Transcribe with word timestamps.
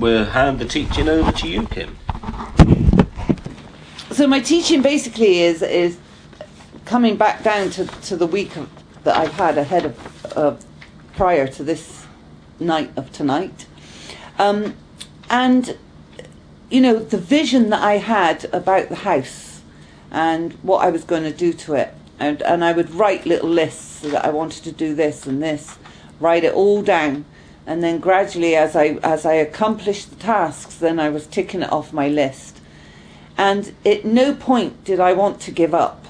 we'll 0.00 0.24
hand 0.24 0.58
the 0.58 0.64
teaching 0.64 1.08
over 1.08 1.30
to 1.30 1.48
you, 1.48 1.66
Kim. 1.66 1.96
So 4.10 4.26
my 4.26 4.40
teaching 4.40 4.82
basically 4.82 5.40
is 5.40 5.62
is 5.62 5.98
coming 6.84 7.16
back 7.16 7.44
down 7.44 7.70
to, 7.70 7.86
to 7.86 8.16
the 8.16 8.26
week 8.26 8.56
of, 8.56 8.68
that 9.04 9.16
I've 9.16 9.32
had 9.32 9.56
ahead 9.56 9.84
of 9.84 10.36
uh, 10.36 10.56
prior 11.14 11.46
to 11.46 11.62
this 11.62 12.06
night 12.58 12.90
of 12.96 13.12
tonight, 13.12 13.66
um, 14.38 14.74
and 15.28 15.76
you 16.70 16.80
know 16.80 16.98
the 16.98 17.18
vision 17.18 17.70
that 17.70 17.82
I 17.82 17.98
had 17.98 18.46
about 18.52 18.88
the 18.88 18.96
house 18.96 19.60
and 20.10 20.54
what 20.62 20.84
I 20.84 20.90
was 20.90 21.04
going 21.04 21.22
to 21.22 21.32
do 21.32 21.52
to 21.52 21.74
it, 21.74 21.94
and 22.18 22.42
and 22.42 22.64
I 22.64 22.72
would 22.72 22.90
write 22.94 23.26
little 23.26 23.48
lists 23.48 24.00
that 24.00 24.24
I 24.24 24.30
wanted 24.30 24.64
to 24.64 24.72
do 24.72 24.94
this 24.94 25.26
and 25.26 25.42
this, 25.42 25.78
write 26.18 26.44
it 26.44 26.54
all 26.54 26.82
down, 26.82 27.24
and 27.66 27.82
then 27.82 27.98
gradually 27.98 28.56
as 28.56 28.74
I 28.74 28.98
as 29.02 29.24
I 29.26 29.34
accomplished 29.34 30.10
the 30.10 30.16
tasks, 30.16 30.76
then 30.76 30.98
I 30.98 31.08
was 31.08 31.26
ticking 31.26 31.62
it 31.62 31.72
off 31.72 31.92
my 31.92 32.08
list 32.08 32.60
and 33.40 33.74
at 33.86 34.04
no 34.04 34.34
point 34.34 34.84
did 34.84 35.00
I 35.00 35.14
want 35.14 35.40
to 35.40 35.50
give 35.50 35.72
up. 35.72 36.04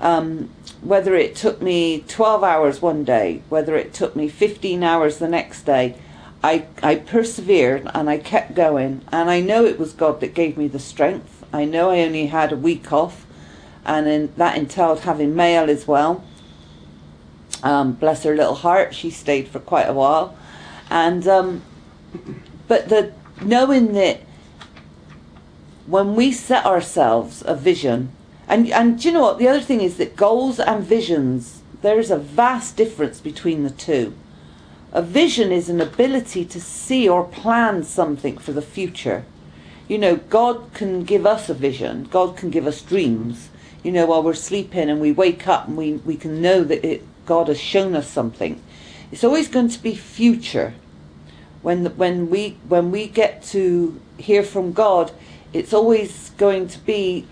Um, 0.00 0.48
whether 0.80 1.14
it 1.14 1.36
took 1.36 1.60
me 1.60 2.04
12 2.08 2.42
hours 2.42 2.80
one 2.80 3.04
day, 3.04 3.42
whether 3.50 3.76
it 3.76 3.92
took 3.92 4.16
me 4.16 4.26
15 4.26 4.82
hours 4.82 5.18
the 5.18 5.28
next 5.28 5.64
day, 5.64 5.94
I, 6.42 6.68
I 6.82 6.94
persevered 6.94 7.90
and 7.92 8.08
I 8.08 8.16
kept 8.16 8.54
going. 8.54 9.02
And 9.12 9.28
I 9.28 9.42
know 9.42 9.66
it 9.66 9.78
was 9.78 9.92
God 9.92 10.20
that 10.22 10.32
gave 10.32 10.56
me 10.56 10.68
the 10.68 10.78
strength. 10.78 11.44
I 11.52 11.66
know 11.66 11.90
I 11.90 12.00
only 12.00 12.28
had 12.28 12.50
a 12.50 12.56
week 12.56 12.90
off, 12.94 13.26
and 13.84 14.08
in, 14.08 14.32
that 14.38 14.56
entailed 14.56 15.00
having 15.00 15.36
Mail 15.36 15.68
as 15.68 15.86
well. 15.86 16.24
Um, 17.62 17.92
bless 17.92 18.22
her 18.24 18.36
little 18.36 18.54
heart, 18.54 18.94
she 18.94 19.10
stayed 19.10 19.48
for 19.48 19.60
quite 19.60 19.88
a 19.88 19.92
while. 19.92 20.36
And 20.90 21.26
um, 21.26 21.62
but 22.68 22.88
the 22.88 23.12
knowing 23.42 23.92
that 23.92 24.20
when 25.86 26.14
we 26.14 26.32
set 26.32 26.66
ourselves 26.66 27.42
a 27.46 27.54
vision, 27.54 28.10
and, 28.48 28.70
and 28.70 29.00
do 29.00 29.08
you 29.08 29.14
know 29.14 29.22
what? 29.22 29.38
The 29.38 29.48
other 29.48 29.60
thing 29.60 29.80
is 29.80 29.96
that 29.96 30.16
goals 30.16 30.58
and 30.60 30.84
visions, 30.84 31.62
there's 31.82 32.10
a 32.10 32.18
vast 32.18 32.76
difference 32.76 33.20
between 33.20 33.62
the 33.62 33.70
two. 33.70 34.14
A 34.92 35.02
vision 35.02 35.52
is 35.52 35.68
an 35.68 35.80
ability 35.80 36.44
to 36.46 36.60
see 36.60 37.08
or 37.08 37.24
plan 37.24 37.82
something 37.82 38.38
for 38.38 38.52
the 38.52 38.62
future. 38.62 39.24
You 39.88 39.98
know, 39.98 40.16
God 40.16 40.72
can 40.74 41.04
give 41.04 41.26
us 41.26 41.48
a 41.48 41.54
vision, 41.54 42.04
God 42.04 42.36
can 42.36 42.50
give 42.50 42.66
us 42.66 42.82
dreams. 42.82 43.50
You 43.82 43.92
know, 43.92 44.06
while 44.06 44.22
we're 44.22 44.34
sleeping 44.34 44.90
and 44.90 45.00
we 45.00 45.12
wake 45.12 45.46
up 45.46 45.68
and 45.68 45.76
we, 45.76 45.94
we 45.94 46.16
can 46.16 46.42
know 46.42 46.64
that 46.64 46.84
it, 46.84 47.04
God 47.26 47.48
has 47.48 47.60
shown 47.60 47.94
us 47.94 48.08
something. 48.08 48.62
It's 49.12 49.24
always 49.24 49.48
going 49.48 49.68
to 49.68 49.82
be 49.82 49.94
future. 49.94 50.74
When, 51.62 51.86
when, 51.96 52.30
we, 52.30 52.56
when 52.68 52.90
we 52.90 53.08
get 53.08 53.42
to 53.44 54.00
hear 54.18 54.42
from 54.42 54.72
God, 54.72 55.10
it's 55.52 55.72
always 55.72 56.30
going 56.30 56.68
to 56.68 56.78
be 56.78 57.26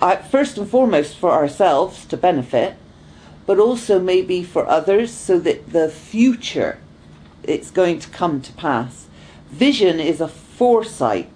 uh, 0.00 0.16
first 0.16 0.58
and 0.58 0.68
foremost 0.68 1.16
for 1.16 1.30
ourselves 1.30 2.04
to 2.06 2.16
benefit, 2.16 2.74
but 3.46 3.58
also 3.58 4.00
maybe 4.00 4.42
for 4.42 4.66
others 4.66 5.12
so 5.12 5.38
that 5.38 5.72
the 5.72 5.88
future 5.88 6.78
it's 7.42 7.70
going 7.70 7.98
to 8.00 8.08
come 8.08 8.40
to 8.40 8.52
pass. 8.52 9.06
Vision 9.50 10.00
is 10.00 10.20
a 10.20 10.28
foresight, 10.28 11.30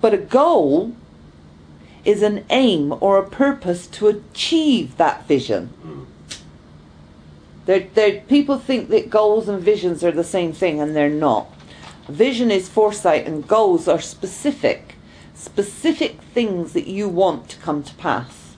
but 0.00 0.12
a 0.12 0.18
goal 0.18 0.96
is 2.04 2.22
an 2.22 2.44
aim 2.50 2.92
or 3.00 3.18
a 3.18 3.28
purpose 3.28 3.86
to 3.86 4.08
achieve 4.08 4.96
that 4.96 5.26
vision. 5.28 5.70
People 7.66 8.58
think 8.58 8.88
that 8.88 9.10
goals 9.10 9.48
and 9.48 9.62
visions 9.62 10.02
are 10.02 10.10
the 10.10 10.24
same 10.24 10.52
thing, 10.52 10.80
and 10.80 10.96
they're 10.96 11.08
not. 11.08 11.48
Vision 12.08 12.50
is 12.50 12.68
foresight, 12.68 13.26
and 13.26 13.46
goals 13.46 13.86
are 13.86 14.00
specific, 14.00 14.96
specific 15.34 16.20
things 16.34 16.72
that 16.72 16.88
you 16.88 17.08
want 17.08 17.48
to 17.48 17.56
come 17.58 17.82
to 17.82 17.94
pass. 17.94 18.56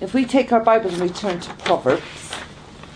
If 0.00 0.14
we 0.14 0.24
take 0.24 0.52
our 0.52 0.60
Bibles 0.60 0.94
and 0.94 1.02
we 1.02 1.08
turn 1.10 1.40
to 1.40 1.52
Proverbs, 1.54 2.32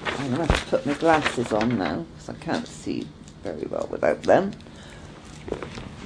I'm 0.06 0.34
going 0.34 0.46
to 0.46 0.52
have 0.52 0.64
to 0.64 0.70
put 0.70 0.86
my 0.86 0.94
glasses 0.94 1.52
on 1.52 1.76
now 1.76 2.06
because 2.14 2.28
I 2.28 2.34
can't 2.34 2.68
see 2.68 3.06
very 3.42 3.66
well 3.66 3.88
without 3.90 4.22
them. 4.22 4.52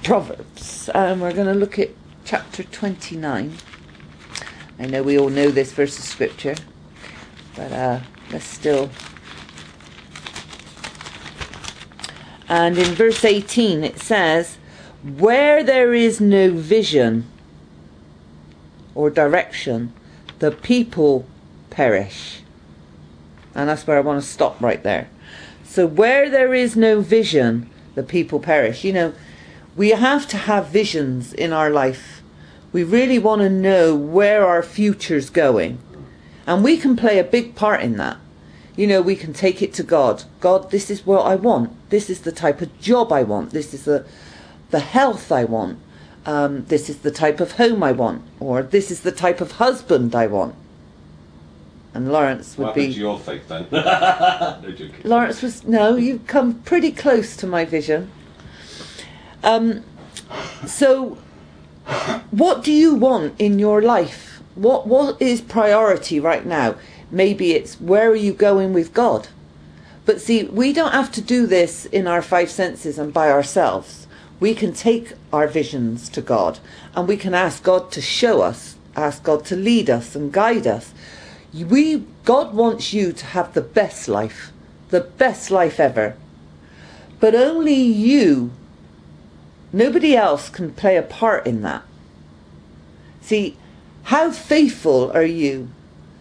Proverbs, 0.02 0.88
and 0.88 1.20
we're 1.20 1.34
going 1.34 1.46
to 1.46 1.54
look 1.54 1.78
at 1.78 1.90
chapter 2.24 2.62
29. 2.64 3.52
I 4.78 4.86
know 4.86 5.02
we 5.02 5.18
all 5.18 5.28
know 5.28 5.50
this 5.50 5.72
verse 5.72 5.98
of 5.98 6.04
scripture, 6.04 6.56
but 7.56 7.72
uh, 7.72 8.00
let's 8.30 8.44
still 8.44 8.90
And 12.48 12.78
in 12.78 12.94
verse 12.94 13.24
18 13.24 13.84
it 13.84 14.00
says, 14.00 14.56
Where 15.02 15.62
there 15.62 15.92
is 15.92 16.20
no 16.20 16.50
vision 16.50 17.26
or 18.94 19.10
direction, 19.10 19.92
the 20.38 20.50
people 20.50 21.26
perish. 21.70 22.40
And 23.54 23.68
that's 23.68 23.86
where 23.86 23.98
I 23.98 24.00
want 24.00 24.22
to 24.22 24.28
stop 24.28 24.60
right 24.60 24.82
there. 24.82 25.08
So, 25.64 25.86
where 25.86 26.30
there 26.30 26.54
is 26.54 26.76
no 26.76 27.00
vision, 27.00 27.68
the 27.94 28.02
people 28.02 28.40
perish. 28.40 28.84
You 28.84 28.92
know, 28.92 29.12
we 29.76 29.90
have 29.90 30.26
to 30.28 30.36
have 30.36 30.68
visions 30.68 31.32
in 31.32 31.52
our 31.52 31.70
life. 31.70 32.22
We 32.72 32.84
really 32.84 33.18
want 33.18 33.42
to 33.42 33.50
know 33.50 33.94
where 33.94 34.46
our 34.46 34.62
future's 34.62 35.28
going. 35.28 35.78
And 36.48 36.64
we 36.64 36.76
can 36.76 36.96
play 36.96 37.20
a 37.20 37.24
big 37.24 37.54
part 37.54 37.80
in 37.80 37.96
that 37.98 38.16
you 38.78 38.86
know, 38.86 39.02
we 39.02 39.16
can 39.16 39.32
take 39.32 39.60
it 39.60 39.74
to 39.74 39.82
God. 39.82 40.22
God, 40.38 40.70
this 40.70 40.88
is 40.88 41.04
what 41.04 41.26
I 41.26 41.34
want. 41.34 41.72
This 41.90 42.08
is 42.08 42.20
the 42.20 42.30
type 42.30 42.62
of 42.62 42.80
job 42.80 43.12
I 43.12 43.24
want. 43.24 43.50
This 43.50 43.74
is 43.74 43.84
the, 43.84 44.06
the 44.70 44.78
health 44.78 45.32
I 45.32 45.42
want. 45.42 45.80
Um, 46.24 46.64
this 46.66 46.88
is 46.88 46.98
the 46.98 47.10
type 47.10 47.40
of 47.40 47.52
home 47.52 47.82
I 47.82 47.90
want. 47.90 48.22
Or 48.38 48.62
this 48.62 48.92
is 48.92 49.00
the 49.00 49.10
type 49.10 49.40
of 49.40 49.52
husband 49.52 50.14
I 50.14 50.28
want. 50.28 50.54
And 51.92 52.12
Laurence 52.12 52.56
would 52.56 52.66
what 52.66 52.76
be. 52.76 52.94
to 52.94 53.00
your 53.00 53.18
faith 53.18 53.48
then? 53.48 53.66
no 53.72 54.60
joking. 54.70 54.94
Laurence 55.02 55.42
was. 55.42 55.64
No, 55.64 55.96
you've 55.96 56.28
come 56.28 56.62
pretty 56.62 56.92
close 56.92 57.36
to 57.38 57.48
my 57.48 57.64
vision. 57.64 58.12
Um, 59.42 59.82
so, 60.64 61.18
what 62.30 62.62
do 62.62 62.70
you 62.70 62.94
want 62.94 63.34
in 63.40 63.58
your 63.58 63.82
life? 63.82 64.27
What 64.58 64.88
What 64.88 65.22
is 65.22 65.40
priority 65.40 66.18
right 66.18 66.44
now? 66.44 66.74
Maybe 67.12 67.52
it's 67.52 67.80
where 67.80 68.10
are 68.10 68.16
you 68.16 68.32
going 68.32 68.72
with 68.72 68.92
God? 68.92 69.28
But 70.04 70.20
see, 70.20 70.42
we 70.44 70.72
don't 70.72 70.92
have 70.92 71.12
to 71.12 71.20
do 71.20 71.46
this 71.46 71.84
in 71.86 72.08
our 72.08 72.22
five 72.22 72.50
senses 72.50 72.98
and 72.98 73.12
by 73.12 73.30
ourselves. 73.30 74.08
We 74.40 74.56
can 74.56 74.72
take 74.72 75.12
our 75.32 75.46
visions 75.46 76.08
to 76.08 76.20
God 76.20 76.58
and 76.96 77.06
we 77.06 77.16
can 77.16 77.34
ask 77.34 77.62
God 77.62 77.92
to 77.92 78.00
show 78.00 78.40
us, 78.42 78.74
ask 78.96 79.22
God 79.22 79.44
to 79.44 79.54
lead 79.54 79.88
us 79.88 80.16
and 80.16 80.32
guide 80.32 80.66
us. 80.66 80.92
We, 81.54 82.04
God 82.24 82.52
wants 82.52 82.92
you 82.92 83.12
to 83.12 83.26
have 83.26 83.54
the 83.54 83.62
best 83.62 84.08
life, 84.08 84.50
the 84.88 85.02
best 85.02 85.52
life 85.52 85.78
ever. 85.78 86.16
But 87.20 87.36
only 87.36 87.80
you, 87.80 88.50
nobody 89.72 90.16
else 90.16 90.48
can 90.48 90.72
play 90.72 90.96
a 90.96 91.02
part 91.02 91.46
in 91.46 91.62
that. 91.62 91.84
See, 93.20 93.56
how 94.08 94.30
faithful 94.30 95.10
are 95.12 95.24
you 95.24 95.68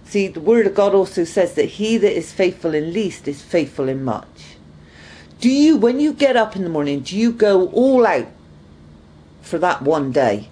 See, 0.08 0.28
the 0.28 0.40
Word 0.40 0.66
of 0.66 0.74
God 0.74 0.96
also 0.96 1.26
says 1.26 1.56
that 1.56 1.66
he 1.66 1.98
that 1.98 2.16
is 2.16 2.32
faithful 2.32 2.74
in 2.74 2.94
least 2.94 3.28
is 3.28 3.42
faithful 3.42 3.90
in 3.90 4.06
much. 4.06 4.56
Do 5.42 5.50
you, 5.50 5.76
when 5.76 6.00
you 6.00 6.14
get 6.14 6.38
up 6.38 6.56
in 6.56 6.64
the 6.64 6.70
morning, 6.70 7.02
do 7.02 7.18
you 7.18 7.32
go 7.34 7.68
all 7.70 8.08
out 8.08 8.28
for 9.42 9.58
that 9.58 9.82
one 9.82 10.14
day? 10.14 10.48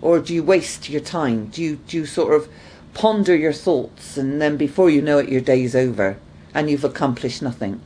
Or 0.00 0.20
do 0.20 0.32
you 0.32 0.44
waste 0.44 0.88
your 0.88 1.00
time? 1.00 1.46
Do 1.46 1.62
you, 1.62 1.76
do 1.88 1.96
you 1.96 2.06
sort 2.06 2.32
of 2.32 2.48
ponder 2.94 3.34
your 3.34 3.52
thoughts 3.52 4.16
and 4.16 4.40
then 4.40 4.56
before 4.56 4.88
you 4.88 5.02
know 5.02 5.18
it, 5.18 5.28
your 5.28 5.40
day's 5.40 5.74
over 5.74 6.16
and 6.54 6.70
you've 6.70 6.84
accomplished 6.84 7.42
nothing? 7.42 7.80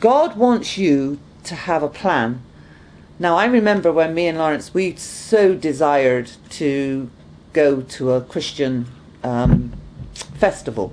God 0.00 0.36
wants 0.36 0.76
you 0.76 1.18
to 1.44 1.54
have 1.54 1.82
a 1.82 1.88
plan. 1.88 2.42
Now, 3.18 3.36
I 3.36 3.46
remember 3.46 3.92
when 3.92 4.12
me 4.12 4.26
and 4.26 4.38
Laurence, 4.38 4.74
we 4.74 4.96
so 4.96 5.54
desired 5.54 6.32
to 6.50 7.08
go 7.52 7.82
to 7.82 8.12
a 8.12 8.20
Christian 8.20 8.86
um, 9.22 9.72
festival. 10.14 10.92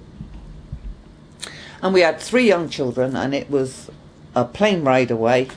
And 1.81 1.93
we 1.95 2.01
had 2.01 2.19
three 2.19 2.47
young 2.47 2.69
children, 2.69 3.15
and 3.15 3.33
it 3.33 3.49
was 3.49 3.89
a 4.35 4.45
plane 4.45 4.83
ride 4.83 5.09
away. 5.09 5.47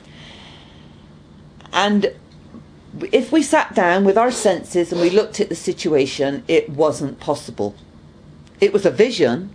And 1.71 2.13
if 3.11 3.31
we 3.31 3.43
sat 3.43 3.75
down 3.75 4.03
with 4.03 4.17
our 4.17 4.31
senses 4.31 4.91
and 4.91 4.99
we 4.99 5.11
looked 5.11 5.39
at 5.39 5.49
the 5.49 5.55
situation, 5.55 6.43
it 6.47 6.69
wasn't 6.69 7.19
possible. 7.19 7.75
It 8.59 8.73
was 8.73 8.87
a 8.87 8.91
vision, 8.91 9.51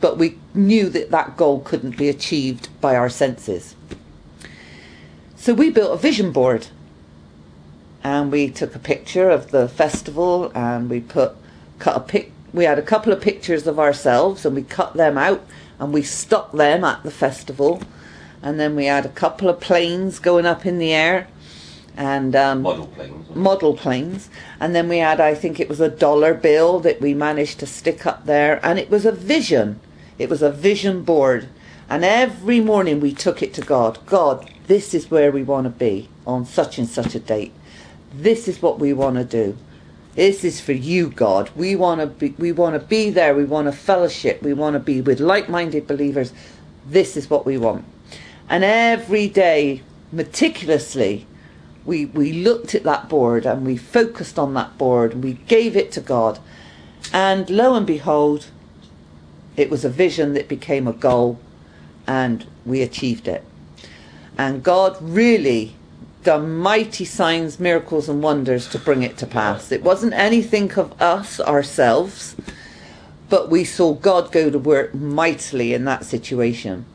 but 0.00 0.16
we 0.16 0.38
knew 0.54 0.88
that 0.88 1.10
that 1.10 1.36
goal 1.36 1.60
couldn't 1.60 1.98
be 1.98 2.08
achieved 2.08 2.68
by 2.80 2.96
our 2.96 3.10
senses. 3.10 3.74
So 5.40 5.54
we 5.54 5.70
built 5.70 5.94
a 5.94 5.96
vision 5.96 6.32
board 6.32 6.66
and 8.04 8.30
we 8.30 8.50
took 8.50 8.74
a 8.74 8.78
picture 8.78 9.30
of 9.30 9.52
the 9.52 9.70
festival 9.70 10.52
and 10.54 10.90
we 10.90 11.00
put 11.00 11.32
cut 11.78 11.96
a 11.96 12.00
pic 12.00 12.32
we 12.52 12.64
had 12.64 12.78
a 12.78 12.82
couple 12.82 13.10
of 13.10 13.22
pictures 13.22 13.66
of 13.66 13.78
ourselves 13.78 14.44
and 14.44 14.54
we 14.54 14.62
cut 14.62 14.92
them 14.92 15.16
out 15.16 15.42
and 15.78 15.94
we 15.94 16.02
stuck 16.02 16.52
them 16.52 16.84
at 16.84 17.02
the 17.04 17.10
festival 17.10 17.82
and 18.42 18.60
then 18.60 18.76
we 18.76 18.84
had 18.84 19.06
a 19.06 19.10
couple 19.10 19.48
of 19.48 19.60
planes 19.60 20.18
going 20.18 20.44
up 20.44 20.66
in 20.66 20.78
the 20.78 20.92
air, 20.92 21.28
and 21.96 22.36
um, 22.36 22.62
Model 22.62 22.86
planes. 22.86 23.36
model 23.36 23.76
planes, 23.76 24.30
and 24.58 24.74
then 24.74 24.88
we 24.88 24.98
had, 24.98 25.20
I 25.20 25.34
think 25.34 25.60
it 25.60 25.68
was 25.68 25.80
a 25.80 25.88
dollar 25.88 26.34
bill 26.34 26.80
that 26.80 27.00
we 27.00 27.12
managed 27.12 27.60
to 27.60 27.66
stick 27.66 28.06
up 28.06 28.26
there, 28.26 28.64
and 28.64 28.78
it 28.78 28.90
was 28.90 29.04
a 29.04 29.12
vision. 29.12 29.80
It 30.18 30.30
was 30.30 30.42
a 30.42 30.50
vision 30.50 31.02
board, 31.02 31.48
and 31.88 32.04
every 32.04 32.60
morning 32.60 33.00
we 33.00 33.12
took 33.12 33.42
it 33.42 33.52
to 33.54 33.60
God. 33.62 33.98
God, 34.06 34.50
this 34.70 34.94
is 34.94 35.10
where 35.10 35.32
we 35.32 35.42
want 35.42 35.64
to 35.64 35.70
be 35.70 36.08
on 36.24 36.46
such 36.46 36.78
and 36.78 36.88
such 36.88 37.16
a 37.16 37.18
date. 37.18 37.52
This 38.14 38.46
is 38.46 38.62
what 38.62 38.78
we 38.78 38.92
want 38.92 39.16
to 39.16 39.24
do. 39.24 39.58
This 40.14 40.44
is 40.44 40.60
for 40.60 40.70
you, 40.70 41.10
God. 41.10 41.50
We 41.56 41.74
want 41.74 42.00
to 42.00 42.06
be. 42.06 42.28
We 42.38 42.52
want 42.52 42.80
to 42.80 42.86
be 42.86 43.10
there. 43.10 43.34
We 43.34 43.44
want 43.44 43.66
to 43.66 43.72
fellowship. 43.72 44.42
We 44.42 44.52
want 44.52 44.74
to 44.74 44.78
be 44.78 45.00
with 45.00 45.18
like-minded 45.18 45.88
believers. 45.88 46.32
This 46.86 47.16
is 47.16 47.28
what 47.28 47.44
we 47.44 47.58
want. 47.58 47.84
And 48.48 48.62
every 48.62 49.28
day, 49.28 49.82
meticulously, 50.12 51.26
we 51.84 52.06
we 52.06 52.32
looked 52.32 52.72
at 52.76 52.84
that 52.84 53.08
board 53.08 53.46
and 53.46 53.66
we 53.66 53.76
focused 53.76 54.38
on 54.38 54.54
that 54.54 54.78
board 54.78 55.14
and 55.14 55.24
we 55.24 55.32
gave 55.32 55.76
it 55.76 55.90
to 55.92 56.00
God. 56.00 56.38
And 57.12 57.50
lo 57.50 57.74
and 57.74 57.86
behold, 57.86 58.46
it 59.56 59.68
was 59.68 59.84
a 59.84 59.90
vision 59.90 60.34
that 60.34 60.46
became 60.46 60.86
a 60.86 60.92
goal, 60.92 61.40
and 62.06 62.46
we 62.64 62.82
achieved 62.82 63.26
it. 63.26 63.44
And 64.40 64.62
God 64.62 64.96
really 65.02 65.76
done 66.24 66.56
mighty 66.56 67.04
signs, 67.04 67.60
miracles, 67.60 68.08
and 68.08 68.22
wonders 68.22 68.66
to 68.68 68.78
bring 68.78 69.02
it 69.02 69.18
to 69.18 69.26
pass. 69.26 69.70
It 69.70 69.82
wasn't 69.82 70.14
anything 70.14 70.72
of 70.78 70.98
us 70.98 71.40
ourselves, 71.40 72.36
but 73.28 73.50
we 73.50 73.64
saw 73.64 73.92
God 73.92 74.32
go 74.32 74.48
to 74.48 74.58
work 74.58 74.94
mightily 74.94 75.74
in 75.74 75.84
that 75.84 76.06
situation. 76.06 76.86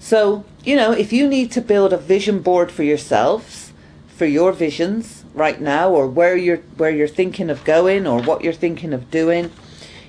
So, 0.00 0.44
you 0.64 0.74
know, 0.74 0.90
if 0.90 1.12
you 1.12 1.28
need 1.28 1.52
to 1.52 1.60
build 1.60 1.92
a 1.92 1.96
vision 1.96 2.42
board 2.42 2.72
for 2.72 2.82
yourselves, 2.82 3.70
for 4.08 4.26
your 4.26 4.50
visions 4.50 5.22
right 5.34 5.60
now, 5.60 5.90
or 5.90 6.08
where 6.08 6.36
you're 6.36 6.64
where 6.78 6.90
you're 6.90 7.06
thinking 7.06 7.48
of 7.48 7.62
going, 7.62 8.08
or 8.08 8.20
what 8.20 8.42
you're 8.42 8.52
thinking 8.52 8.92
of 8.92 9.08
doing, 9.08 9.52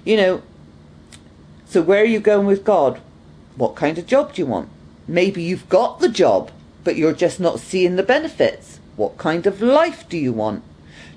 you 0.03 0.18
know. 0.18 0.41
So 1.68 1.83
where 1.83 2.01
are 2.01 2.13
you 2.15 2.19
going 2.19 2.47
with 2.47 2.63
God? 2.63 3.00
What 3.57 3.75
kind 3.75 4.00
of 4.00 4.07
job 4.07 4.33
do 4.33 4.41
you 4.41 4.47
want? 4.47 4.69
Maybe 5.07 5.44
you've 5.44 5.69
got 5.69 6.00
the 6.00 6.09
job, 6.09 6.50
but 6.84 6.96
you're 6.96 7.14
just 7.14 7.40
not 7.40 7.60
seeing 7.60 7.96
the 7.96 8.04
benefits. 8.04 8.80
What 8.96 9.18
kind 9.18 9.46
of 9.46 9.62
life 9.62 10.08
do 10.10 10.18
you 10.18 10.34
want? 10.34 10.64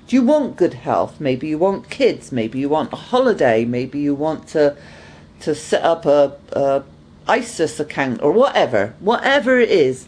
Do 0.07 0.15
you 0.15 0.23
want 0.23 0.57
good 0.57 0.73
health? 0.73 1.19
Maybe 1.19 1.47
you 1.47 1.57
want 1.57 1.89
kids. 1.89 2.31
Maybe 2.31 2.59
you 2.59 2.69
want 2.69 2.93
a 2.93 2.97
holiday. 2.97 3.65
Maybe 3.65 3.99
you 3.99 4.13
want 4.13 4.47
to 4.49 4.75
to 5.41 5.53
set 5.53 5.83
up 5.83 6.05
a, 6.05 6.37
a 6.53 6.83
ISA 7.29 7.83
account 7.83 8.21
or 8.21 8.31
whatever. 8.31 8.93
Whatever 8.99 9.59
it 9.59 9.69
is, 9.69 10.07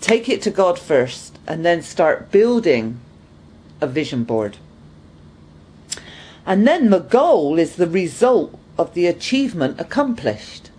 take 0.00 0.28
it 0.28 0.42
to 0.42 0.50
God 0.50 0.78
first, 0.78 1.38
and 1.46 1.64
then 1.64 1.82
start 1.82 2.30
building 2.30 3.00
a 3.80 3.86
vision 3.86 4.24
board. 4.24 4.58
And 6.44 6.66
then 6.66 6.90
the 6.90 6.98
goal 6.98 7.58
is 7.58 7.76
the 7.76 7.86
result 7.86 8.58
of 8.78 8.94
the 8.94 9.06
achievement 9.06 9.80
accomplished. 9.80 10.70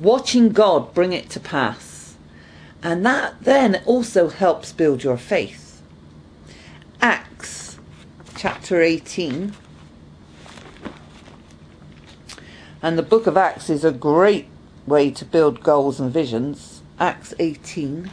Watching 0.00 0.50
God 0.50 0.94
bring 0.94 1.12
it 1.12 1.28
to 1.30 1.40
pass. 1.40 1.95
And 2.86 3.04
that 3.04 3.34
then 3.40 3.82
also 3.84 4.28
helps 4.28 4.70
build 4.70 5.02
your 5.02 5.16
faith. 5.16 5.82
Acts 7.00 7.78
chapter 8.36 8.80
18. 8.80 9.52
And 12.80 12.96
the 12.96 13.02
book 13.02 13.26
of 13.26 13.36
Acts 13.36 13.68
is 13.70 13.84
a 13.84 13.90
great 13.90 14.46
way 14.86 15.10
to 15.10 15.24
build 15.24 15.64
goals 15.64 15.98
and 15.98 16.12
visions. 16.12 16.80
Acts 17.00 17.34
18. 17.40 18.08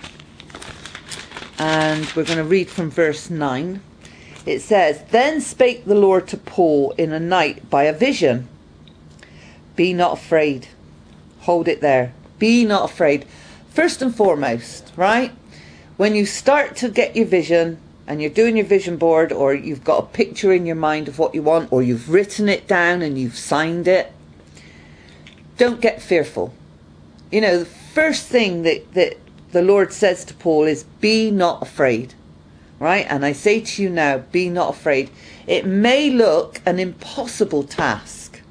And 1.59 2.11
we're 2.15 2.23
going 2.23 2.39
to 2.39 2.43
read 2.43 2.67
from 2.67 2.89
verse 2.89 3.29
9. 3.29 3.79
It 4.47 4.61
says, 4.61 5.03
Then 5.11 5.39
spake 5.39 5.85
the 5.85 5.93
Lord 5.93 6.27
to 6.29 6.37
Paul 6.37 6.95
in 6.97 7.13
a 7.13 7.19
night 7.19 7.69
by 7.69 7.83
a 7.83 7.93
vision. 7.93 8.47
Be 9.75 9.93
not 9.93 10.13
afraid. 10.13 10.69
Hold 11.41 11.67
it 11.67 11.79
there. 11.79 12.11
Be 12.39 12.65
not 12.65 12.89
afraid. 12.89 13.27
First 13.73 14.03
and 14.03 14.15
foremost, 14.15 14.91
right? 14.95 15.31
When 15.97 16.13
you 16.13 16.27
start 16.27 16.75
to 16.77 16.89
get 16.89 17.15
your 17.15 17.25
vision 17.25 17.79
and 18.05 18.21
you're 18.21 18.29
doing 18.29 18.55
your 18.55 18.67
vision 18.67 18.97
board 18.97 19.31
or 19.31 19.51
you've 19.55 19.83
got 19.83 20.03
a 20.03 20.05
picture 20.05 20.53
in 20.53 20.67
your 20.67 20.75
mind 20.75 21.07
of 21.07 21.17
what 21.17 21.33
you 21.33 21.41
want 21.41 21.71
or 21.71 21.81
you've 21.81 22.11
written 22.11 22.47
it 22.49 22.67
down 22.67 23.01
and 23.01 23.17
you've 23.17 23.35
signed 23.35 23.87
it, 23.87 24.13
don't 25.57 25.81
get 25.81 26.03
fearful. 26.03 26.53
You 27.31 27.41
know, 27.41 27.59
the 27.59 27.65
first 27.65 28.27
thing 28.27 28.61
that, 28.61 28.93
that 28.93 29.17
the 29.53 29.63
Lord 29.63 29.91
says 29.91 30.23
to 30.25 30.35
Paul 30.35 30.65
is, 30.65 30.83
Be 31.01 31.31
not 31.31 31.63
afraid. 31.63 32.13
Right? 32.77 33.07
And 33.09 33.25
I 33.25 33.31
say 33.31 33.61
to 33.61 33.81
you 33.81 33.89
now, 33.89 34.19
be 34.19 34.49
not 34.49 34.75
afraid. 34.75 35.09
It 35.47 35.65
may 35.65 36.11
look 36.11 36.61
an 36.65 36.79
impossible 36.79 37.63
task, 37.63 38.41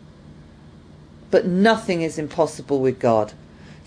but 1.30 1.46
nothing 1.46 2.02
is 2.02 2.18
impossible 2.18 2.80
with 2.80 2.98
God. 2.98 3.34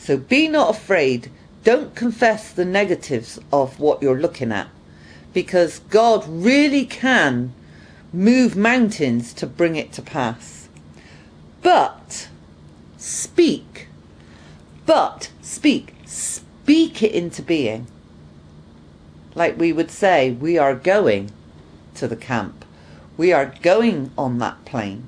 So 0.06 0.18
be 0.18 0.48
not 0.48 0.70
afraid. 0.70 1.32
Don't 1.64 1.96
confess 1.96 2.52
the 2.52 2.66
negatives 2.66 3.40
of 3.52 3.80
what 3.80 4.02
you're 4.02 4.20
looking 4.20 4.52
at, 4.52 4.68
because 5.34 5.80
God 5.80 6.26
really 6.28 6.86
can 6.86 7.54
move 8.14 8.56
mountains 8.56 9.34
to 9.34 9.48
bring 9.48 9.76
it 9.76 9.92
to 9.94 10.02
pass. 10.02 10.70
But 11.62 12.30
speak. 12.98 13.88
But 14.86 15.32
speak. 15.42 15.96
Speak 16.06 17.02
it 17.02 17.12
into 17.12 17.42
being 17.42 17.88
like 19.36 19.60
we 19.60 19.74
would 19.74 19.92
say, 19.92 20.32
we 20.32 20.58
are 20.58 20.74
going 20.74 21.30
to 21.96 22.08
the 22.08 22.16
camp. 22.16 22.66
We 23.18 23.34
are 23.34 23.54
going 23.62 24.12
on 24.18 24.40
that 24.40 24.64
plane. 24.66 25.08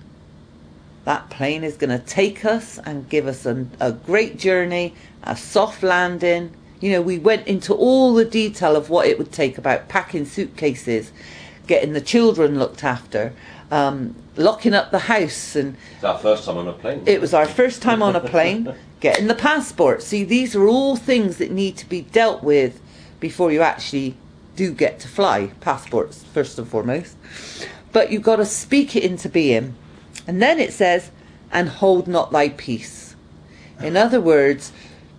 That 1.08 1.30
plane 1.30 1.64
is 1.64 1.78
going 1.78 1.98
to 1.98 2.06
take 2.06 2.44
us 2.44 2.80
and 2.80 3.08
give 3.08 3.28
us 3.28 3.46
a, 3.46 3.66
a, 3.80 3.94
great 3.94 4.38
journey, 4.38 4.94
a 5.24 5.38
soft 5.38 5.82
landing. 5.82 6.54
You 6.82 6.92
know, 6.92 7.02
we 7.02 7.18
went 7.18 7.48
into 7.48 7.74
all 7.74 8.14
the 8.14 8.26
detail 8.26 8.76
of 8.76 8.90
what 8.90 9.08
it 9.08 9.18
would 9.18 9.32
take 9.32 9.58
about 9.58 9.88
packing 9.88 10.26
suitcases, 10.26 11.14
getting 11.66 11.94
the 11.94 12.02
children 12.02 12.60
looked 12.60 12.84
after, 12.84 13.32
um, 13.72 14.16
locking 14.36 14.74
up 14.74 14.92
the 14.92 15.00
house, 15.00 15.56
and 15.56 15.78
It's 15.96 16.04
our 16.04 16.18
first 16.18 16.44
time 16.44 16.58
on 16.58 16.68
a 16.68 16.74
plane. 16.74 17.04
it 17.06 17.22
was 17.22 17.34
our 17.34 17.46
first 17.46 17.82
time 17.82 18.04
on 18.04 18.14
a 18.14 18.20
plane, 18.20 18.76
getting 19.00 19.28
the 19.28 19.34
passport. 19.34 20.04
See, 20.04 20.26
these 20.26 20.58
are 20.58 20.68
all 20.68 20.98
things 20.98 21.38
that 21.38 21.52
need 21.52 21.78
to 21.78 21.88
be 21.88 22.02
dealt 22.02 22.44
with 22.44 22.82
before 23.22 23.54
you 23.54 23.62
actually 23.62 24.18
do 24.58 24.74
get 24.74 25.00
to 25.00 25.08
fly. 25.08 25.52
Passports, 25.62 26.26
first 26.34 26.60
and 26.60 26.68
foremost. 26.68 27.16
But 27.94 28.12
you've 28.12 28.24
got 28.24 28.36
to 28.36 28.46
speak 28.46 28.94
it 28.98 29.06
into 29.06 29.30
being. 29.30 29.76
And 30.26 30.42
then 30.42 30.60
it 30.60 30.74
says, 30.74 31.12
and 31.52 31.70
hold 31.70 32.08
not 32.08 32.32
thy 32.32 32.50
peace. 32.50 33.16
In 33.82 33.96
other 33.96 34.20
words, 34.20 34.72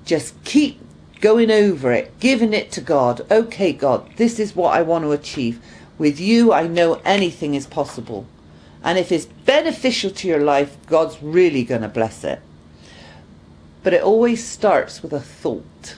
just 0.05 0.43
keep 0.45 0.81
going 1.21 1.51
over 1.51 1.93
it, 1.93 2.19
giving 2.21 2.53
it 2.53 2.71
to 2.73 2.81
God. 2.81 3.27
Okay, 3.31 3.73
God, 3.73 4.11
this 4.17 4.39
is 4.39 4.57
what 4.57 4.75
I 4.75 4.83
want 4.83 5.05
to 5.05 5.13
achieve. 5.13 5.61
With 5.97 6.21
you, 6.21 6.53
I 6.53 6.67
know 6.67 7.01
anything 7.05 7.55
is 7.55 7.67
possible. 7.67 8.27
And 8.83 8.99
if 8.99 9.11
it's 9.11 9.27
beneficial 9.27 10.11
to 10.11 10.29
your 10.29 10.41
life, 10.41 10.77
God's 10.87 11.23
really 11.23 11.65
going 11.65 11.83
to 11.83 11.89
bless 11.89 12.25
it. 12.25 12.41
But 13.83 13.95
it 13.95 14.03
always 14.03 14.47
starts 14.47 15.03
with 15.03 15.13
a 15.13 15.21
thought. 15.21 15.97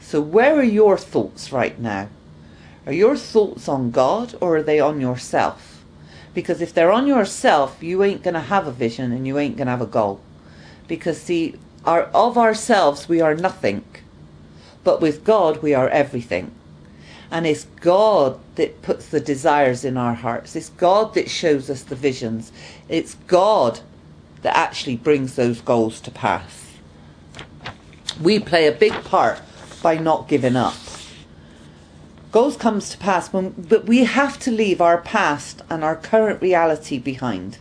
So, 0.00 0.20
where 0.20 0.56
are 0.56 0.64
your 0.64 0.98
thoughts 0.98 1.52
right 1.52 1.78
now? 1.78 2.08
Are 2.86 2.92
your 2.92 3.16
thoughts 3.16 3.68
on 3.68 3.90
God 3.92 4.34
or 4.40 4.56
are 4.56 4.62
they 4.62 4.80
on 4.80 5.00
yourself? 5.00 5.69
Because 6.34 6.60
if 6.60 6.72
they're 6.72 6.92
on 6.92 7.06
yourself, 7.06 7.82
you 7.82 8.02
ain't 8.02 8.22
going 8.22 8.34
to 8.34 8.40
have 8.40 8.66
a 8.66 8.72
vision 8.72 9.12
and 9.12 9.26
you 9.26 9.38
ain't 9.38 9.56
going 9.56 9.66
to 9.66 9.72
have 9.72 9.80
a 9.80 9.86
goal. 9.86 10.20
Because, 10.86 11.20
see, 11.20 11.56
our, 11.84 12.04
of 12.14 12.38
ourselves, 12.38 13.08
we 13.08 13.20
are 13.20 13.34
nothing. 13.34 13.84
But 14.84 15.00
with 15.00 15.24
God, 15.24 15.62
we 15.62 15.74
are 15.74 15.88
everything. 15.88 16.52
And 17.30 17.46
it's 17.46 17.64
God 17.80 18.38
that 18.56 18.82
puts 18.82 19.08
the 19.08 19.20
desires 19.20 19.84
in 19.84 19.96
our 19.96 20.14
hearts. 20.14 20.56
It's 20.56 20.70
God 20.70 21.14
that 21.14 21.30
shows 21.30 21.70
us 21.70 21.82
the 21.82 21.94
visions. 21.94 22.50
It's 22.88 23.14
God 23.26 23.80
that 24.42 24.56
actually 24.56 24.96
brings 24.96 25.36
those 25.36 25.60
goals 25.60 26.00
to 26.00 26.10
pass. 26.10 26.66
We 28.20 28.38
play 28.38 28.66
a 28.66 28.72
big 28.72 28.92
part 29.04 29.40
by 29.82 29.98
not 29.98 30.28
giving 30.28 30.56
up. 30.56 30.74
Goals 32.32 32.56
comes 32.56 32.90
to 32.90 32.98
pass, 32.98 33.32
when, 33.32 33.50
but 33.50 33.86
we 33.86 34.04
have 34.04 34.38
to 34.40 34.52
leave 34.52 34.80
our 34.80 34.98
past 34.98 35.62
and 35.68 35.82
our 35.82 35.96
current 35.96 36.40
reality 36.40 36.98
behind. 36.98 37.58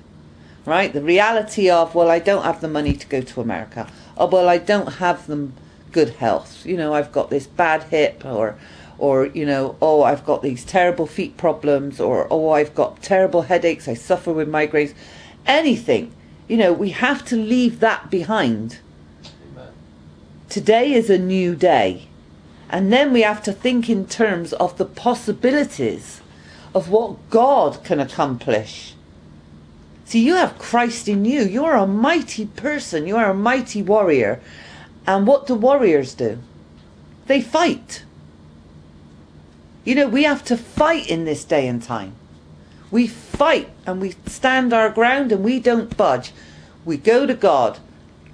Right? 0.66 0.94
The 0.94 1.02
reality 1.02 1.70
of, 1.70 1.96
well, 1.96 2.12
I 2.12 2.20
don't 2.20 2.44
have 2.44 2.62
the 2.62 2.68
money 2.68 2.94
to 2.94 3.08
go 3.08 3.22
to 3.22 3.42
America. 3.42 3.88
Oh, 4.18 4.28
well, 4.28 4.48
I 4.48 4.60
don't 4.60 4.96
have 4.96 5.26
them 5.26 5.54
good 5.92 6.10
health. 6.16 6.66
You 6.66 6.78
know, 6.78 6.94
I've 6.94 7.12
got 7.12 7.30
this 7.30 7.48
bad 7.48 7.84
hip 7.84 8.24
or 8.26 8.56
or 8.98 9.28
you 9.28 9.46
know, 9.46 9.78
oh, 9.82 10.04
I've 10.04 10.26
got 10.26 10.42
these 10.42 10.66
terrible 10.66 11.08
feet 11.08 11.38
problems 11.38 12.00
or 12.02 12.28
oh, 12.30 12.50
I've 12.50 12.76
got 12.76 13.02
terrible 13.02 13.44
headaches, 13.44 13.88
I 13.88 13.94
suffer 13.94 14.34
with 14.34 14.50
migraines. 14.50 14.94
Anything. 15.46 16.12
You 16.48 16.58
know, 16.58 16.74
we 16.74 16.90
have 16.90 17.24
to 17.26 17.36
leave 17.38 17.80
that 17.80 18.10
behind 18.10 18.80
Amen. 19.54 19.72
today 20.50 20.92
is 20.92 21.10
a 21.10 21.18
new 21.18 21.56
day. 21.56 22.09
And 22.70 22.94
then 22.94 23.12
we 23.12 23.22
have 23.22 23.42
to 23.44 23.52
think 23.52 23.90
in 23.90 24.06
terms 24.06 24.54
of 24.54 24.78
the 24.78 24.86
possibilities 24.86 26.22
of 26.76 26.90
what 26.90 27.30
God 27.30 27.84
can 27.84 28.00
accomplish. 28.00 28.94
See, 30.06 30.24
you 30.26 30.36
have 30.36 30.60
Christ 30.60 31.08
in 31.08 31.26
you. 31.26 31.42
You 31.42 31.66
are 31.66 31.78
a 31.78 31.88
mighty 31.88 32.46
person. 32.46 33.08
You 33.08 33.18
are 33.18 33.32
a 33.32 33.34
mighty 33.34 33.82
warrior. 33.82 34.42
And 35.08 35.26
what 35.26 35.48
do 35.48 35.56
warriors 35.56 36.14
do? 36.14 36.40
They 37.26 37.42
fight. 37.42 38.04
You 39.84 39.96
know, 39.96 40.08
we 40.08 40.24
have 40.24 40.44
to 40.46 40.58
fight 40.58 41.10
in 41.10 41.26
this 41.26 41.44
day 41.44 41.68
and 41.68 41.82
time. 41.82 42.14
We 42.92 43.08
fight 43.08 43.70
and 43.86 44.02
we 44.02 44.16
stand 44.28 44.74
our 44.74 44.90
ground 44.90 45.32
and 45.32 45.44
we 45.44 45.60
don't 45.60 45.96
budge. 45.96 46.34
We 46.86 46.98
go 46.98 47.26
to 47.26 47.34
God. 47.34 47.80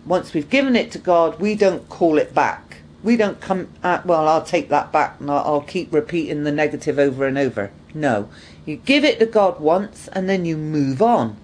Once 0.05 0.33
we've 0.33 0.49
given 0.49 0.75
it 0.75 0.91
to 0.91 0.99
God, 0.99 1.39
we 1.39 1.55
don't 1.55 1.87
call 1.89 2.17
it 2.17 2.33
back. 2.33 2.64
We 3.05 3.15
don't 3.15 3.39
come 3.39 3.69
at, 3.81 4.05
well, 4.05 4.27
I'll 4.27 4.43
take 4.43 4.67
that 4.69 4.91
back 4.91 5.21
and 5.21 5.31
I'll, 5.31 5.61
keep 5.61 5.93
repeating 5.93 6.43
the 6.43 6.51
negative 6.51 6.99
over 6.99 7.25
and 7.25 7.37
over. 7.37 7.71
No. 7.93 8.27
You 8.65 8.75
give 8.75 9.05
it 9.05 9.19
to 9.19 9.25
God 9.25 9.61
once 9.61 10.09
and 10.09 10.27
then 10.27 10.43
you 10.43 10.57
move 10.57 11.01
on. 11.01 11.37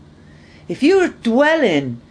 If 0.67 0.83
you're 0.83 1.07
dwelling 1.07 2.01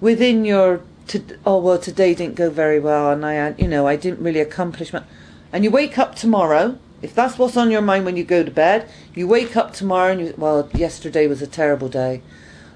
within 0.00 0.44
your, 0.44 0.80
to, 1.08 1.22
oh, 1.46 1.58
well, 1.58 1.78
today 1.78 2.14
didn't 2.14 2.34
go 2.34 2.50
very 2.50 2.80
well 2.80 3.12
and 3.12 3.24
I, 3.24 3.54
you 3.58 3.68
know, 3.68 3.86
I 3.86 3.94
didn't 3.94 4.24
really 4.24 4.40
accomplish 4.40 4.92
much. 4.92 5.04
And 5.52 5.62
you 5.62 5.70
wake 5.70 5.96
up 5.96 6.16
tomorrow 6.16 6.78
if 7.02 7.14
that's 7.14 7.38
what's 7.38 7.56
on 7.56 7.70
your 7.70 7.82
mind 7.82 8.04
when 8.04 8.16
you 8.16 8.24
go 8.24 8.42
to 8.42 8.50
bed, 8.50 8.88
you 9.14 9.28
wake 9.28 9.56
up 9.56 9.72
tomorrow 9.72 10.12
and 10.12 10.20
you, 10.20 10.34
well, 10.36 10.68
yesterday 10.74 11.26
was 11.26 11.42
a 11.42 11.46
terrible 11.46 11.88
day. 11.88 12.22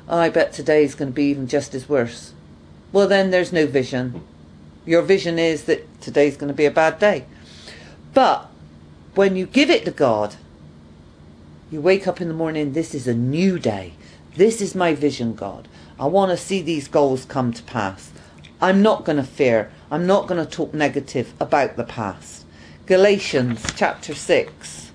Oh, 0.08 0.18
I 0.18 0.28
bet 0.28 0.52
today's 0.52 0.94
going 0.94 1.10
to 1.10 1.14
be 1.14 1.24
even 1.24 1.46
just 1.46 1.74
as 1.74 1.88
worse. 1.88 2.32
Well, 2.92 3.08
then 3.08 3.30
there's 3.30 3.52
no 3.52 3.66
vision. 3.66 4.22
Your 4.90 5.02
vision 5.02 5.38
is 5.38 5.66
that 5.66 6.00
today's 6.00 6.36
going 6.36 6.48
to 6.48 6.52
be 6.52 6.64
a 6.64 6.70
bad 6.72 6.98
day. 6.98 7.24
But 8.12 8.50
when 9.14 9.36
you 9.36 9.46
give 9.46 9.70
it 9.70 9.84
to 9.84 9.92
God, 9.92 10.34
you 11.70 11.80
wake 11.80 12.08
up 12.08 12.20
in 12.20 12.26
the 12.26 12.34
morning, 12.34 12.72
this 12.72 12.92
is 12.92 13.06
a 13.06 13.14
new 13.14 13.60
day. 13.60 13.92
This 14.34 14.60
is 14.60 14.74
my 14.74 14.92
vision, 14.92 15.36
God. 15.36 15.68
I 15.96 16.06
want 16.06 16.32
to 16.32 16.36
see 16.36 16.60
these 16.60 16.88
goals 16.88 17.24
come 17.24 17.52
to 17.52 17.62
pass. 17.62 18.10
I'm 18.60 18.82
not 18.82 19.04
going 19.04 19.18
to 19.18 19.22
fear. 19.22 19.70
I'm 19.92 20.08
not 20.08 20.26
going 20.26 20.44
to 20.44 20.50
talk 20.50 20.74
negative 20.74 21.34
about 21.38 21.76
the 21.76 21.84
past. 21.84 22.44
Galatians 22.86 23.64
chapter 23.76 24.12
6. 24.12 24.90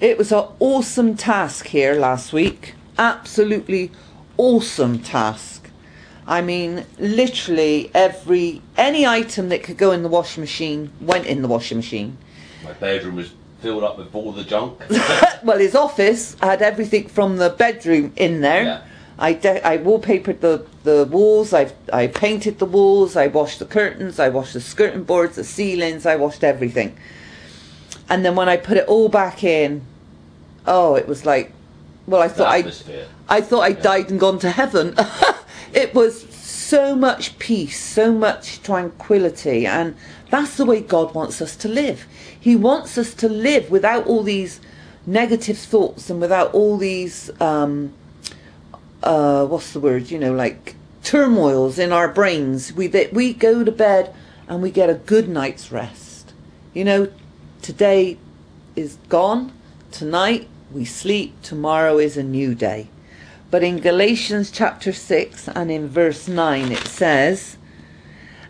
It 0.00 0.18
was 0.18 0.32
an 0.32 0.48
awesome 0.58 1.16
task 1.16 1.68
here 1.68 1.94
last 1.94 2.32
week. 2.32 2.74
Absolutely 2.98 3.92
awesome 4.36 4.98
task. 4.98 5.51
I 6.26 6.40
mean, 6.40 6.86
literally 6.98 7.90
every 7.94 8.62
any 8.76 9.06
item 9.06 9.48
that 9.48 9.62
could 9.62 9.76
go 9.76 9.90
in 9.90 10.02
the 10.02 10.08
washing 10.08 10.42
machine 10.42 10.92
went 11.00 11.26
in 11.26 11.42
the 11.42 11.48
washing 11.48 11.78
machine. 11.78 12.16
My 12.64 12.72
bedroom 12.74 13.16
was 13.16 13.32
filled 13.60 13.84
up 13.84 13.98
with 13.98 14.14
all 14.14 14.32
the 14.32 14.44
junk. 14.44 14.80
well, 15.42 15.58
his 15.58 15.74
office 15.74 16.36
had 16.40 16.62
everything 16.62 17.08
from 17.08 17.36
the 17.38 17.50
bedroom 17.50 18.12
in 18.16 18.40
there. 18.40 18.64
Yeah. 18.64 18.82
I, 19.18 19.34
de- 19.34 19.66
I 19.66 19.78
wallpapered 19.78 20.40
the, 20.40 20.66
the 20.82 21.04
walls, 21.04 21.52
I, 21.52 21.72
I 21.92 22.08
painted 22.08 22.58
the 22.58 22.66
walls, 22.66 23.14
I 23.14 23.28
washed 23.28 23.58
the 23.60 23.66
curtains, 23.66 24.18
I 24.18 24.30
washed 24.30 24.54
the 24.54 24.60
skirting 24.60 25.04
boards, 25.04 25.36
the 25.36 25.44
ceilings, 25.44 26.06
I 26.06 26.16
washed 26.16 26.42
everything. 26.42 26.96
And 28.08 28.24
then 28.24 28.34
when 28.34 28.48
I 28.48 28.56
put 28.56 28.78
it 28.78 28.88
all 28.88 29.08
back 29.08 29.44
in, 29.44 29.82
oh, 30.66 30.96
it 30.96 31.06
was 31.06 31.24
like, 31.24 31.52
well, 32.06 32.20
I 32.20 32.28
thought 32.28 32.48
I, 32.48 32.58
I 33.28 33.40
thought 33.40 33.60
I 33.60 33.68
yeah. 33.68 33.80
died 33.80 34.10
and 34.10 34.18
gone 34.18 34.40
to 34.40 34.50
heaven. 34.50 34.96
it 35.74 35.94
was 35.94 36.28
so 36.34 36.94
much 36.94 37.38
peace, 37.38 37.78
so 37.78 38.12
much 38.12 38.62
tranquility, 38.62 39.66
and 39.66 39.94
that's 40.30 40.56
the 40.56 40.64
way 40.64 40.80
God 40.80 41.14
wants 41.14 41.42
us 41.42 41.56
to 41.56 41.68
live. 41.68 42.06
He 42.38 42.56
wants 42.56 42.96
us 42.96 43.14
to 43.14 43.28
live 43.28 43.70
without 43.70 44.06
all 44.06 44.22
these 44.22 44.60
negative 45.06 45.58
thoughts 45.58 46.08
and 46.10 46.20
without 46.20 46.54
all 46.54 46.76
these 46.76 47.30
um, 47.40 47.92
uh, 49.02 49.44
what's 49.46 49.72
the 49.72 49.80
word? 49.80 50.10
You 50.10 50.18
know, 50.18 50.32
like 50.32 50.76
turmoils 51.02 51.78
in 51.78 51.92
our 51.92 52.08
brains. 52.08 52.72
We 52.72 52.86
that 52.88 53.12
we 53.12 53.32
go 53.32 53.64
to 53.64 53.72
bed 53.72 54.14
and 54.48 54.62
we 54.62 54.70
get 54.70 54.90
a 54.90 54.94
good 54.94 55.28
night's 55.28 55.72
rest. 55.72 56.32
You 56.72 56.84
know, 56.84 57.12
today 57.60 58.18
is 58.76 58.96
gone. 59.08 59.52
Tonight 59.90 60.48
we 60.70 60.84
sleep. 60.84 61.40
Tomorrow 61.42 61.98
is 61.98 62.16
a 62.16 62.22
new 62.22 62.54
day. 62.54 62.88
But 63.52 63.62
in 63.62 63.80
Galatians 63.80 64.50
chapter 64.50 64.94
6 64.94 65.46
and 65.48 65.70
in 65.70 65.86
verse 65.86 66.26
9 66.26 66.72
it 66.72 66.88
says, 66.88 67.58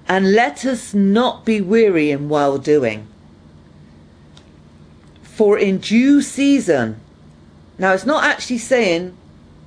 And 0.08 0.32
let 0.32 0.64
us 0.64 0.94
not 0.94 1.44
be 1.44 1.60
weary 1.60 2.12
in 2.12 2.28
well 2.28 2.56
doing. 2.56 3.08
For 5.24 5.58
in 5.58 5.78
due 5.78 6.22
season, 6.22 7.00
now 7.78 7.92
it's 7.92 8.06
not 8.06 8.22
actually 8.22 8.58
saying 8.58 9.16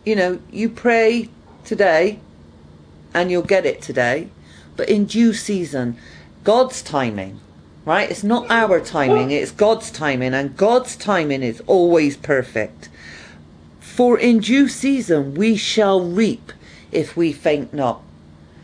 you 0.06 0.16
know, 0.16 0.40
you 0.52 0.70
pray 0.70 1.30
today 1.66 2.20
and 3.14 3.30
you'll 3.30 3.42
get 3.42 3.66
it 3.66 3.82
today, 3.82 4.30
but 4.78 4.88
in 4.88 5.06
due 5.06 5.34
season, 5.34 5.98
God's 6.44 6.82
timing, 6.82 7.42
right? 7.84 8.10
It's 8.10 8.24
not 8.24 8.50
our 8.50 8.80
timing, 8.80 9.32
it's 9.32 9.52
God's 9.52 9.92
timing, 9.92 10.34
and 10.34 10.56
God's 10.56 10.96
timing 10.96 11.44
is 11.44 11.62
always 11.66 12.16
perfect. 12.16 12.88
For 13.96 14.20
in 14.20 14.40
due 14.40 14.68
season 14.68 15.36
we 15.36 15.56
shall 15.56 16.02
reap 16.02 16.52
if 16.92 17.16
we 17.16 17.32
faint 17.32 17.74
not. 17.74 18.02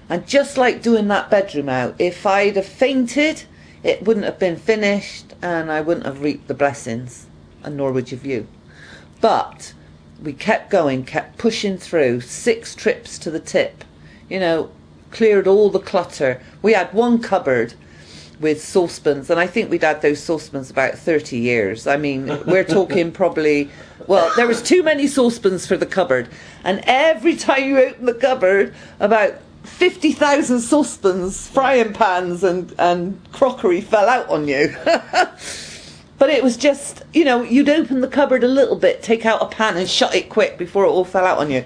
And 0.09 0.27
just 0.27 0.57
like 0.57 0.81
doing 0.81 1.07
that 1.07 1.29
bedroom 1.29 1.69
out, 1.69 1.95
if 2.00 2.25
I'd 2.25 2.57
have 2.57 2.65
fainted, 2.65 3.43
it 3.81 4.03
wouldn't 4.03 4.25
have 4.25 4.39
been 4.39 4.57
finished 4.57 5.33
and 5.41 5.71
I 5.71 5.79
wouldn't 5.79 6.05
have 6.05 6.21
reaped 6.21 6.50
the 6.50 6.53
blessings, 6.53 7.27
and 7.63 7.77
nor 7.77 7.93
would 7.93 8.11
you. 8.11 8.17
View. 8.17 8.47
But 9.21 9.73
we 10.21 10.33
kept 10.33 10.69
going, 10.69 11.05
kept 11.05 11.38
pushing 11.38 11.77
through, 11.77 12.19
six 12.19 12.75
trips 12.75 13.17
to 13.19 13.31
the 13.31 13.39
tip, 13.39 13.85
you 14.29 14.38
know, 14.38 14.69
cleared 15.11 15.47
all 15.47 15.69
the 15.69 15.79
clutter. 15.79 16.41
We 16.61 16.73
had 16.73 16.93
one 16.93 17.21
cupboard 17.21 17.75
with 18.41 18.63
saucepans, 18.63 19.29
and 19.29 19.39
I 19.39 19.48
think 19.48 19.69
we'd 19.69 19.83
had 19.83 20.01
those 20.01 20.21
saucepans 20.21 20.69
about 20.69 20.95
30 20.95 21.38
years. 21.38 21.88
I 21.88 21.98
mean, 21.98 22.27
we're 22.45 22.63
talking 22.63 23.12
probably, 23.21 23.69
well, 24.07 24.31
there 24.36 24.48
was 24.48 24.62
too 24.62 24.83
many 24.83 25.07
saucepans 25.07 25.65
for 25.67 25.77
the 25.77 25.86
cupboard, 25.86 26.27
and 26.63 26.81
every 26.86 27.36
time 27.36 27.63
you 27.63 27.79
open 27.79 28.05
the 28.05 28.13
cupboard, 28.13 28.74
about 29.00 29.36
50,000 29.63 30.60
saucepans, 30.60 31.48
frying 31.48 31.93
pans, 31.93 32.43
and, 32.43 32.74
and 32.79 33.19
crockery 33.31 33.81
fell 33.81 34.10
out 34.10 34.27
on 34.29 34.48
you. 34.48 34.75
But 36.21 36.29
it 36.29 36.43
was 36.43 36.55
just, 36.55 37.01
you 37.15 37.25
know, 37.25 37.41
you'd 37.41 37.67
open 37.67 38.01
the 38.01 38.07
cupboard 38.07 38.43
a 38.43 38.48
little 38.48 38.75
bit, 38.75 39.01
take 39.01 39.25
out 39.25 39.41
a 39.41 39.48
pan 39.48 39.75
and 39.75 39.89
shut 39.89 40.13
it 40.13 40.29
quick 40.29 40.55
before 40.55 40.86
it 40.86 40.89
all 40.89 41.03
fell 41.03 41.25
out 41.25 41.39
on 41.39 41.50
you. 41.50 41.65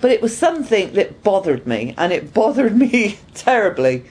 But 0.00 0.10
it 0.10 0.22
was 0.22 0.34
something 0.34 0.94
that 0.94 1.22
bothered 1.22 1.66
me, 1.66 1.94
and 1.98 2.10
it 2.10 2.32
bothered 2.32 2.74
me 2.78 3.18
terribly. 3.34 4.04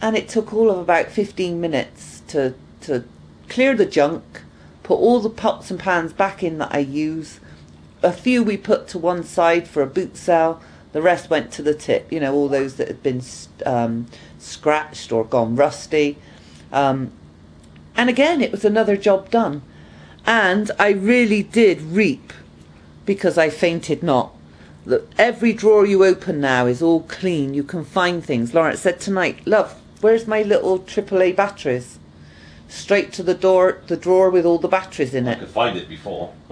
And 0.00 0.16
it 0.16 0.28
took 0.28 0.52
all 0.52 0.70
of 0.70 0.78
about 0.78 1.08
15 1.08 1.60
minutes 1.60 2.22
to, 2.28 2.54
to 2.82 3.04
clear 3.48 3.74
the 3.74 3.86
junk, 3.86 4.42
put 4.82 4.96
all 4.96 5.20
the 5.20 5.30
pots 5.30 5.70
and 5.70 5.80
pans 5.80 6.12
back 6.12 6.42
in 6.42 6.58
that 6.58 6.74
I 6.74 6.78
use. 6.78 7.40
A 8.02 8.12
few 8.12 8.42
we 8.42 8.56
put 8.56 8.88
to 8.88 8.98
one 8.98 9.24
side 9.24 9.66
for 9.66 9.82
a 9.82 9.86
boot 9.86 10.16
sale. 10.16 10.60
The 10.92 11.02
rest 11.02 11.28
went 11.30 11.50
to 11.52 11.62
the 11.62 11.74
tip, 11.74 12.12
you 12.12 12.20
know, 12.20 12.34
all 12.34 12.48
those 12.48 12.76
that 12.76 12.88
had 12.88 13.02
been 13.02 13.22
um, 13.64 14.06
scratched 14.38 15.12
or 15.12 15.24
gone 15.24 15.56
rusty. 15.56 16.18
Um, 16.72 17.12
and 17.96 18.10
again, 18.10 18.40
it 18.40 18.52
was 18.52 18.64
another 18.64 18.96
job 18.96 19.30
done. 19.30 19.62
And 20.26 20.70
I 20.78 20.90
really 20.90 21.42
did 21.42 21.80
reap 21.80 22.32
because 23.04 23.38
I 23.38 23.48
fainted 23.48 24.02
not. 24.02 24.34
Look, 24.84 25.10
every 25.18 25.52
drawer 25.52 25.86
you 25.86 26.04
open 26.04 26.40
now 26.40 26.66
is 26.66 26.82
all 26.82 27.02
clean. 27.02 27.54
You 27.54 27.64
can 27.64 27.84
find 27.84 28.24
things. 28.24 28.54
Laurence 28.54 28.80
said 28.80 29.00
tonight, 29.00 29.44
love, 29.46 29.80
where's 30.06 30.28
my 30.28 30.42
little 30.42 30.78
AAA 30.78 31.34
batteries? 31.34 31.98
Straight 32.68 33.12
to 33.14 33.24
the 33.24 33.34
door, 33.34 33.82
the 33.88 33.96
drawer 33.96 34.30
with 34.30 34.46
all 34.46 34.56
the 34.56 34.68
batteries 34.68 35.12
in 35.12 35.26
it. 35.26 35.38
I 35.38 35.40
could 35.40 35.48
find 35.48 35.76
it 35.76 35.88
before. 35.88 36.32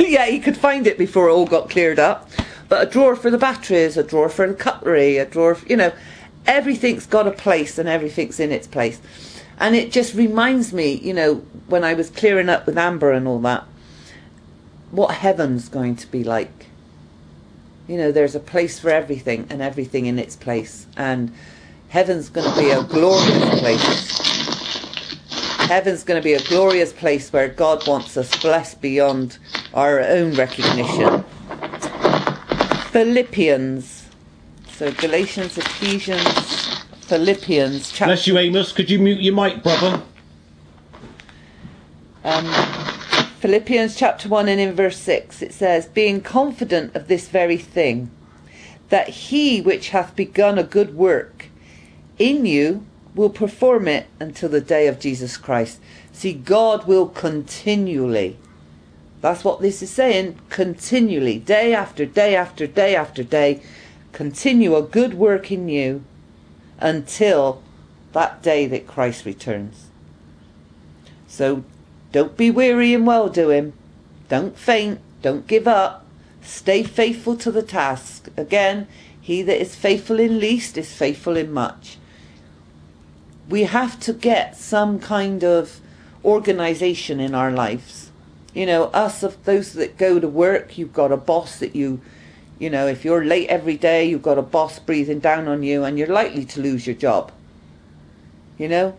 yeah, 0.00 0.26
he 0.26 0.40
could 0.40 0.56
find 0.56 0.88
it 0.88 0.98
before 0.98 1.28
it 1.28 1.32
all 1.32 1.46
got 1.46 1.70
cleared 1.70 2.00
up. 2.00 2.28
But 2.68 2.88
a 2.88 2.90
drawer 2.90 3.14
for 3.14 3.30
the 3.30 3.38
batteries, 3.38 3.96
a 3.96 4.02
drawer 4.02 4.28
for 4.28 4.44
the 4.48 4.54
cutlery, 4.54 5.18
a 5.18 5.24
drawer, 5.24 5.54
for, 5.54 5.68
you 5.68 5.76
know, 5.76 5.92
everything's 6.48 7.06
got 7.06 7.28
a 7.28 7.30
place 7.30 7.78
and 7.78 7.88
everything's 7.88 8.40
in 8.40 8.50
its 8.50 8.66
place. 8.66 9.00
And 9.60 9.76
it 9.76 9.92
just 9.92 10.12
reminds 10.12 10.72
me, 10.72 10.94
you 10.94 11.14
know, 11.14 11.36
when 11.68 11.84
I 11.84 11.94
was 11.94 12.10
clearing 12.10 12.48
up 12.48 12.66
with 12.66 12.76
Amber 12.76 13.12
and 13.12 13.28
all 13.28 13.38
that, 13.42 13.62
what 14.90 15.14
heaven's 15.14 15.68
going 15.68 15.94
to 15.94 16.08
be 16.08 16.24
like. 16.24 16.66
You 17.86 17.96
know, 17.98 18.10
there's 18.10 18.34
a 18.34 18.40
place 18.40 18.80
for 18.80 18.90
everything 18.90 19.46
and 19.48 19.62
everything 19.62 20.06
in 20.06 20.18
its 20.18 20.34
place. 20.34 20.88
And 20.96 21.32
heaven's 21.88 22.28
going 22.28 22.50
to 22.50 22.58
be 22.58 22.70
a 22.70 22.82
glorious 22.84 23.60
place. 23.60 24.16
Heaven's 25.68 26.04
going 26.04 26.20
to 26.20 26.24
be 26.24 26.34
a 26.34 26.42
glorious 26.48 26.92
place 26.92 27.32
where 27.32 27.48
God 27.48 27.86
wants 27.88 28.16
us 28.16 28.34
blessed 28.40 28.80
beyond 28.80 29.38
our 29.74 30.00
own 30.00 30.34
recognition. 30.34 31.24
Philippians 32.90 34.08
So 34.70 34.92
Galatians, 34.92 35.58
Ephesians, 35.58 36.84
Philippians, 37.02 37.90
chapter 37.90 38.06
Bless 38.06 38.26
you, 38.26 38.38
Amos. 38.38 38.72
Could 38.72 38.90
you 38.90 38.98
mute 38.98 39.20
your 39.20 39.34
mic, 39.34 39.62
brother? 39.62 40.02
um, 42.24 42.44
Philippians 43.40 43.94
chapter 43.96 44.28
1 44.28 44.48
and 44.48 44.60
in 44.60 44.74
verse 44.74 44.98
6 44.98 45.42
it 45.42 45.52
says, 45.52 45.86
Being 45.86 46.20
confident 46.20 46.94
of 46.96 47.06
this 47.06 47.28
very 47.28 47.58
thing, 47.58 48.10
that 48.88 49.08
he 49.08 49.60
which 49.60 49.90
hath 49.90 50.16
begun 50.16 50.58
a 50.58 50.64
good 50.64 50.96
work 50.96 51.35
in 52.18 52.46
you 52.46 52.86
will 53.14 53.30
perform 53.30 53.88
it 53.88 54.06
until 54.20 54.48
the 54.48 54.60
day 54.60 54.86
of 54.86 55.00
Jesus 55.00 55.36
Christ. 55.36 55.80
See, 56.12 56.32
God 56.32 56.86
will 56.86 57.08
continually, 57.08 58.36
that's 59.20 59.44
what 59.44 59.60
this 59.60 59.82
is 59.82 59.90
saying, 59.90 60.38
continually, 60.50 61.38
day 61.38 61.74
after 61.74 62.04
day 62.04 62.36
after 62.36 62.66
day 62.66 62.94
after 62.94 63.22
day, 63.22 63.62
continue 64.12 64.76
a 64.76 64.82
good 64.82 65.14
work 65.14 65.50
in 65.50 65.68
you 65.68 66.04
until 66.78 67.62
that 68.12 68.42
day 68.42 68.66
that 68.66 68.86
Christ 68.86 69.24
returns. 69.24 69.86
So 71.26 71.64
don't 72.12 72.36
be 72.36 72.50
weary 72.50 72.94
in 72.94 73.04
well 73.04 73.28
doing. 73.28 73.72
Don't 74.28 74.56
faint. 74.56 75.00
Don't 75.22 75.46
give 75.46 75.68
up. 75.68 76.06
Stay 76.40 76.82
faithful 76.82 77.36
to 77.36 77.50
the 77.50 77.62
task. 77.62 78.28
Again, 78.36 78.86
he 79.20 79.42
that 79.42 79.60
is 79.60 79.74
faithful 79.74 80.20
in 80.20 80.38
least 80.38 80.78
is 80.78 80.92
faithful 80.92 81.36
in 81.36 81.52
much. 81.52 81.98
We 83.48 83.62
have 83.64 84.00
to 84.00 84.12
get 84.12 84.56
some 84.56 84.98
kind 84.98 85.44
of 85.44 85.80
organization 86.24 87.20
in 87.20 87.34
our 87.34 87.52
lives. 87.52 88.10
You 88.54 88.66
know, 88.66 88.84
us 88.84 89.22
of 89.22 89.44
those 89.44 89.74
that 89.74 89.96
go 89.96 90.18
to 90.18 90.28
work, 90.28 90.78
you've 90.78 90.92
got 90.92 91.12
a 91.12 91.16
boss 91.16 91.58
that 91.58 91.76
you, 91.76 92.00
you 92.58 92.70
know, 92.70 92.86
if 92.86 93.04
you're 93.04 93.24
late 93.24 93.48
every 93.48 93.76
day, 93.76 94.04
you've 94.04 94.22
got 94.22 94.38
a 94.38 94.42
boss 94.42 94.78
breathing 94.78 95.20
down 95.20 95.46
on 95.46 95.62
you 95.62 95.84
and 95.84 95.98
you're 95.98 96.08
likely 96.08 96.44
to 96.46 96.60
lose 96.60 96.86
your 96.86 96.96
job. 96.96 97.30
You 98.58 98.68
know? 98.68 98.98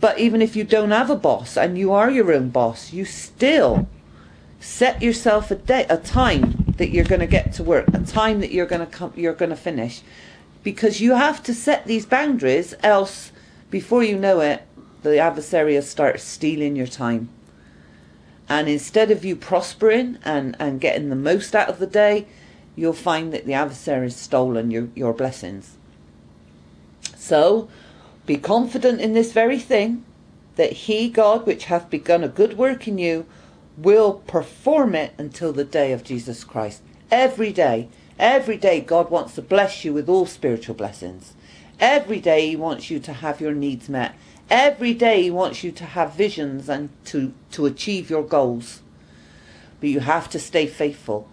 But 0.00 0.18
even 0.18 0.40
if 0.42 0.56
you 0.56 0.64
don't 0.64 0.90
have 0.90 1.10
a 1.10 1.16
boss 1.16 1.56
and 1.56 1.76
you 1.76 1.92
are 1.92 2.10
your 2.10 2.32
own 2.32 2.50
boss, 2.50 2.92
you 2.92 3.04
still 3.04 3.88
set 4.60 5.02
yourself 5.02 5.50
a 5.50 5.56
day, 5.56 5.86
a 5.88 5.96
time 5.96 6.74
that 6.78 6.90
you're 6.90 7.04
going 7.04 7.20
to 7.20 7.26
get 7.26 7.52
to 7.54 7.62
work, 7.62 7.88
a 7.88 8.00
time 8.00 8.40
that 8.40 8.52
you're 8.52 8.66
going 8.66 8.80
to 8.80 8.86
come, 8.86 9.12
you're 9.16 9.34
going 9.34 9.50
to 9.50 9.56
finish, 9.56 10.02
because 10.62 11.00
you 11.00 11.14
have 11.14 11.42
to 11.42 11.54
set 11.54 11.86
these 11.86 12.06
boundaries. 12.06 12.74
Else, 12.82 13.32
before 13.70 14.02
you 14.02 14.18
know 14.18 14.40
it, 14.40 14.62
the 15.02 15.18
adversary 15.18 15.74
will 15.74 15.82
start 15.82 16.20
stealing 16.20 16.76
your 16.76 16.86
time. 16.86 17.28
And 18.48 18.68
instead 18.68 19.10
of 19.10 19.24
you 19.24 19.36
prospering 19.36 20.18
and, 20.24 20.56
and 20.58 20.80
getting 20.80 21.10
the 21.10 21.16
most 21.16 21.54
out 21.54 21.68
of 21.68 21.78
the 21.78 21.86
day, 21.86 22.26
you'll 22.74 22.92
find 22.92 23.32
that 23.32 23.44
the 23.44 23.54
adversary 23.54 24.06
has 24.06 24.16
stolen 24.16 24.70
your, 24.70 24.88
your 24.94 25.12
blessings. 25.12 25.76
So, 27.16 27.68
be 28.24 28.36
confident 28.36 29.00
in 29.00 29.12
this 29.12 29.32
very 29.32 29.58
thing, 29.58 30.04
that 30.56 30.72
he, 30.72 31.08
God, 31.08 31.46
which 31.46 31.66
hath 31.66 31.90
begun 31.90 32.24
a 32.24 32.28
good 32.28 32.56
work 32.56 32.88
in 32.88 32.98
you, 32.98 33.26
will 33.76 34.14
perform 34.26 34.94
it 34.94 35.12
until 35.18 35.52
the 35.52 35.64
day 35.64 35.92
of 35.92 36.04
Jesus 36.04 36.42
Christ. 36.42 36.82
Every 37.10 37.52
day, 37.52 37.88
every 38.18 38.56
day, 38.56 38.80
God 38.80 39.10
wants 39.10 39.34
to 39.34 39.42
bless 39.42 39.84
you 39.84 39.92
with 39.92 40.08
all 40.08 40.26
spiritual 40.26 40.74
blessings. 40.74 41.34
Every 41.80 42.20
day, 42.20 42.48
He 42.48 42.56
wants 42.56 42.90
you 42.90 42.98
to 43.00 43.12
have 43.12 43.40
your 43.40 43.54
needs 43.54 43.88
met. 43.88 44.14
Every 44.50 44.94
day, 44.94 45.22
He 45.22 45.30
wants 45.30 45.62
you 45.62 45.72
to 45.72 45.84
have 45.84 46.14
visions 46.14 46.68
and 46.68 46.90
to, 47.06 47.32
to 47.52 47.66
achieve 47.66 48.10
your 48.10 48.22
goals. 48.22 48.82
But 49.80 49.90
you 49.90 50.00
have 50.00 50.28
to 50.30 50.38
stay 50.38 50.66
faithful. 50.66 51.28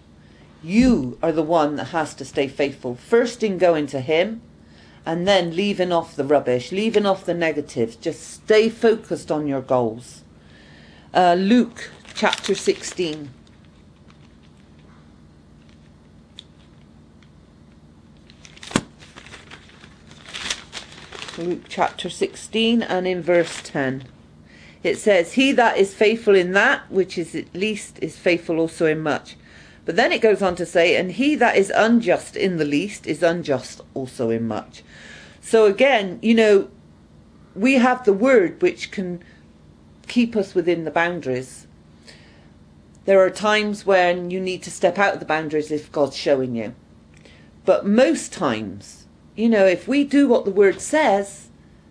You 0.64 1.18
are 1.22 1.32
the 1.32 1.44
one 1.44 1.76
that 1.78 1.86
has 1.86 2.14
to 2.16 2.26
stay 2.26 2.48
faithful. 2.48 2.96
First 2.96 3.44
in 3.44 3.58
going 3.58 3.88
to 3.88 4.02
Him, 4.02 4.42
and 5.06 5.28
then 5.28 5.56
leaving 5.56 5.92
off 5.92 6.16
the 6.16 6.24
rubbish, 6.24 6.72
leaving 6.72 7.06
off 7.06 7.26
the 7.26 7.34
negatives. 7.34 7.96
Just 7.96 8.24
stay 8.24 8.70
focused 8.70 9.32
on 9.32 9.48
your 9.48 9.62
goals. 9.62 10.24
Uh, 11.14 11.36
Luke 11.38 11.92
chapter 12.16 12.56
16. 12.56 13.30
Luke 21.38 21.64
chapter 21.68 22.10
16 22.10 22.82
and 22.82 23.08
in 23.08 23.22
verse 23.22 23.62
10. 23.62 24.06
It 24.84 24.98
says, 24.98 25.34
He 25.34 25.52
that 25.52 25.78
is 25.78 25.94
faithful 25.94 26.36
in 26.36 26.54
that 26.54 26.90
which 26.90 27.18
is 27.18 27.36
at 27.36 27.54
least 27.54 28.00
is 28.02 28.18
faithful 28.18 28.60
also 28.60 28.86
in 28.86 29.02
much. 29.02 29.36
But 29.84 29.96
then 29.96 30.12
it 30.12 30.22
goes 30.22 30.42
on 30.42 30.56
to 30.56 30.66
say, 30.66 30.96
And 30.96 31.12
he 31.12 31.36
that 31.36 31.58
is 31.58 31.72
unjust 31.76 32.36
in 32.36 32.58
the 32.58 32.66
least 32.66 33.06
is 33.06 33.22
unjust 33.22 33.82
also 33.94 34.30
in 34.30 34.48
much. 34.48 34.84
So 35.42 35.66
again, 35.66 36.20
you 36.22 36.34
know, 36.34 36.70
we 37.54 37.74
have 37.76 38.06
the 38.06 38.14
word 38.14 38.62
which 38.62 38.92
can 38.92 39.24
keep 40.08 40.36
us 40.36 40.56
within 40.56 40.86
the 40.86 40.92
boundaries. 40.92 41.68
There 43.06 43.20
are 43.20 43.30
times 43.30 43.86
when 43.86 44.32
you 44.32 44.40
need 44.40 44.64
to 44.64 44.72
step 44.72 44.98
out 44.98 45.14
of 45.14 45.20
the 45.20 45.26
boundaries 45.26 45.72
if 45.72 45.92
God's 45.92 46.16
showing 46.16 46.56
you. 46.56 46.74
But 47.66 47.86
most 47.86 48.32
times, 48.32 49.05
you 49.36 49.50
know, 49.50 49.66
if 49.66 49.88
we 49.88 50.04
do 50.04 50.28
what 50.28 50.46
the 50.46 50.52
word 50.52 50.80
says, 50.80 51.48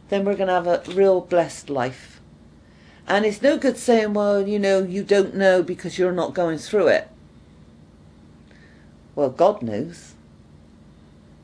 then 0.09 0.25
we're 0.25 0.37
going 0.37 0.49
to 0.49 0.55
have 0.55 0.67
a 0.67 0.83
real 0.93 1.21
blessed 1.21 1.69
life. 1.69 2.21
And 3.07 3.27
it's 3.27 3.43
no 3.43 3.59
good 3.59 3.77
saying, 3.77 4.15
well, 4.15 4.47
you 4.47 4.59
know, 4.59 4.83
you 4.83 5.05
don't 5.05 5.35
know 5.35 5.63
because 5.63 5.99
you're 5.99 6.13
not 6.13 6.33
going 6.33 6.59
through 6.59 6.89
it. 6.89 7.09
Well, 9.15 9.31
God 9.31 9.63
knows. 9.63 10.15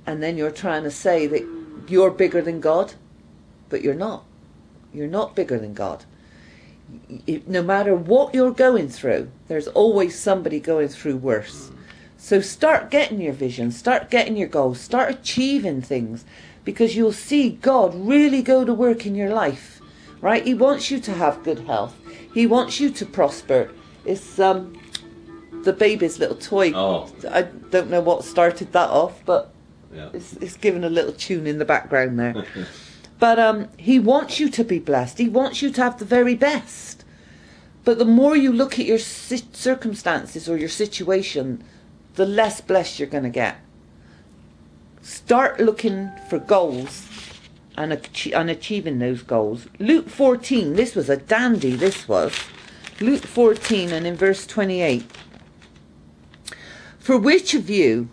And 0.07 0.23
then 0.23 0.37
you're 0.39 0.51
trying 0.51 0.85
to 0.85 0.91
say 0.91 1.27
that 1.27 1.47
you're 1.87 2.11
bigger 2.11 2.41
than 2.41 2.61
God, 2.61 2.95
but 3.69 3.83
you're 3.83 3.95
not. 3.95 4.25
You're 4.93 5.07
not 5.07 5.37
bigger 5.37 5.59
than 5.59 5.75
God. 5.75 6.05
No 7.47 7.63
matter 7.63 7.95
what 7.95 8.35
you're 8.35 8.51
going 8.51 8.89
through, 8.89 9.31
there's 9.49 9.69
always 9.69 10.19
somebody 10.19 10.59
going 10.59 10.89
through 10.89 11.19
worse. 11.19 11.71
So 12.21 12.43
start 12.43 12.91
getting 12.91 13.19
your 13.19 13.33
vision, 13.33 13.73
start 13.73 14.11
getting 14.11 14.37
your 14.37 14.47
goals, 14.47 14.79
start 14.79 15.11
achieving 15.11 15.81
things 15.81 16.27
because 16.65 16.95
you'll 16.95 17.13
see 17.15 17.49
God 17.49 17.95
really 17.95 18.43
go 18.43 18.63
to 18.63 18.75
work 18.75 19.07
in 19.07 19.15
your 19.15 19.31
life. 19.31 19.81
Right? 20.21 20.45
He 20.45 20.53
wants 20.53 20.91
you 20.91 21.01
to 21.01 21.13
have 21.13 21.43
good 21.43 21.61
health. 21.61 21.97
He 22.35 22.47
wants 22.47 22.79
you 22.79 22.91
to 22.91 23.07
prosper. 23.07 23.73
It's 24.05 24.39
um 24.39 24.79
the 25.65 25.73
baby's 25.73 26.19
little 26.19 26.37
toy. 26.37 26.73
Oh. 26.75 27.11
I 27.31 27.43
don't 27.43 27.89
know 27.89 28.03
what 28.03 28.23
started 28.23 28.71
that 28.73 28.91
off, 28.91 29.25
but 29.25 29.51
Yeah. 29.93 30.11
it's, 30.13 30.35
it's 30.35 30.57
given 30.59 30.85
a 30.85 30.91
little 30.91 31.13
tune 31.13 31.47
in 31.47 31.59
the 31.59 31.65
background 31.65 32.19
there. 32.19 32.45
but 33.19 33.39
um, 33.39 33.69
he 33.79 33.99
wants 33.99 34.39
you 34.39 34.51
to 34.51 34.63
be 34.63 34.79
blessed. 34.79 35.17
He 35.17 35.29
wants 35.29 35.63
you 35.63 35.71
to 35.71 35.83
have 35.83 35.99
the 35.99 36.05
very 36.05 36.35
best. 36.35 37.03
But 37.83 37.99
the 37.99 38.05
more 38.05 38.37
you 38.37 38.53
look 38.53 38.79
at 38.79 38.85
your 38.85 38.99
circumstances 38.99 40.49
or 40.51 40.59
your 40.59 40.69
situation, 40.69 41.65
the 42.15 42.27
less 42.27 42.61
blessed 42.61 42.99
you're 42.99 43.09
going 43.09 43.25
to 43.25 43.31
get. 43.31 43.57
Start 45.03 45.61
looking 45.61 46.11
for 46.29 46.39
goals 46.39 47.09
and, 47.77 47.93
and 48.35 48.51
achieving 48.51 48.99
those 48.99 49.23
goals. 49.23 49.67
Luke 49.79 50.09
14, 50.09 50.75
this 50.75 50.95
was 50.95 51.09
a 51.09 51.17
dandy, 51.17 51.75
this 51.75 52.07
was. 52.09 52.33
Luke 53.01 53.25
14 53.25 53.93
and 53.93 54.07
in 54.07 54.15
verse 54.15 54.47
28. 54.47 55.05
For 56.99 57.17
which 57.17 57.55
of 57.55 57.71
you, 57.71 58.11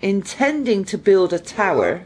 intending 0.00 0.84
to 0.86 0.96
build 0.96 1.32
a 1.32 1.38
tower, 1.38 2.04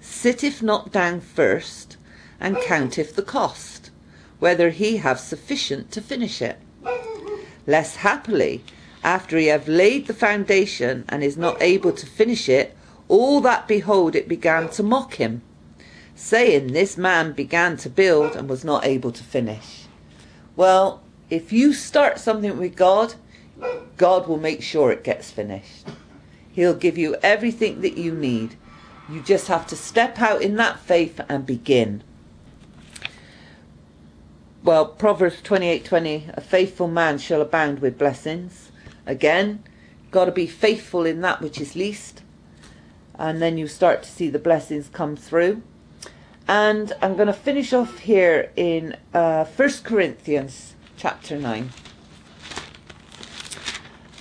sitteth 0.00 0.62
not 0.62 0.92
down 0.92 1.20
first 1.20 1.96
and 2.38 2.58
counteth 2.58 3.16
the 3.16 3.22
cost, 3.22 3.90
whether 4.38 4.70
he 4.70 4.98
have 4.98 5.18
sufficient 5.18 5.90
to 5.92 6.02
finish 6.02 6.42
it? 6.42 6.58
Less 7.66 7.96
happily, 7.96 8.62
after 9.04 9.36
he 9.36 9.46
have 9.46 9.68
laid 9.68 10.06
the 10.06 10.14
foundation 10.14 11.04
and 11.08 11.22
is 11.22 11.36
not 11.36 11.60
able 11.62 11.92
to 11.92 12.06
finish 12.06 12.48
it, 12.48 12.74
all 13.06 13.40
that 13.42 13.68
behold 13.68 14.16
it 14.16 14.26
began 14.26 14.68
to 14.70 14.82
mock 14.82 15.14
him, 15.14 15.42
saying, 16.14 16.68
This 16.68 16.96
man 16.96 17.32
began 17.32 17.76
to 17.78 17.90
build 17.90 18.34
and 18.34 18.48
was 18.48 18.64
not 18.64 18.86
able 18.86 19.12
to 19.12 19.22
finish. 19.22 19.84
Well, 20.56 21.02
if 21.28 21.52
you 21.52 21.74
start 21.74 22.18
something 22.18 22.56
with 22.58 22.76
God, 22.76 23.14
God 23.98 24.26
will 24.26 24.38
make 24.38 24.62
sure 24.62 24.90
it 24.90 25.04
gets 25.04 25.30
finished. 25.30 25.86
He'll 26.50 26.74
give 26.74 26.96
you 26.96 27.16
everything 27.22 27.82
that 27.82 27.98
you 27.98 28.12
need. 28.12 28.56
You 29.08 29.20
just 29.20 29.48
have 29.48 29.66
to 29.66 29.76
step 29.76 30.20
out 30.20 30.40
in 30.40 30.56
that 30.56 30.80
faith 30.80 31.20
and 31.28 31.44
begin. 31.44 32.02
Well, 34.62 34.86
Proverbs 34.86 35.42
28:20, 35.42 36.30
a 36.34 36.40
faithful 36.40 36.88
man 36.88 37.18
shall 37.18 37.42
abound 37.42 37.80
with 37.80 37.98
blessings. 37.98 38.70
Again, 39.06 39.62
got 40.10 40.26
to 40.26 40.32
be 40.32 40.46
faithful 40.46 41.04
in 41.04 41.20
that 41.20 41.40
which 41.40 41.60
is 41.60 41.76
least. 41.76 42.22
And 43.16 43.40
then 43.40 43.58
you 43.58 43.68
start 43.68 44.02
to 44.02 44.10
see 44.10 44.28
the 44.28 44.38
blessings 44.38 44.88
come 44.88 45.16
through. 45.16 45.62
And 46.46 46.92
I'm 47.00 47.14
going 47.14 47.28
to 47.28 47.32
finish 47.32 47.72
off 47.72 47.98
here 48.00 48.52
in 48.56 48.96
uh, 49.12 49.44
1 49.44 49.70
Corinthians 49.82 50.74
chapter 50.96 51.38
9. 51.38 51.70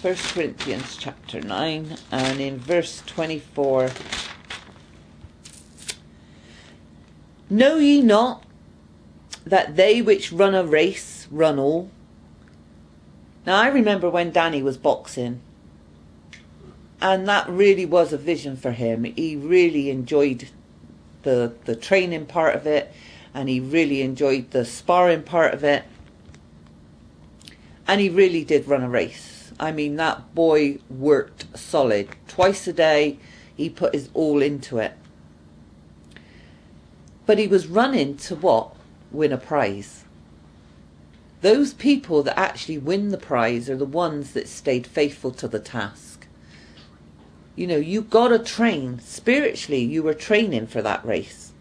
1 0.02 0.16
Corinthians 0.16 0.98
chapter 0.98 1.42
9 1.42 1.98
and 2.12 2.40
in 2.40 2.60
verse 2.60 3.02
24. 3.06 3.90
Know 7.50 7.78
ye 7.78 8.02
not 8.02 8.44
that 9.46 9.76
they 9.76 10.02
which 10.02 10.32
run 10.32 10.56
a 10.56 10.64
race 10.64 11.28
run 11.30 11.60
all? 11.60 11.90
Now 13.46 13.62
I 13.62 13.68
remember 13.68 14.10
when 14.10 14.32
Danny 14.32 14.64
was 14.64 14.78
boxing, 14.78 15.42
and 17.02 17.28
that 17.28 17.50
really 17.50 17.86
was 17.86 18.14
a 18.14 18.18
vision 18.18 18.56
for 18.56 18.72
him. 18.72 19.04
He 19.04 19.36
really 19.36 19.90
enjoyed 19.90 20.50
the 21.24 21.54
the 21.66 21.76
training 21.76 22.26
part 22.28 22.56
of 22.56 22.66
it, 22.66 22.94
and 23.34 23.50
he 23.50 23.60
really 23.60 24.02
enjoyed 24.02 24.52
the 24.52 24.64
sparring 24.64 25.24
part 25.24 25.54
of 25.54 25.64
it, 25.64 25.84
and 27.86 28.00
he 28.00 28.10
really 28.10 28.46
did 28.46 28.68
run 28.68 28.84
a 28.84 28.90
race. 28.90 29.52
I 29.60 29.72
mean, 29.74 29.98
that 29.98 30.34
boy 30.34 30.80
worked 30.90 31.58
solid 31.58 32.10
twice 32.28 32.66
a 32.68 32.74
day. 32.74 33.20
He 33.56 33.70
put 33.70 33.94
his 33.94 34.10
all 34.14 34.42
into 34.42 34.78
it, 34.78 34.94
but 37.26 37.38
he 37.38 37.48
was 37.48 37.68
running 37.68 38.16
to 38.18 38.36
what? 38.36 38.76
Win 39.12 39.34
a 39.34 39.38
prize. 39.38 40.03
Those 41.44 41.74
people 41.74 42.24
that 42.24 42.40
actually 42.40 42.78
win 42.78 43.10
the 43.10 43.18
prize 43.18 43.70
are 43.70 43.76
the 43.76 43.84
ones 43.84 44.32
that 44.32 44.48
stayed 44.48 44.88
faithful 44.88 45.32
to 45.32 45.48
the 45.50 45.60
task. 45.60 46.26
You 47.58 47.68
know, 47.68 47.76
you 47.76 48.02
got 48.02 48.30
to 48.30 48.40
train. 48.40 49.00
Spiritually, 49.00 49.84
you 49.84 50.04
were 50.04 50.14
training 50.14 50.68
for 50.68 50.82
that 50.82 51.06
race. 51.06 51.52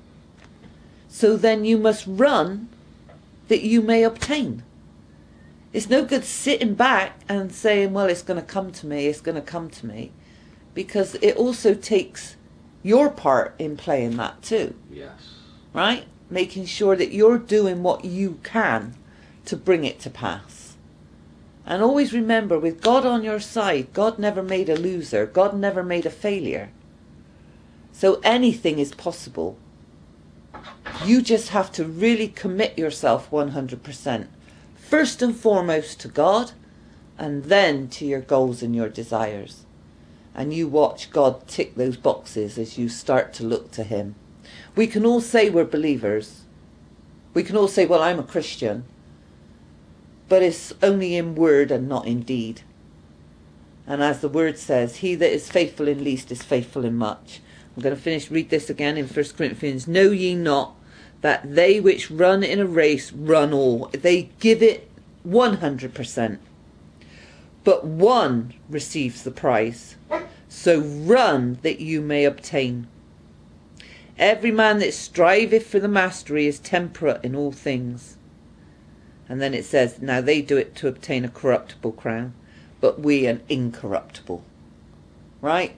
So 1.09 1.37
then 1.37 1.65
you 1.65 1.79
must 1.79 2.05
run 2.07 2.69
that 3.49 3.63
you 3.63 3.83
may 3.83 4.05
obtain. 4.05 4.63
It's 5.73 5.91
no 5.91 6.05
good 6.05 6.25
sitting 6.25 6.75
back 6.75 7.19
and 7.29 7.51
saying, 7.53 7.93
well, 7.93 8.07
it's 8.07 8.23
going 8.23 8.39
to 8.41 8.47
come 8.47 8.71
to 8.71 8.87
me, 8.87 9.09
it's 9.09 9.21
going 9.21 9.35
to 9.35 9.43
come 9.43 9.69
to 9.69 9.87
me. 9.87 10.13
Because 10.75 11.17
it 11.17 11.37
also 11.37 11.75
takes 11.75 12.37
your 12.85 13.11
part 13.11 13.57
in 13.59 13.77
playing 13.77 14.17
that 14.19 14.43
too, 14.43 14.77
Yes. 14.89 15.35
right? 15.75 16.05
Making 16.31 16.67
sure 16.67 16.95
that 16.95 17.11
you're 17.13 17.37
doing 17.37 17.83
what 17.83 18.05
you 18.05 18.39
can 18.45 18.95
to 19.47 19.57
bring 19.57 19.85
it 19.85 20.01
to 20.01 20.11
pass. 20.11 20.77
And 21.65 21.83
always 21.83 22.13
remember, 22.13 22.59
with 22.59 22.83
God 22.83 23.07
on 23.07 23.23
your 23.23 23.41
side, 23.41 23.93
God 23.93 24.19
never 24.19 24.43
made 24.43 24.69
a 24.69 24.77
loser, 24.77 25.27
God 25.27 25.57
never 25.57 25.83
made 25.83 26.07
a 26.07 26.11
failure. 26.11 26.71
So 27.93 28.21
anything 28.25 28.79
is 28.79 28.95
possible. 28.95 29.57
You 31.05 31.23
just 31.23 31.51
have 31.51 31.71
to 31.73 31.85
really 31.85 32.29
commit 32.29 32.79
yourself 32.79 33.31
100%. 33.31 34.27
First 34.75 35.23
and 35.23 35.37
foremost 35.37 36.01
to 36.01 36.09
God, 36.09 36.53
and 37.19 37.45
then 37.45 37.89
to 37.89 38.05
your 38.05 38.21
goals 38.21 38.63
and 38.63 38.75
your 38.75 38.89
desires. 38.89 39.65
And 40.35 40.53
you 40.53 40.67
watch 40.67 41.11
God 41.11 41.47
tick 41.47 41.75
those 41.75 41.97
boxes 41.97 42.59
as 42.59 42.79
you 42.79 42.89
start 42.89 43.33
to 43.35 43.45
look 43.45 43.71
to 43.73 43.85
Him. 43.85 44.15
We 44.75 44.87
can 44.87 45.05
all 45.05 45.21
say 45.21 45.51
we're 45.51 45.65
believers. 45.65 46.43
We 47.35 47.43
can 47.43 47.57
all 47.57 47.69
say, 47.69 47.87
well, 47.87 48.03
I'm 48.03 48.19
a 48.19 48.25
Christian. 48.25 48.85
But 50.33 50.43
it's 50.43 50.73
only 50.83 51.15
in 51.15 51.35
word 51.35 51.71
and 51.71 51.87
not 51.91 52.07
in 52.07 52.23
deed. 52.23 52.63
And 53.87 54.03
as 54.03 54.23
the 54.23 54.31
word 54.31 54.57
says, 54.57 54.97
he 54.97 55.15
that 55.17 55.31
is 55.31 55.51
faithful 55.51 55.87
in 55.89 56.03
least 56.03 56.33
is 56.33 56.43
faithful 56.43 56.87
in 56.87 56.97
much. 56.97 57.43
I'm 57.77 57.83
going 57.83 57.95
to 57.95 58.01
finish, 58.01 58.31
read 58.31 58.49
this 58.49 58.71
again 58.71 58.97
in 58.97 59.07
1 59.07 59.25
Corinthians. 59.37 59.87
Know 59.87 60.11
ye 60.11 60.35
not 60.35 60.75
that 61.21 61.55
they 61.55 61.81
which 61.81 62.11
run 62.11 62.43
in 62.43 62.61
a 62.61 62.67
race 62.67 63.13
run 63.13 63.53
all? 63.53 63.91
They 63.93 64.31
give 64.41 64.63
it 64.63 64.89
100%. 65.29 66.39
But 67.63 67.85
one 67.85 68.55
receives 68.71 69.25
the 69.25 69.33
prize. 69.33 69.97
So 70.49 70.81
run 70.81 71.59
that 71.61 71.81
you 71.81 72.01
may 72.01 72.25
obtain. 72.25 72.87
Every 74.19 74.51
man 74.51 74.79
that 74.79 74.95
striveth 74.95 75.67
for 75.67 75.79
the 75.79 75.89
mastery 75.89 76.47
is 76.47 76.59
temperate 76.59 77.23
in 77.23 77.37
all 77.37 77.53
things. 77.53 78.17
And 79.33 79.41
then 79.41 79.55
it 79.55 79.65
says, 79.65 80.03
Now 80.03 80.21
they 80.21 80.43
do 80.43 80.59
it 80.59 80.77
to 80.77 80.89
obtain 80.89 81.25
a 81.25 81.31
corruptible 81.31 81.93
crown, 81.93 82.35
but 82.83 83.01
we 83.01 83.25
an 83.25 83.41
incorruptible. 83.49 84.45
Right? 85.41 85.75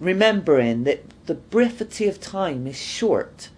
Remembering 0.00 0.84
that 0.84 1.04
the 1.26 1.34
brevity 1.34 2.08
of 2.08 2.18
time 2.18 2.66
is 2.66 2.80
short. 2.80 3.50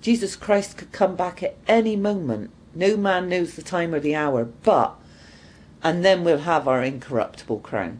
Jesus 0.00 0.36
Christ 0.36 0.76
could 0.76 0.92
come 0.92 1.16
back 1.16 1.42
at 1.42 1.56
any 1.66 1.96
moment. 1.96 2.52
No 2.76 2.96
man 2.96 3.28
knows 3.28 3.56
the 3.56 3.62
time 3.62 3.92
or 3.92 3.98
the 3.98 4.14
hour, 4.14 4.44
but, 4.44 4.94
and 5.82 6.04
then 6.04 6.22
we'll 6.22 6.38
have 6.38 6.68
our 6.68 6.84
incorruptible 6.84 7.58
crown. 7.58 7.98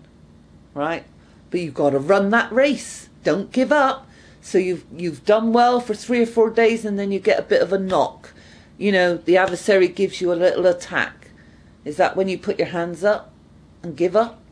Right? 0.72 1.02
But 1.50 1.62
you've 1.62 1.74
got 1.74 1.90
to 1.90 1.98
run 1.98 2.30
that 2.30 2.52
race. 2.52 3.08
Don't 3.24 3.50
give 3.50 3.72
up. 3.72 4.06
So 4.40 4.56
you've 4.56 4.84
you've 4.96 5.24
done 5.24 5.52
well 5.52 5.80
for 5.80 5.94
three 5.94 6.22
or 6.22 6.26
four 6.26 6.48
days, 6.48 6.84
and 6.84 6.96
then 6.96 7.10
you 7.10 7.18
get 7.18 7.40
a 7.40 7.42
bit 7.42 7.60
of 7.60 7.72
a 7.72 7.78
knock. 7.78 8.32
You 8.82 8.90
know, 8.90 9.16
the 9.16 9.36
adversary 9.36 9.86
gives 9.86 10.20
you 10.20 10.32
a 10.32 10.34
little 10.34 10.66
attack. 10.66 11.28
Is 11.84 11.98
that 11.98 12.16
when 12.16 12.28
you 12.28 12.36
put 12.36 12.58
your 12.58 12.66
hands 12.66 13.04
up 13.04 13.32
and 13.80 13.96
give 13.96 14.16
up? 14.16 14.42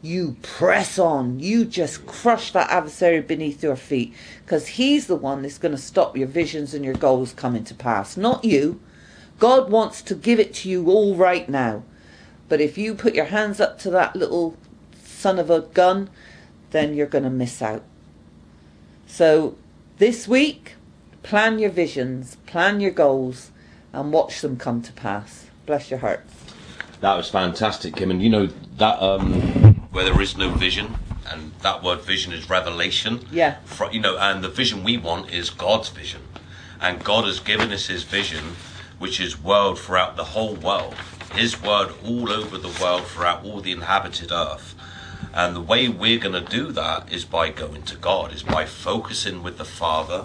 You 0.00 0.36
press 0.42 0.96
on. 0.96 1.40
You 1.40 1.64
just 1.64 2.06
crush 2.06 2.52
that 2.52 2.70
adversary 2.70 3.20
beneath 3.20 3.60
your 3.60 3.74
feet, 3.74 4.14
because 4.44 4.68
he's 4.68 5.08
the 5.08 5.16
one 5.16 5.42
that's 5.42 5.58
going 5.58 5.74
to 5.74 5.82
stop 5.82 6.16
your 6.16 6.28
visions 6.28 6.72
and 6.72 6.84
your 6.84 6.94
goals 6.94 7.32
coming 7.32 7.64
to 7.64 7.74
pass, 7.74 8.16
not 8.16 8.44
you. 8.44 8.80
God 9.40 9.72
wants 9.72 10.02
to 10.02 10.14
give 10.14 10.38
it 10.38 10.54
to 10.54 10.68
you 10.68 10.88
all 10.88 11.16
right 11.16 11.48
now. 11.48 11.82
But 12.48 12.60
if 12.60 12.78
you 12.78 12.94
put 12.94 13.16
your 13.16 13.24
hands 13.24 13.60
up 13.60 13.80
to 13.80 13.90
that 13.90 14.14
little 14.14 14.56
son 15.02 15.40
of 15.40 15.50
a 15.50 15.62
gun, 15.62 16.10
then 16.70 16.94
you're 16.94 17.08
going 17.08 17.24
to 17.24 17.30
miss 17.30 17.60
out. 17.60 17.82
So 19.08 19.56
this 19.96 20.28
week, 20.28 20.76
plan 21.22 21.58
your 21.58 21.70
visions, 21.70 22.36
plan 22.46 22.80
your 22.80 22.90
goals, 22.90 23.50
and 23.92 24.12
watch 24.12 24.40
them 24.40 24.56
come 24.56 24.82
to 24.82 24.92
pass. 24.92 25.46
Bless 25.66 25.90
your 25.90 26.00
hearts. 26.00 26.34
That 27.00 27.16
was 27.16 27.30
fantastic, 27.30 27.96
Kim. 27.96 28.10
And 28.10 28.22
you 28.22 28.28
know 28.28 28.46
that 28.78 29.00
um, 29.02 29.74
where 29.92 30.04
there 30.04 30.20
is 30.20 30.36
no 30.36 30.50
vision, 30.50 30.96
and 31.26 31.52
that 31.62 31.82
word 31.82 32.00
vision 32.00 32.32
is 32.32 32.50
revelation. 32.50 33.26
Yeah. 33.30 33.58
Fro- 33.64 33.90
you 33.90 34.00
know, 34.00 34.16
and 34.18 34.42
the 34.42 34.48
vision 34.48 34.82
we 34.82 34.96
want 34.96 35.30
is 35.30 35.50
God's 35.50 35.88
vision, 35.88 36.22
and 36.80 37.02
God 37.04 37.24
has 37.24 37.40
given 37.40 37.72
us 37.72 37.86
His 37.86 38.02
vision, 38.02 38.56
which 38.98 39.20
is 39.20 39.40
world 39.40 39.78
throughout 39.78 40.16
the 40.16 40.24
whole 40.24 40.54
world. 40.54 40.94
His 41.34 41.60
word 41.62 41.92
all 42.04 42.32
over 42.32 42.56
the 42.58 42.74
world 42.82 43.06
throughout 43.06 43.44
all 43.44 43.60
the 43.60 43.72
inhabited 43.72 44.32
earth. 44.32 44.74
And 45.34 45.54
the 45.54 45.60
way 45.60 45.88
we're 45.88 46.18
going 46.18 46.42
to 46.42 46.50
do 46.50 46.72
that 46.72 47.12
is 47.12 47.24
by 47.24 47.50
going 47.50 47.82
to 47.82 47.96
God, 47.96 48.32
is 48.32 48.42
by 48.42 48.64
focusing 48.64 49.42
with 49.42 49.58
the 49.58 49.64
Father, 49.64 50.24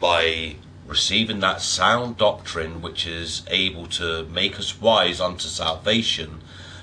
by 0.00 0.56
receiving 0.86 1.40
that 1.40 1.60
sound 1.60 2.16
doctrine 2.16 2.80
which 2.80 3.06
is 3.06 3.42
able 3.48 3.86
to 3.86 4.24
make 4.26 4.58
us 4.58 4.80
wise 4.80 5.20
unto 5.20 5.46
salvation 5.48 6.40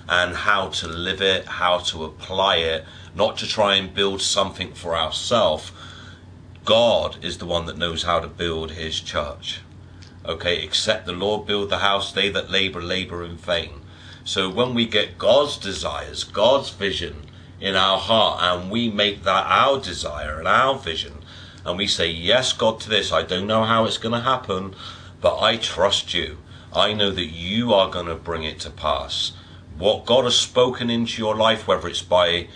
and 0.08 0.36
how 0.36 0.69
to 0.69 0.88
live 0.88 1.21
it, 1.21 1.45
how 1.45 1.80
to 1.80 2.04
apply 2.04 2.58
it, 2.58 2.86
not 3.15 3.38
to 3.38 3.47
try 3.47 3.75
and 3.75 3.93
build 3.93 4.21
something 4.21 4.73
for 4.73 4.95
ourselves. 4.95 5.71
God 6.63 7.23
is 7.23 7.39
the 7.39 7.45
one 7.45 7.65
that 7.65 7.78
knows 7.78 8.04
how 8.04 8.19
to 8.19 8.28
build 8.28 8.71
his 8.71 8.99
church. 8.99 9.62
Okay, 10.25 10.63
except 10.63 11.06
the 11.06 11.12
Lord 11.12 11.47
build 11.47 11.69
the 11.69 11.80
house, 11.80 12.12
they 12.12 12.30
that 12.30 12.49
labor, 12.49 12.82
labor 12.82 13.23
in 13.23 13.38
vain. 13.38 13.82
So 14.23 14.49
when 14.49 14.73
we 14.73 14.86
get 14.86 15.17
God's 15.17 15.58
desires, 15.58 16.23
God's 16.23 16.69
vision 16.69 17.28
in 17.60 17.75
our 17.75 17.99
heart, 17.99 18.41
and 18.41 18.71
we 18.71 18.89
make 18.89 19.23
that 19.23 19.45
our 19.47 19.80
desire 19.80 20.39
and 20.39 20.47
our 20.47 20.75
vision, 20.75 21.23
and 21.65 21.78
we 21.78 21.88
say, 21.88 22.10
Yes, 22.10 22.54
God, 22.54 22.80
to 22.82 22.89
this, 22.89 23.12
I 23.12 23.23
don't 23.23 23.47
know 23.47 23.63
how 23.63 23.86
it's 23.86 23.97
going 23.97 24.13
to 24.13 24.21
happen, 24.21 24.75
but 25.19 25.39
I 25.39 25.58
trust 25.58 26.13
you. 26.13 26.38
I 26.71 26.93
know 26.93 27.12
that 27.12 27.25
you 27.25 27.73
are 27.73 27.89
going 27.89 28.06
to 28.06 28.15
bring 28.15 28.43
it 28.43 28.60
to 28.62 28.69
pass. 28.69 29.32
What 29.78 30.06
God 30.06 30.25
has 30.25 30.38
spoken 30.38 30.89
into 30.89 31.21
your 31.21 31.36
life, 31.36 31.67
whether 31.67 31.88
it's 31.88 32.01
by 32.01 32.47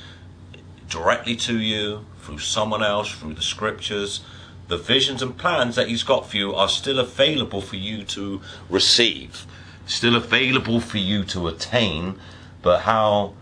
directly 0.87 1.35
to 1.37 1.59
you, 1.59 2.05
through 2.19 2.39
someone 2.39 2.83
else, 2.83 3.11
through 3.11 3.33
the 3.33 3.41
scriptures, 3.41 4.21
the 4.67 4.77
visions 4.77 5.21
and 5.21 5.37
plans 5.37 5.75
that 5.75 5.87
He's 5.87 6.03
got 6.03 6.29
for 6.29 6.37
you 6.37 6.53
are 6.53 6.69
still 6.69 6.99
available 6.99 7.61
for 7.61 7.77
you 7.77 8.03
to 8.05 8.41
receive, 8.69 9.47
still 9.85 10.15
available 10.15 10.79
for 10.79 10.97
you 10.97 11.23
to 11.25 11.47
attain. 11.47 12.19
But 12.61 12.81
how 12.81 13.33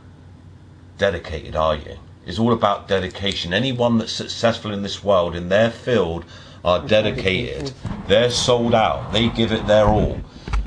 dedicated 0.98 1.56
are 1.56 1.76
you? 1.76 1.98
It's 2.28 2.40
all 2.40 2.52
about 2.52 2.90
dedication. 2.90 3.54
Anyone 3.54 3.98
that's 3.98 4.12
successful 4.12 4.74
in 4.74 4.84
this 4.84 5.02
world, 5.02 5.34
in 5.34 5.48
their 5.48 5.72
field, 5.72 6.26
are 6.64 6.86
dedicated. 6.86 7.72
They're 8.08 8.30
sold 8.30 8.76
out. 8.76 9.14
They 9.14 9.30
give 9.30 9.54
it 9.54 9.66
their 9.66 9.86
all. 9.86 10.20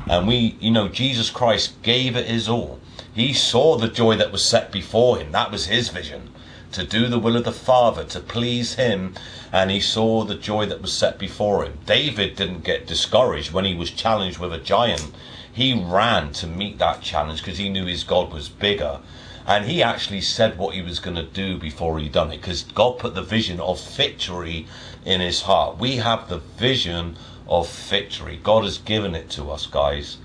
And 0.09 0.27
we, 0.27 0.57
you 0.59 0.71
know, 0.71 0.89
Jesus 0.89 1.29
Christ 1.29 1.83
gave 1.83 2.17
it 2.17 2.27
his 2.27 2.49
all. 2.49 2.81
He 3.13 3.35
saw 3.35 3.77
the 3.77 3.89
joy 3.89 4.17
that 4.17 4.33
was 4.33 4.43
set 4.43 4.73
before 4.73 5.19
him. 5.19 5.33
That 5.33 5.51
was 5.51 5.67
his 5.67 5.91
vision. 5.91 6.31
To 6.73 6.87
do 6.87 7.09
the 7.09 7.19
will 7.19 7.37
of 7.37 7.45
the 7.45 7.53
Father, 7.53 8.05
to 8.05 8.21
please 8.21 8.77
him. 8.77 9.15
And 9.53 9.71
he 9.71 9.81
saw 9.81 10.25
the 10.25 10.37
joy 10.37 10.65
that 10.65 10.81
was 10.81 10.95
set 10.95 11.19
before 11.19 11.65
him. 11.65 11.79
David 11.85 12.37
didn't 12.37 12.65
get 12.65 12.87
discouraged 12.87 13.53
when 13.53 13.67
he 13.67 13.75
was 13.75 13.91
challenged 13.91 14.39
with 14.39 14.55
a 14.55 14.59
giant. 14.59 15.13
He 15.53 15.75
ran 15.75 16.33
to 16.35 16.47
meet 16.47 16.79
that 16.79 17.03
challenge 17.03 17.43
because 17.43 17.59
he 17.59 17.69
knew 17.69 17.85
his 17.85 18.03
God 18.03 18.33
was 18.33 18.49
bigger. 18.49 19.01
And 19.51 19.65
he 19.65 19.83
actually 19.83 20.21
said 20.21 20.59
what 20.59 20.77
he 20.77 20.81
was 20.81 21.01
going 21.01 21.17
to 21.17 21.25
do 21.25 21.59
before 21.59 21.99
he 21.99 22.09
done 22.09 22.31
it 22.31 22.41
because 22.41 22.63
God 22.63 23.01
put 23.01 23.17
the 23.17 23.23
vision 23.23 23.59
of 23.59 23.85
victory 23.85 24.69
in 25.05 25.21
his 25.21 25.43
heart. 25.43 25.77
We 25.77 25.97
have 25.97 26.29
the 26.29 26.39
vision 26.39 27.17
of 27.49 27.69
victory. 27.69 28.39
God 28.41 28.63
has 28.63 28.79
given 28.79 29.17
it 29.17 29.29
to 29.31 29.51
us, 29.51 29.67
guys. 29.67 30.19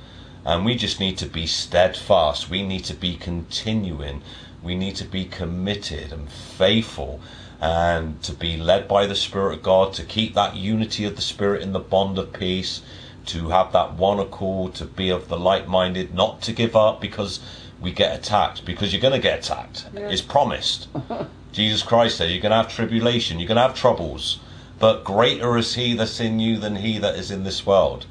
And 0.45 0.63
we 0.63 0.75
just 0.75 0.99
need 0.99 1.17
to 1.17 1.25
be 1.25 1.47
steadfast. 1.47 2.51
We 2.51 2.61
need 2.61 2.83
to 2.85 2.93
be 2.93 3.15
continuing. 3.15 4.21
We 4.61 4.75
need 4.75 4.95
to 4.97 5.05
be 5.05 5.25
committed 5.25 6.13
and 6.13 6.29
faithful 6.29 7.19
and 7.59 8.21
to 8.21 8.31
be 8.31 8.57
led 8.57 8.87
by 8.87 9.07
the 9.07 9.15
Spirit 9.15 9.55
of 9.55 9.63
God, 9.63 9.93
to 9.93 10.03
keep 10.03 10.35
that 10.35 10.55
unity 10.55 11.03
of 11.03 11.15
the 11.15 11.23
Spirit 11.23 11.63
in 11.63 11.73
the 11.73 11.79
bond 11.79 12.19
of 12.19 12.31
peace, 12.31 12.83
to 13.25 13.49
have 13.49 13.71
that 13.71 13.95
one 13.95 14.19
accord, 14.19 14.75
to 14.75 14.85
be 14.85 15.09
of 15.09 15.29
the 15.29 15.39
like 15.39 15.67
minded, 15.67 16.13
not 16.13 16.43
to 16.43 16.53
give 16.53 16.75
up 16.75 17.01
because 17.01 17.39
we 17.85 17.91
get 17.91 18.19
attacked, 18.19 18.65
because 18.65 18.91
you're 18.91 19.01
going 19.01 19.13
to 19.13 19.19
get 19.19 19.39
attacked. 19.39 19.87
Yeah. 19.93 20.09
It's 20.09 20.21
promised. 20.21 20.87
Jesus 21.53 21.83
Christ 21.83 22.17
said, 22.17 22.31
You're 22.31 22.41
going 22.41 22.49
to 22.49 22.57
have 22.57 22.73
tribulation, 22.73 23.39
you're 23.39 23.47
going 23.47 23.55
to 23.55 23.61
have 23.61 23.75
troubles, 23.75 24.39
but 24.79 25.03
greater 25.05 25.55
is 25.55 25.75
He 25.75 25.93
that's 25.93 26.19
in 26.19 26.39
you 26.39 26.57
than 26.57 26.77
He 26.77 26.97
that 26.97 27.15
is 27.15 27.31
in 27.31 27.43
this 27.43 27.65
world. 27.65 28.07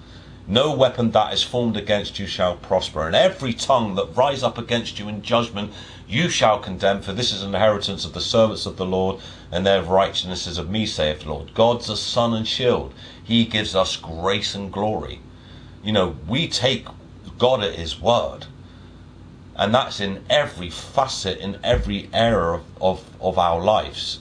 No 0.47 0.73
weapon 0.73 1.11
that 1.11 1.33
is 1.35 1.43
formed 1.43 1.77
against 1.77 2.19
you 2.19 2.27
shall 2.27 2.57
prosper, 2.57 3.07
and 3.07 3.17
every 3.17 3.53
tongue 3.53 3.97
that 3.97 4.17
rise 4.17 4.43
up 4.43 4.59
against 4.59 4.99
you 4.99 5.09
in 5.09 5.23
judgment 5.23 5.73
you 6.07 6.29
shall 6.29 6.61
condemn, 6.61 7.03
for 7.03 7.13
this 7.13 7.33
is 7.33 7.43
an 7.43 7.55
inheritance 7.55 8.05
of 8.05 8.13
the 8.13 8.21
servants 8.21 8.67
of 8.67 8.77
the 8.77 8.87
Lord, 8.87 9.21
and 9.51 9.67
their 9.67 9.83
righteousness 9.83 10.47
is 10.47 10.57
of 10.57 10.71
me, 10.71 10.87
saith 10.87 11.23
the 11.23 11.31
Lord. 11.31 11.53
God's 11.55 11.89
a 11.89 11.97
sun 11.97 12.33
and 12.33 12.47
shield. 12.47 12.95
He 13.23 13.45
gives 13.45 13.75
us 13.75 13.97
grace 13.97 14.55
and 14.55 14.71
glory. 14.71 15.21
You 15.83 15.93
know, 15.93 16.17
we 16.29 16.47
take 16.47 16.87
God 17.39 17.65
at 17.65 17.75
His 17.75 18.01
word, 18.01 18.47
and 19.57 19.75
that's 19.75 20.01
in 20.01 20.25
every 20.29 20.71
facet, 20.71 21.39
in 21.39 21.59
every 21.63 22.09
area 22.13 22.55
of, 22.55 22.65
of, 22.81 23.05
of 23.21 23.39
our 23.39 23.61
lives, 23.61 24.21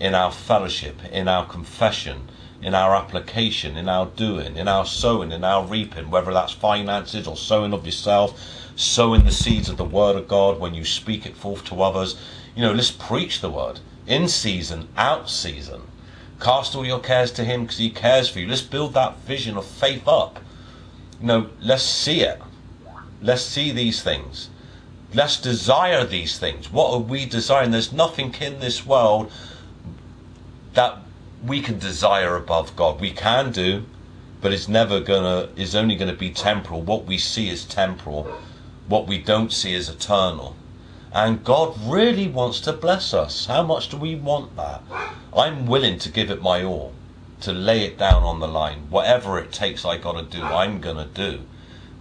in 0.00 0.14
our 0.14 0.32
fellowship, 0.32 1.04
in 1.12 1.28
our 1.28 1.46
confession, 1.46 2.28
in 2.60 2.74
our 2.74 2.96
application, 2.96 3.76
in 3.76 3.88
our 3.88 4.06
doing, 4.06 4.56
in 4.56 4.66
our 4.66 4.86
sowing, 4.86 5.30
in 5.30 5.44
our 5.44 5.64
reaping, 5.64 6.10
whether 6.10 6.32
that's 6.32 6.52
finances 6.52 7.26
or 7.26 7.36
sowing 7.36 7.72
of 7.72 7.84
yourself, 7.86 8.40
sowing 8.74 9.24
the 9.24 9.30
seeds 9.30 9.68
of 9.68 9.76
the 9.76 9.84
word 9.84 10.16
of 10.16 10.26
God 10.26 10.58
when 10.58 10.74
you 10.74 10.84
speak 10.84 11.26
it 11.26 11.36
forth 11.36 11.64
to 11.66 11.82
others. 11.82 12.16
You 12.56 12.62
know, 12.62 12.72
let's 12.72 12.90
preach 12.90 13.40
the 13.40 13.50
word 13.50 13.80
in 14.06 14.28
season, 14.28 14.88
out 14.96 15.30
season. 15.30 15.82
Cast 16.40 16.74
all 16.74 16.84
your 16.84 17.00
cares 17.00 17.30
to 17.32 17.44
Him 17.44 17.62
because 17.62 17.78
He 17.78 17.90
cares 17.90 18.28
for 18.28 18.40
you. 18.40 18.48
Let's 18.48 18.62
build 18.62 18.94
that 18.94 19.18
vision 19.20 19.56
of 19.56 19.64
faith 19.64 20.08
up. 20.08 20.40
You 21.20 21.26
know, 21.26 21.50
let's 21.60 21.84
see 21.84 22.22
it. 22.22 22.40
Let's 23.22 23.42
see 23.42 23.70
these 23.70 24.02
things. 24.02 24.50
Let's 25.14 25.40
desire 25.40 26.04
these 26.04 26.38
things. 26.40 26.72
What 26.72 26.92
are 26.92 26.98
we 26.98 27.24
desiring? 27.24 27.70
There's 27.70 27.92
nothing 27.92 28.34
in 28.40 28.58
this 28.58 28.84
world 28.84 29.30
that 30.72 30.98
we 31.46 31.60
can 31.60 31.78
desire 31.78 32.34
above 32.34 32.74
God. 32.74 33.00
We 33.00 33.12
can 33.12 33.52
do, 33.52 33.84
but 34.40 34.52
it's 34.52 34.66
never 34.66 34.98
gonna. 34.98 35.50
It's 35.54 35.76
only 35.76 35.94
gonna 35.94 36.14
be 36.14 36.30
temporal. 36.30 36.82
What 36.82 37.04
we 37.04 37.18
see 37.18 37.48
is 37.48 37.64
temporal. 37.64 38.24
What 38.88 39.06
we 39.06 39.18
don't 39.18 39.52
see 39.52 39.72
is 39.72 39.88
eternal. 39.88 40.56
And 41.12 41.44
God 41.44 41.78
really 41.84 42.26
wants 42.26 42.58
to 42.62 42.72
bless 42.72 43.14
us. 43.14 43.46
How 43.46 43.62
much 43.62 43.90
do 43.90 43.96
we 43.96 44.16
want 44.16 44.56
that? 44.56 44.82
I'm 45.36 45.66
willing 45.66 46.00
to 46.00 46.08
give 46.10 46.28
it 46.28 46.42
my 46.42 46.64
all, 46.64 46.92
to 47.42 47.52
lay 47.52 47.84
it 47.84 47.98
down 47.98 48.24
on 48.24 48.40
the 48.40 48.48
line. 48.48 48.86
Whatever 48.90 49.38
it 49.38 49.52
takes, 49.52 49.84
I 49.84 49.96
gotta 49.96 50.24
do. 50.24 50.42
I'm 50.42 50.80
gonna 50.80 51.06
do. 51.06 51.42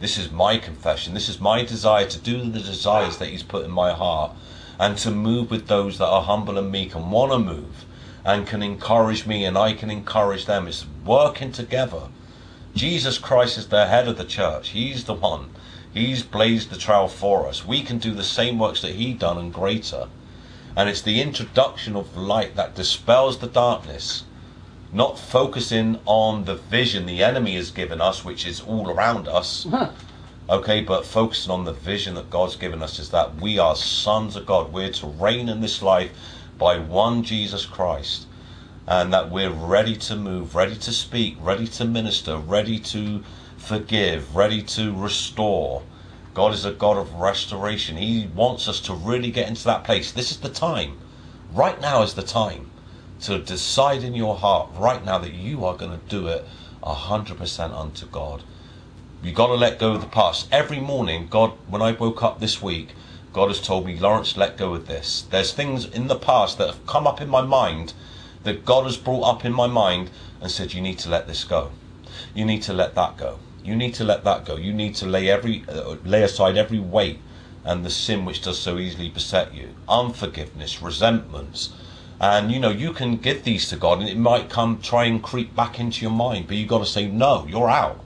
This 0.04 0.18
is 0.18 0.34
my 0.34 0.58
confession. 0.58 1.14
This 1.14 1.30
is 1.30 1.40
my 1.40 1.64
desire 1.64 2.06
to 2.06 2.20
do 2.20 2.42
the 2.42 2.60
desires 2.60 3.20
that 3.20 3.30
He's 3.30 3.42
put 3.42 3.64
in 3.64 3.72
my 3.72 3.94
heart 3.94 4.34
and 4.78 4.98
to 4.98 5.10
move 5.10 5.50
with 5.50 5.68
those 5.68 5.98
that 5.98 6.10
are 6.10 6.24
humble 6.24 6.58
and 6.58 6.70
meek 6.70 6.94
and 6.94 7.10
want 7.10 7.32
to 7.32 7.40
move 7.40 7.86
and 8.26 8.46
can 8.46 8.62
encourage 8.62 9.26
me 9.26 9.46
and 9.46 9.58
I 9.58 9.72
can 9.72 9.90
encourage 9.90 10.46
them. 10.46 10.68
It's 10.68 10.86
working 11.06 11.54
together. 11.54 12.10
Jesus 12.76 13.18
Christ 13.18 13.58
is 13.58 13.70
the 13.70 13.86
head 13.86 14.10
of 14.10 14.18
the 14.18 14.26
church. 14.26 14.72
He's 14.72 15.06
the 15.06 15.14
one. 15.14 15.52
He's 15.94 16.22
blazed 16.22 16.70
the 16.70 16.78
trail 16.78 17.08
for 17.08 17.48
us. 17.48 17.66
We 17.66 17.82
can 17.82 17.98
do 17.98 18.14
the 18.14 18.24
same 18.24 18.60
works 18.60 18.82
that 18.82 18.96
He 18.96 19.14
done 19.14 19.38
and 19.38 19.54
greater. 19.54 20.10
And 20.76 20.90
it's 20.90 21.02
the 21.02 21.22
introduction 21.22 21.96
of 21.96 22.18
light 22.18 22.58
that 22.58 22.76
dispels 22.76 23.38
the 23.38 23.48
darkness, 23.48 24.26
not 24.94 25.18
focusing 25.18 26.00
on 26.06 26.46
the 26.46 26.56
vision 26.56 27.08
the 27.08 27.24
enemy 27.24 27.56
has 27.56 27.72
given 27.72 28.00
us, 28.00 28.24
which 28.24 28.46
is 28.46 28.62
all 28.62 28.92
around 28.92 29.28
us. 29.28 29.66
Okay, 30.50 30.82
but 30.82 31.06
focusing 31.06 31.52
on 31.52 31.66
the 31.66 31.74
vision 31.74 32.14
that 32.16 32.30
God's 32.30 32.56
given 32.56 32.84
us 32.84 33.00
is 33.00 33.10
that 33.10 33.36
we 33.36 33.58
are 33.58 33.76
sons 33.76 34.36
of 34.36 34.46
God. 34.46 34.72
We're 34.72 34.92
to 34.92 35.08
reign 35.08 35.50
in 35.50 35.62
this 35.62 35.82
life 35.82 36.12
by 36.60 36.78
one 36.78 37.24
Jesus 37.24 37.66
Christ. 37.66 38.28
And 38.86 39.14
that 39.14 39.32
we're 39.32 39.50
ready 39.50 39.96
to 39.96 40.16
move, 40.16 40.56
ready 40.56 40.76
to 40.76 40.92
speak, 40.92 41.38
ready 41.40 41.68
to 41.68 41.86
minister, 41.86 42.38
ready 42.38 42.78
to 42.80 43.24
forgive, 43.58 44.36
ready 44.36 44.62
to 44.62 44.94
restore. 44.94 45.84
God 46.34 46.54
is 46.54 46.66
a 46.66 46.72
God 46.72 46.98
of 46.98 47.14
restoration. 47.16 47.96
He 47.96 48.28
wants 48.36 48.68
us 48.68 48.82
to 48.82 48.94
really 48.94 49.32
get 49.32 49.48
into 49.48 49.64
that 49.64 49.86
place. 49.86 50.12
This 50.12 50.32
is 50.32 50.42
the 50.42 50.50
time. 50.50 50.98
Right 51.54 51.80
now 51.80 52.02
is 52.02 52.14
the 52.14 52.24
time 52.24 52.70
to 53.22 53.40
decide 53.40 54.04
in 54.04 54.14
your 54.14 54.36
heart 54.36 54.70
right 54.76 55.04
now 55.04 55.18
that 55.18 55.34
you 55.34 55.66
are 55.66 55.76
going 55.76 55.92
to 55.92 56.10
do 56.10 56.28
it 56.28 56.46
100% 56.84 57.72
unto 57.72 58.06
God. 58.08 58.44
You 59.22 59.32
got 59.32 59.48
to 59.48 59.54
let 59.54 59.80
go 59.80 59.94
of 59.94 60.02
the 60.02 60.08
past. 60.08 60.48
Every 60.52 60.80
morning, 60.80 61.28
God, 61.30 61.52
when 61.68 61.82
I 61.82 61.94
woke 61.94 62.22
up 62.22 62.40
this 62.40 62.62
week, 62.62 62.90
God 63.32 63.48
has 63.48 63.62
told 63.62 63.86
me, 63.86 63.98
Laurence, 63.98 64.36
let 64.36 64.58
go 64.58 64.74
of 64.74 64.88
this. 64.88 65.24
There's 65.30 65.54
things 65.54 65.86
in 65.86 66.08
the 66.08 66.16
past 66.16 66.58
that 66.58 66.68
have 66.68 66.86
come 66.86 67.08
up 67.08 67.22
in 67.22 67.30
my 67.30 67.42
mind 67.42 67.94
that 68.44 68.66
God 68.66 68.84
has 68.84 68.98
brought 68.98 69.24
up 69.24 69.46
in 69.46 69.54
my 69.54 69.68
mind 69.68 70.12
and 70.42 70.52
said, 70.52 70.74
you 70.74 70.82
need 70.82 71.00
to 71.00 71.10
let 71.10 71.28
this 71.28 71.44
go. 71.44 71.72
You 72.34 72.46
need 72.46 72.62
to 72.64 72.74
let 72.74 72.96
that 72.96 73.18
go. 73.18 73.40
You 73.64 73.76
need 73.76 73.94
to 73.96 74.04
let 74.04 74.24
that 74.26 74.46
go. 74.46 74.58
You 74.58 74.74
need 74.74 74.96
to 74.96 75.06
lay 75.06 75.30
every 75.30 75.64
uh, 75.70 75.96
lay 76.04 76.22
aside 76.22 76.58
every 76.58 76.80
weight 76.80 77.20
and 77.64 77.86
the 77.86 77.90
sin 77.90 78.26
which 78.26 78.42
does 78.42 78.60
so 78.60 78.78
easily 78.78 79.10
beset 79.10 79.54
you. 79.54 79.70
Unforgiveness, 79.88 80.82
resentments. 80.82 81.74
And 82.20 82.52
you 82.52 82.60
know, 82.60 82.70
you 82.70 82.94
can 82.94 83.18
give 83.18 83.44
these 83.44 83.70
to 83.70 83.76
God 83.76 84.00
and 84.00 84.10
it 84.10 84.18
might 84.18 84.50
come 84.50 84.80
try 84.80 85.06
and 85.06 85.22
creep 85.22 85.56
back 85.56 85.80
into 85.80 86.02
your 86.02 86.12
mind, 86.12 86.48
but 86.48 86.56
you've 86.58 86.70
got 86.70 86.80
to 86.80 86.86
say, 86.86 87.08
no, 87.08 87.46
you're 87.48 87.70
out. 87.70 88.04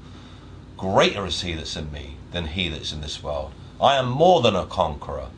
Greater 0.78 1.26
is 1.26 1.41
he 1.41 1.54
that's 1.54 1.76
in 1.76 1.91
me 1.91 2.17
than 2.32 2.48
he 2.48 2.70
that's 2.70 2.93
in 2.93 3.02
this 3.02 3.22
world. 3.22 3.52
I 3.82 3.96
am 3.96 4.10
more 4.10 4.41
than 4.41 4.56
a 4.56 4.65
conqueror. 4.65 5.30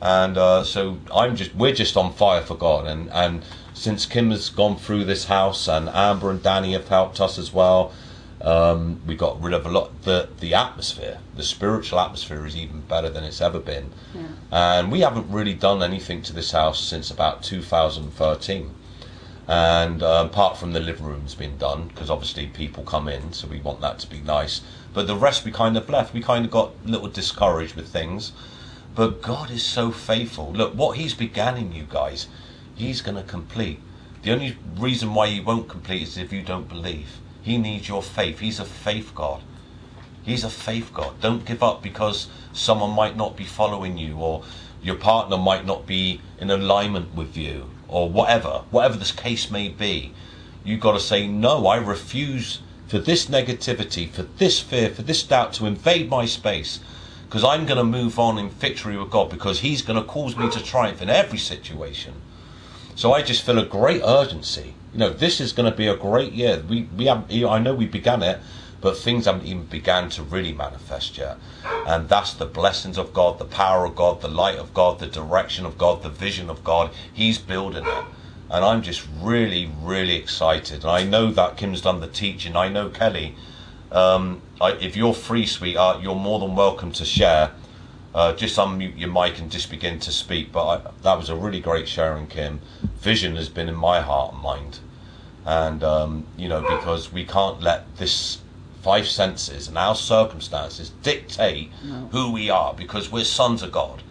And 0.00 0.36
uh, 0.36 0.62
so 0.64 0.98
I'm 1.14 1.36
just 1.36 1.54
we're 1.54 1.74
just 1.74 1.96
on 1.96 2.12
fire 2.12 2.42
for 2.42 2.54
God 2.54 2.86
and, 2.86 3.10
and 3.10 3.42
since 3.76 4.06
Kim 4.06 4.30
has 4.30 4.48
gone 4.48 4.76
through 4.76 5.04
this 5.04 5.26
house 5.26 5.68
and 5.68 5.88
Amber 5.90 6.30
and 6.30 6.42
Danny 6.42 6.72
have 6.72 6.88
helped 6.88 7.20
us 7.20 7.38
as 7.38 7.52
well, 7.52 7.92
um, 8.46 9.00
we 9.04 9.16
got 9.16 9.42
rid 9.42 9.52
of 9.52 9.66
a 9.66 9.68
lot 9.68 10.02
the 10.02 10.28
the 10.38 10.54
atmosphere. 10.54 11.18
The 11.34 11.42
spiritual 11.42 11.98
atmosphere 11.98 12.46
is 12.46 12.56
even 12.56 12.82
better 12.82 13.10
than 13.10 13.24
it's 13.24 13.40
ever 13.40 13.58
been. 13.58 13.90
Yeah. 14.14 14.28
And 14.52 14.92
we 14.92 15.00
haven't 15.00 15.28
really 15.28 15.52
done 15.54 15.82
anything 15.82 16.22
to 16.22 16.32
this 16.32 16.52
house 16.52 16.80
since 16.80 17.10
about 17.10 17.42
2013. 17.42 18.72
And 19.48 20.02
uh, 20.02 20.28
apart 20.30 20.58
from 20.58 20.72
the 20.72 20.80
living 20.80 21.06
room's 21.06 21.34
been 21.34 21.58
done, 21.58 21.88
because 21.88 22.08
obviously 22.08 22.46
people 22.46 22.84
come 22.84 23.08
in, 23.08 23.32
so 23.32 23.48
we 23.48 23.60
want 23.60 23.80
that 23.80 23.98
to 24.00 24.08
be 24.08 24.20
nice. 24.20 24.60
But 24.94 25.08
the 25.08 25.16
rest 25.16 25.44
we 25.44 25.50
kind 25.50 25.76
of 25.76 25.88
left. 25.90 26.14
We 26.14 26.22
kind 26.22 26.44
of 26.44 26.50
got 26.52 26.70
a 26.84 26.88
little 26.88 27.08
discouraged 27.08 27.74
with 27.74 27.88
things. 27.88 28.32
But 28.94 29.22
God 29.22 29.50
is 29.50 29.64
so 29.64 29.90
faithful. 29.90 30.52
Look, 30.52 30.72
what 30.74 30.96
He's 30.96 31.14
began 31.14 31.56
in 31.56 31.72
you 31.72 31.86
guys, 31.88 32.28
He's 32.76 33.02
going 33.02 33.16
to 33.16 33.24
complete. 33.24 33.80
The 34.22 34.32
only 34.32 34.56
reason 34.76 35.14
why 35.14 35.26
He 35.26 35.40
won't 35.40 35.68
complete 35.68 36.02
is 36.02 36.16
if 36.16 36.32
you 36.32 36.42
don't 36.42 36.68
believe. 36.68 37.18
He 37.46 37.58
needs 37.58 37.88
your 37.88 38.02
faith. 38.02 38.40
He's 38.40 38.58
a 38.58 38.64
faith 38.64 39.14
God. 39.14 39.40
He's 40.24 40.42
a 40.42 40.50
faith 40.50 40.92
God. 40.92 41.20
Don't 41.20 41.44
give 41.44 41.62
up 41.62 41.80
because 41.80 42.26
someone 42.52 42.90
might 42.90 43.16
not 43.16 43.36
be 43.36 43.44
following 43.44 43.96
you 43.96 44.16
or 44.16 44.42
your 44.82 44.96
partner 44.96 45.36
might 45.36 45.64
not 45.64 45.86
be 45.86 46.20
in 46.40 46.50
alignment 46.50 47.14
with 47.14 47.36
you 47.36 47.70
or 47.86 48.10
whatever, 48.10 48.64
whatever 48.72 48.96
this 48.96 49.12
case 49.12 49.48
may 49.48 49.68
be. 49.68 50.12
You've 50.64 50.80
got 50.80 50.94
to 50.94 51.00
say, 51.00 51.28
no, 51.28 51.68
I 51.68 51.76
refuse 51.76 52.62
for 52.88 52.98
this 52.98 53.26
negativity, 53.26 54.10
for 54.10 54.24
this 54.24 54.58
fear, 54.58 54.90
for 54.90 55.02
this 55.02 55.22
doubt 55.22 55.52
to 55.52 55.66
invade 55.66 56.10
my 56.10 56.26
space 56.26 56.80
because 57.28 57.44
I'm 57.44 57.64
going 57.64 57.78
to 57.78 57.84
move 57.84 58.18
on 58.18 58.38
in 58.38 58.50
victory 58.50 58.96
with 58.96 59.10
God 59.10 59.30
because 59.30 59.60
He's 59.60 59.82
going 59.82 60.02
to 60.02 60.08
cause 60.08 60.36
me 60.36 60.50
to 60.50 60.60
triumph 60.60 61.00
in 61.00 61.10
every 61.10 61.38
situation. 61.38 62.14
So 62.96 63.12
I 63.12 63.22
just 63.22 63.46
feel 63.46 63.60
a 63.60 63.64
great 63.64 64.02
urgency. 64.04 64.74
You 64.96 65.00
know, 65.00 65.10
this 65.10 65.42
is 65.42 65.52
going 65.52 65.70
to 65.70 65.76
be 65.76 65.88
a 65.88 65.94
great 65.94 66.32
year. 66.32 66.64
We 66.66 66.88
we 66.96 67.04
have 67.04 67.30
I 67.30 67.58
know 67.58 67.74
we 67.74 67.84
began 67.84 68.22
it, 68.22 68.40
but 68.80 68.96
things 68.96 69.26
haven't 69.26 69.44
even 69.44 69.66
began 69.66 70.08
to 70.08 70.22
really 70.22 70.54
manifest 70.54 71.18
yet. 71.18 71.36
And 71.86 72.08
that's 72.08 72.32
the 72.32 72.46
blessings 72.46 72.96
of 72.96 73.12
God, 73.12 73.38
the 73.38 73.44
power 73.44 73.84
of 73.84 73.94
God, 73.94 74.22
the 74.22 74.28
light 74.28 74.56
of 74.56 74.72
God, 74.72 74.98
the 74.98 75.06
direction 75.06 75.66
of 75.66 75.76
God, 75.76 76.02
the 76.02 76.08
vision 76.08 76.48
of 76.48 76.64
God. 76.64 76.92
He's 77.12 77.36
building 77.36 77.84
it. 77.84 78.04
And 78.48 78.64
I'm 78.64 78.80
just 78.80 79.06
really, 79.20 79.70
really 79.82 80.14
excited. 80.14 80.80
And 80.80 80.90
I 80.90 81.04
know 81.04 81.30
that 81.30 81.58
Kim's 81.58 81.82
done 81.82 82.00
the 82.00 82.08
teaching. 82.08 82.56
I 82.56 82.70
know 82.70 82.88
Kelly. 82.88 83.34
Um, 83.92 84.40
I, 84.62 84.72
if 84.80 84.96
you're 84.96 85.12
free, 85.12 85.44
sweetheart, 85.44 86.00
you're 86.00 86.14
more 86.14 86.38
than 86.38 86.56
welcome 86.56 86.90
to 86.92 87.04
share 87.04 87.52
uh, 88.16 88.32
just 88.32 88.56
unmute 88.56 88.98
your 88.98 89.10
mic 89.10 89.38
and 89.38 89.50
just 89.50 89.70
begin 89.70 90.00
to 90.00 90.10
speak. 90.10 90.50
But 90.50 90.66
I, 90.66 90.90
that 91.02 91.18
was 91.18 91.28
a 91.28 91.36
really 91.36 91.60
great 91.60 91.86
sharing, 91.86 92.26
Kim. 92.26 92.60
Vision 92.98 93.36
has 93.36 93.50
been 93.50 93.68
in 93.68 93.74
my 93.74 94.00
heart 94.00 94.32
and 94.32 94.42
mind, 94.42 94.78
and 95.46 95.82
um, 95.82 96.26
you 96.36 96.48
know 96.48 96.60
because 96.60 97.12
we 97.12 97.24
can't 97.24 97.62
let 97.62 97.96
this 97.96 98.38
five 98.82 99.06
senses 99.08 99.66
and 99.68 99.78
our 99.78 99.94
circumstances 99.94 100.90
dictate 101.02 101.70
No. 101.84 102.08
who 102.12 102.30
we 102.32 102.50
are 102.50 102.74
because 102.74 103.10
we're 103.10 103.24
sons 103.24 103.62
of 103.62 103.72
God. 103.72 104.02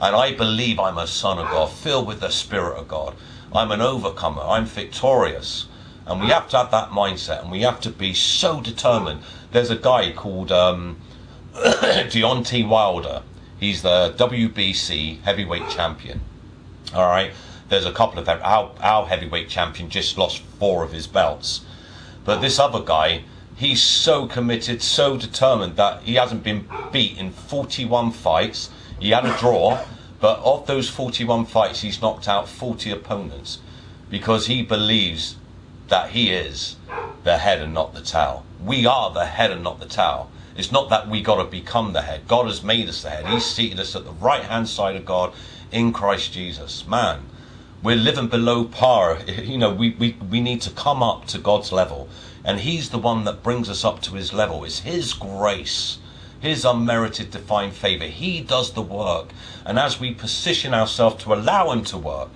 And 0.00 0.14
I 0.14 0.34
believe 0.34 0.78
I'm 0.78 0.98
a 0.98 1.06
son 1.06 1.38
of 1.38 1.46
God, 1.50 1.70
filled 1.72 2.06
with 2.06 2.20
the 2.20 2.28
Spirit 2.30 2.76
of 2.78 2.88
God. 2.88 3.14
I'm 3.54 3.70
an 3.70 3.80
overcomer. 3.80 4.42
I'm 4.42 4.66
victorious. 4.66 5.66
And 6.06 6.20
we 6.20 6.26
have 6.28 6.46
to 6.50 6.58
have 6.58 6.70
that 6.72 6.90
mindset 6.90 7.40
and 7.42 7.50
we 7.50 7.62
have 7.62 7.80
to 7.80 7.90
be 7.90 8.12
so 8.14 8.60
determined. 8.60 9.22
There's 9.50 9.70
a 9.70 9.76
guy 9.76 10.12
called 10.12 10.52
um, 10.52 10.98
Deontay 11.54 12.68
Wilder. 12.68 13.22
He's 13.58 13.82
the 13.82 14.14
WBC 14.16 15.22
heavyweight 15.22 15.68
champion. 15.70 16.20
All 16.94 17.08
right. 17.08 17.32
There's 17.68 17.86
a 17.86 17.92
couple 17.92 18.18
of 18.18 18.28
our, 18.28 18.72
our 18.80 19.06
heavyweight 19.06 19.48
champion 19.48 19.90
just 19.90 20.16
lost 20.16 20.42
four 20.58 20.82
of 20.82 20.92
his 20.92 21.06
belts. 21.06 21.62
But 22.24 22.40
this 22.40 22.58
other 22.58 22.80
guy, 22.80 23.24
he's 23.56 23.82
so 23.82 24.26
committed, 24.26 24.82
so 24.82 25.16
determined 25.16 25.76
that 25.76 26.02
he 26.02 26.14
hasn't 26.14 26.42
been 26.42 26.68
beat 26.92 27.18
in 27.18 27.30
41 27.30 28.12
fights. 28.12 28.70
He 28.98 29.10
had 29.10 29.26
a 29.26 29.36
draw, 29.38 29.84
but 30.20 30.40
of 30.40 30.66
those 30.66 30.88
41 30.88 31.46
fights, 31.46 31.82
he's 31.82 32.00
knocked 32.00 32.26
out 32.26 32.48
40 32.48 32.90
opponents 32.90 33.58
because 34.10 34.46
he 34.46 34.62
believes 34.62 35.36
that 35.88 36.10
he 36.10 36.30
is 36.30 36.76
the 37.24 37.38
head 37.38 37.60
and 37.60 37.74
not 37.74 37.94
the 37.94 38.00
tail. 38.00 38.44
We 38.64 38.86
are 38.86 39.10
the 39.12 39.26
head 39.26 39.50
and 39.50 39.62
not 39.62 39.80
the 39.80 39.86
tail. 39.86 40.30
It's 40.56 40.72
not 40.72 40.90
that 40.90 41.08
we 41.08 41.22
got 41.22 41.36
to 41.36 41.44
become 41.44 41.92
the 41.92 42.02
head. 42.02 42.26
God 42.26 42.46
has 42.46 42.62
made 42.62 42.88
us 42.88 43.02
the 43.02 43.10
head. 43.10 43.26
He's 43.26 43.44
seated 43.44 43.78
us 43.78 43.94
at 43.94 44.04
the 44.04 44.12
right 44.12 44.42
hand 44.42 44.68
side 44.68 44.96
of 44.96 45.04
God 45.04 45.32
in 45.70 45.92
Christ 45.92 46.32
Jesus. 46.32 46.86
Man, 46.86 47.20
we're 47.82 47.96
living 47.96 48.28
below 48.28 48.64
par. 48.64 49.18
You 49.42 49.58
know, 49.58 49.72
we, 49.72 49.90
we, 49.90 50.16
we 50.30 50.40
need 50.40 50.62
to 50.62 50.70
come 50.70 51.02
up 51.02 51.26
to 51.26 51.38
God's 51.38 51.72
level. 51.72 52.08
And 52.44 52.60
He's 52.60 52.90
the 52.90 52.98
one 52.98 53.24
that 53.24 53.42
brings 53.42 53.68
us 53.68 53.84
up 53.84 54.00
to 54.02 54.14
His 54.14 54.32
level. 54.32 54.64
It's 54.64 54.80
His 54.80 55.12
grace, 55.12 55.98
His 56.40 56.64
unmerited 56.64 57.30
divine 57.30 57.70
favor. 57.70 58.06
He 58.06 58.40
does 58.40 58.72
the 58.72 58.82
work. 58.82 59.28
And 59.64 59.78
as 59.78 60.00
we 60.00 60.12
position 60.12 60.74
ourselves 60.74 61.22
to 61.24 61.34
allow 61.34 61.70
Him 61.70 61.84
to 61.84 61.98
work, 61.98 62.30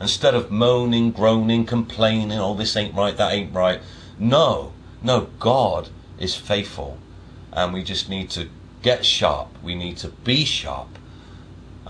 instead 0.00 0.34
of 0.34 0.50
moaning, 0.50 1.12
groaning, 1.12 1.66
complaining, 1.66 2.38
oh, 2.38 2.54
this 2.54 2.76
ain't 2.76 2.94
right, 2.94 3.16
that 3.16 3.32
ain't 3.32 3.54
right. 3.54 3.80
No, 4.18 4.72
no, 5.02 5.28
God 5.38 5.88
is 6.18 6.34
faithful. 6.34 6.98
And 7.52 7.72
we 7.72 7.82
just 7.82 8.08
need 8.08 8.30
to 8.30 8.48
get 8.82 9.04
sharp. 9.04 9.48
We 9.62 9.74
need 9.74 9.98
to 9.98 10.08
be 10.08 10.44
sharp. 10.44 10.88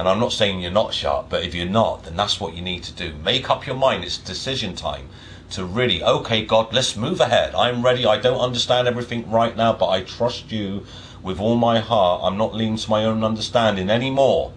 And 0.01 0.09
I'm 0.09 0.19
not 0.19 0.33
saying 0.33 0.61
you're 0.61 0.71
not 0.71 0.95
sharp, 0.95 1.29
but 1.29 1.45
if 1.45 1.55
you're 1.55 1.67
not, 1.67 2.05
then 2.05 2.17
that's 2.17 2.41
what 2.41 2.55
you 2.55 2.63
need 2.63 2.83
to 2.85 2.93
do. 2.95 3.13
Make 3.23 3.51
up 3.51 3.67
your 3.67 3.77
mind. 3.77 4.03
It's 4.03 4.17
decision 4.17 4.75
time 4.75 5.11
to 5.51 5.63
really, 5.63 6.03
okay, 6.03 6.43
God, 6.43 6.73
let's 6.73 6.97
move 6.97 7.21
ahead. 7.21 7.55
I'm 7.55 7.85
ready. 7.85 8.07
I 8.07 8.17
don't 8.17 8.41
understand 8.41 8.89
everything 8.89 9.31
right 9.31 9.55
now, 9.55 9.75
but 9.75 9.91
I 9.91 10.01
trust 10.01 10.51
you 10.51 10.87
with 11.23 11.39
all 11.39 11.55
my 11.55 11.81
heart. 11.81 12.23
I'm 12.25 12.39
not 12.39 12.55
leaning 12.55 12.79
to 12.79 12.89
my 12.89 13.05
own 13.05 13.23
understanding 13.23 13.91
anymore, 13.91 14.55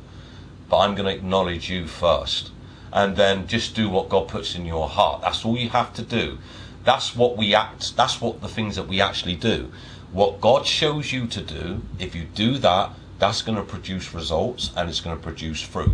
but 0.69 0.77
I'm 0.77 0.95
going 0.95 1.10
to 1.10 1.13
acknowledge 1.13 1.69
you 1.69 1.88
first. 1.88 2.51
And 2.93 3.17
then 3.17 3.45
just 3.45 3.75
do 3.75 3.89
what 3.89 4.08
God 4.08 4.29
puts 4.29 4.56
in 4.56 4.65
your 4.65 4.88
heart. 4.88 5.23
That's 5.23 5.43
all 5.43 5.58
you 5.58 5.67
have 5.71 5.93
to 5.95 6.03
do. 6.03 6.38
That's 6.86 7.17
what 7.17 7.36
we 7.36 7.53
act, 7.53 7.97
that's 7.97 8.21
what 8.21 8.39
the 8.39 8.47
things 8.47 8.77
that 8.77 8.88
we 8.88 9.01
actually 9.01 9.36
do. 9.36 9.73
What 10.13 10.39
God 10.39 10.65
shows 10.65 11.12
you 11.12 11.27
to 11.27 11.41
do, 11.41 11.82
if 11.99 12.15
you 12.15 12.23
do 12.23 12.58
that, 12.60 12.91
that's 13.19 13.41
going 13.41 13.58
to 13.58 13.63
produce 13.63 14.13
results 14.13 14.71
and 14.76 14.89
it's 14.89 14.99
going 14.99 15.15
to 15.15 15.21
produce 15.21 15.62
fruit. 15.62 15.91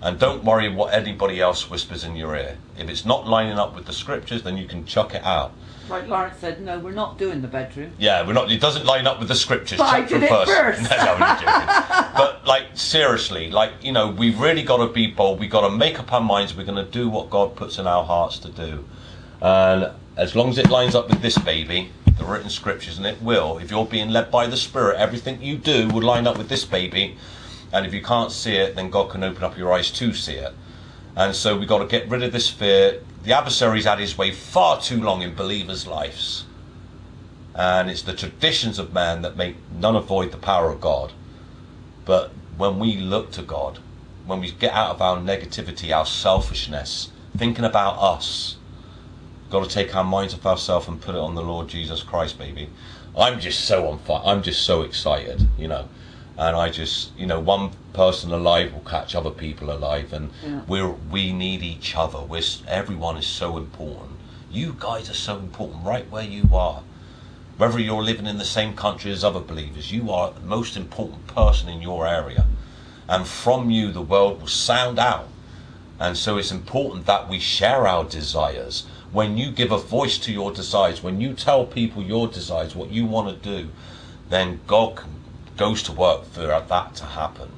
And 0.00 0.18
don't 0.18 0.44
worry 0.44 0.68
what 0.68 0.94
anybody 0.94 1.40
else 1.40 1.68
whispers 1.68 2.04
in 2.04 2.14
your 2.14 2.36
ear. 2.36 2.56
If 2.78 2.88
it's 2.88 3.04
not 3.04 3.26
lining 3.26 3.58
up 3.58 3.74
with 3.74 3.86
the 3.86 3.92
scriptures, 3.92 4.42
then 4.42 4.56
you 4.56 4.66
can 4.66 4.84
chuck 4.86 5.14
it 5.14 5.24
out. 5.24 5.52
Like 5.88 6.06
Laurence 6.06 6.38
said, 6.38 6.60
no, 6.60 6.78
we're 6.78 6.92
not 6.92 7.18
doing 7.18 7.40
the 7.40 7.48
bedroom. 7.48 7.92
Yeah, 7.98 8.24
we're 8.26 8.34
not. 8.34 8.50
It 8.52 8.60
doesn't 8.60 8.84
line 8.84 9.06
up 9.06 9.18
with 9.18 9.28
the 9.28 9.34
scriptures. 9.34 9.78
But 9.78 9.86
I 9.86 10.02
did 10.02 10.22
it 10.22 10.28
verse. 10.28 10.48
first. 10.48 10.82
No, 10.82 10.96
no, 10.96 11.14
I'm 11.14 11.38
joking. 11.40 12.14
but 12.14 12.46
like 12.46 12.66
seriously, 12.74 13.50
like 13.50 13.72
you 13.82 13.92
know, 13.92 14.08
we've 14.10 14.38
really 14.38 14.62
got 14.62 14.86
to 14.86 14.92
be 14.92 15.06
bold. 15.06 15.40
We've 15.40 15.50
got 15.50 15.66
to 15.66 15.74
make 15.74 15.98
up 15.98 16.12
our 16.12 16.20
minds. 16.20 16.54
We're 16.54 16.64
going 16.64 16.84
to 16.84 16.90
do 16.90 17.08
what 17.08 17.30
God 17.30 17.56
puts 17.56 17.78
in 17.78 17.86
our 17.86 18.04
hearts 18.04 18.38
to 18.40 18.50
do, 18.50 18.84
and 19.40 19.92
as 20.16 20.36
long 20.36 20.50
as 20.50 20.58
it 20.58 20.68
lines 20.68 20.94
up 20.94 21.08
with 21.08 21.22
this 21.22 21.38
baby, 21.38 21.90
the 22.18 22.24
written 22.24 22.50
scriptures, 22.50 22.98
and 22.98 23.06
it 23.06 23.22
will. 23.22 23.58
If 23.58 23.70
you're 23.70 23.86
being 23.86 24.10
led 24.10 24.30
by 24.30 24.46
the 24.46 24.56
Spirit, 24.56 24.98
everything 24.98 25.40
you 25.40 25.56
do 25.56 25.88
will 25.88 26.02
line 26.02 26.26
up 26.26 26.36
with 26.36 26.48
this 26.48 26.64
baby. 26.64 27.16
And 27.72 27.86
if 27.86 27.94
you 27.94 28.02
can't 28.02 28.32
see 28.32 28.56
it, 28.56 28.76
then 28.76 28.90
God 28.90 29.10
can 29.10 29.22
open 29.24 29.44
up 29.44 29.56
your 29.56 29.72
eyes 29.72 29.90
to 29.92 30.12
see 30.12 30.34
it. 30.34 30.54
And 31.16 31.34
so 31.34 31.56
we've 31.56 31.68
got 31.68 31.78
to 31.78 31.86
get 31.86 32.08
rid 32.08 32.22
of 32.22 32.32
this 32.32 32.48
fear. 32.48 33.02
The 33.24 33.32
adversary's 33.32 33.84
had 33.84 33.98
his 33.98 34.16
way 34.16 34.30
far 34.30 34.80
too 34.80 35.02
long 35.02 35.22
in 35.22 35.34
believers' 35.34 35.86
lives. 35.86 36.44
And 37.54 37.90
it's 37.90 38.02
the 38.02 38.14
traditions 38.14 38.78
of 38.78 38.92
man 38.92 39.22
that 39.22 39.36
make 39.36 39.56
none 39.72 39.96
avoid 39.96 40.30
the 40.30 40.36
power 40.36 40.70
of 40.70 40.80
God. 40.80 41.12
But 42.04 42.30
when 42.56 42.78
we 42.78 42.96
look 42.96 43.32
to 43.32 43.42
God, 43.42 43.80
when 44.26 44.40
we 44.40 44.52
get 44.52 44.72
out 44.72 44.90
of 44.90 45.02
our 45.02 45.16
negativity, 45.16 45.94
our 45.94 46.06
selfishness, 46.06 47.10
thinking 47.36 47.64
about 47.64 47.98
us, 47.98 48.57
got 49.50 49.64
to 49.64 49.70
take 49.70 49.94
our 49.94 50.04
minds 50.04 50.34
off 50.34 50.46
ourselves 50.46 50.88
and 50.88 51.00
put 51.00 51.14
it 51.14 51.20
on 51.20 51.34
the 51.34 51.42
Lord 51.42 51.68
Jesus 51.68 52.02
Christ, 52.02 52.38
baby. 52.38 52.68
I'm 53.16 53.40
just 53.40 53.64
so 53.64 53.88
on 53.88 53.98
fire. 53.98 54.22
I'm 54.24 54.42
just 54.42 54.62
so 54.62 54.82
excited, 54.82 55.48
you 55.58 55.68
know. 55.68 55.88
And 56.36 56.54
I 56.56 56.70
just, 56.70 57.10
you 57.18 57.26
know, 57.26 57.40
one 57.40 57.70
person 57.92 58.30
alive 58.32 58.72
will 58.72 58.80
catch 58.80 59.14
other 59.14 59.30
people 59.30 59.72
alive, 59.72 60.12
and 60.12 60.30
Yeah. 60.44 60.60
we're 60.68 60.90
we 60.90 61.32
need 61.32 61.62
each 61.62 61.96
other. 61.96 62.20
We're 62.20 62.42
everyone 62.68 63.16
is 63.16 63.26
so 63.26 63.56
important. 63.56 64.12
You 64.50 64.76
guys 64.78 65.10
are 65.10 65.14
so 65.14 65.36
important, 65.36 65.84
right 65.84 66.08
where 66.10 66.24
you 66.24 66.48
are. 66.54 66.82
Whether 67.56 67.80
you're 67.80 68.04
living 68.04 68.26
in 68.26 68.38
the 68.38 68.44
same 68.44 68.74
country 68.74 69.10
as 69.10 69.24
other 69.24 69.40
believers, 69.40 69.90
you 69.90 70.12
are 70.12 70.30
the 70.30 70.46
most 70.46 70.76
important 70.76 71.26
person 71.26 71.68
in 71.68 71.82
your 71.82 72.06
area, 72.06 72.46
and 73.08 73.26
from 73.26 73.70
you 73.70 73.90
the 73.90 74.00
world 74.00 74.40
will 74.40 74.46
sound 74.46 74.98
out. 75.00 75.26
And 75.98 76.16
so 76.16 76.38
it's 76.38 76.52
important 76.52 77.06
that 77.06 77.28
we 77.28 77.40
share 77.40 77.88
our 77.88 78.04
desires. 78.04 78.86
When 79.10 79.38
you 79.38 79.50
give 79.50 79.72
a 79.72 79.78
voice 79.78 80.18
to 80.18 80.32
your 80.32 80.52
desires, 80.52 81.02
when 81.02 81.20
you 81.20 81.32
tell 81.32 81.64
people 81.64 82.02
your 82.02 82.28
desires, 82.28 82.76
what 82.76 82.90
you 82.90 83.06
want 83.06 83.28
to 83.28 83.60
do, 83.60 83.70
then 84.28 84.60
God 84.66 85.00
goes 85.56 85.82
to 85.84 85.92
work 85.92 86.24
for 86.26 86.42
that 86.42 86.94
to 86.96 87.04
happen. 87.04 87.50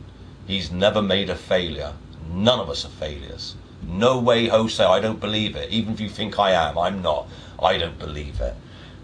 He's 0.47 0.71
never 0.71 1.03
made 1.03 1.29
a 1.29 1.35
failure. 1.35 1.95
None 2.33 2.61
of 2.61 2.71
us 2.71 2.85
are 2.85 2.89
failures. 2.89 3.57
No 3.83 4.19
way, 4.19 4.47
Jose, 4.47 4.83
I 4.83 5.01
don't 5.01 5.21
believe 5.21 5.57
it. 5.57 5.71
Even 5.71 5.95
if 5.95 6.01
you 6.01 6.09
think 6.09 6.39
I 6.39 6.53
am, 6.53 6.79
I'm 6.79 7.03
not. 7.03 7.29
I 7.61 7.79
don't 7.79 7.99
believe 7.99 8.41
it. 8.41 8.55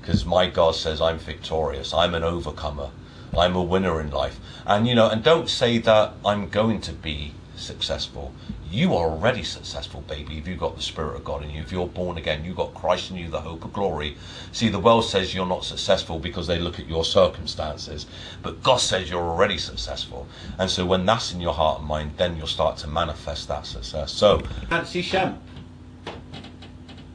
Because 0.00 0.24
my 0.24 0.48
God 0.48 0.76
says 0.76 1.00
I'm 1.00 1.18
victorious. 1.18 1.92
I'm 1.92 2.14
an 2.14 2.22
overcomer. 2.22 2.90
I'm 3.36 3.56
a 3.56 3.62
winner 3.62 4.00
in 4.00 4.10
life. 4.10 4.38
And 4.64 4.86
you 4.86 4.94
know, 4.94 5.08
and 5.08 5.22
don't 5.22 5.48
say 5.48 5.78
that 5.78 6.12
I'm 6.24 6.48
going 6.48 6.80
to 6.82 6.92
be 6.92 7.34
successful. 7.56 8.32
You 8.76 8.94
are 8.94 9.08
already 9.08 9.42
successful, 9.42 10.02
baby, 10.02 10.36
if 10.36 10.46
you've 10.46 10.58
got 10.58 10.76
the 10.76 10.82
Spirit 10.82 11.16
of 11.16 11.24
God 11.24 11.42
in 11.42 11.48
you. 11.48 11.62
If 11.62 11.72
you're 11.72 11.88
born 11.88 12.18
again, 12.18 12.44
you've 12.44 12.56
got 12.56 12.74
Christ 12.74 13.10
in 13.10 13.16
you, 13.16 13.30
the 13.30 13.40
hope 13.40 13.64
of 13.64 13.72
glory. 13.72 14.18
See, 14.52 14.68
the 14.68 14.78
world 14.78 15.06
says 15.06 15.34
you're 15.34 15.46
not 15.46 15.64
successful 15.64 16.18
because 16.18 16.46
they 16.46 16.58
look 16.58 16.78
at 16.78 16.86
your 16.86 17.02
circumstances. 17.02 18.04
But 18.42 18.62
God 18.62 18.76
says 18.76 19.08
you're 19.08 19.22
already 19.22 19.56
successful. 19.56 20.26
And 20.58 20.68
so 20.68 20.84
when 20.84 21.06
that's 21.06 21.32
in 21.32 21.40
your 21.40 21.54
heart 21.54 21.78
and 21.78 21.88
mind, 21.88 22.12
then 22.18 22.36
you'll 22.36 22.48
start 22.48 22.76
to 22.78 22.86
manifest 22.86 23.48
that 23.48 23.64
success. 23.64 24.12
So, 24.12 24.42
Nancy 24.70 25.00
Shem. 25.00 25.38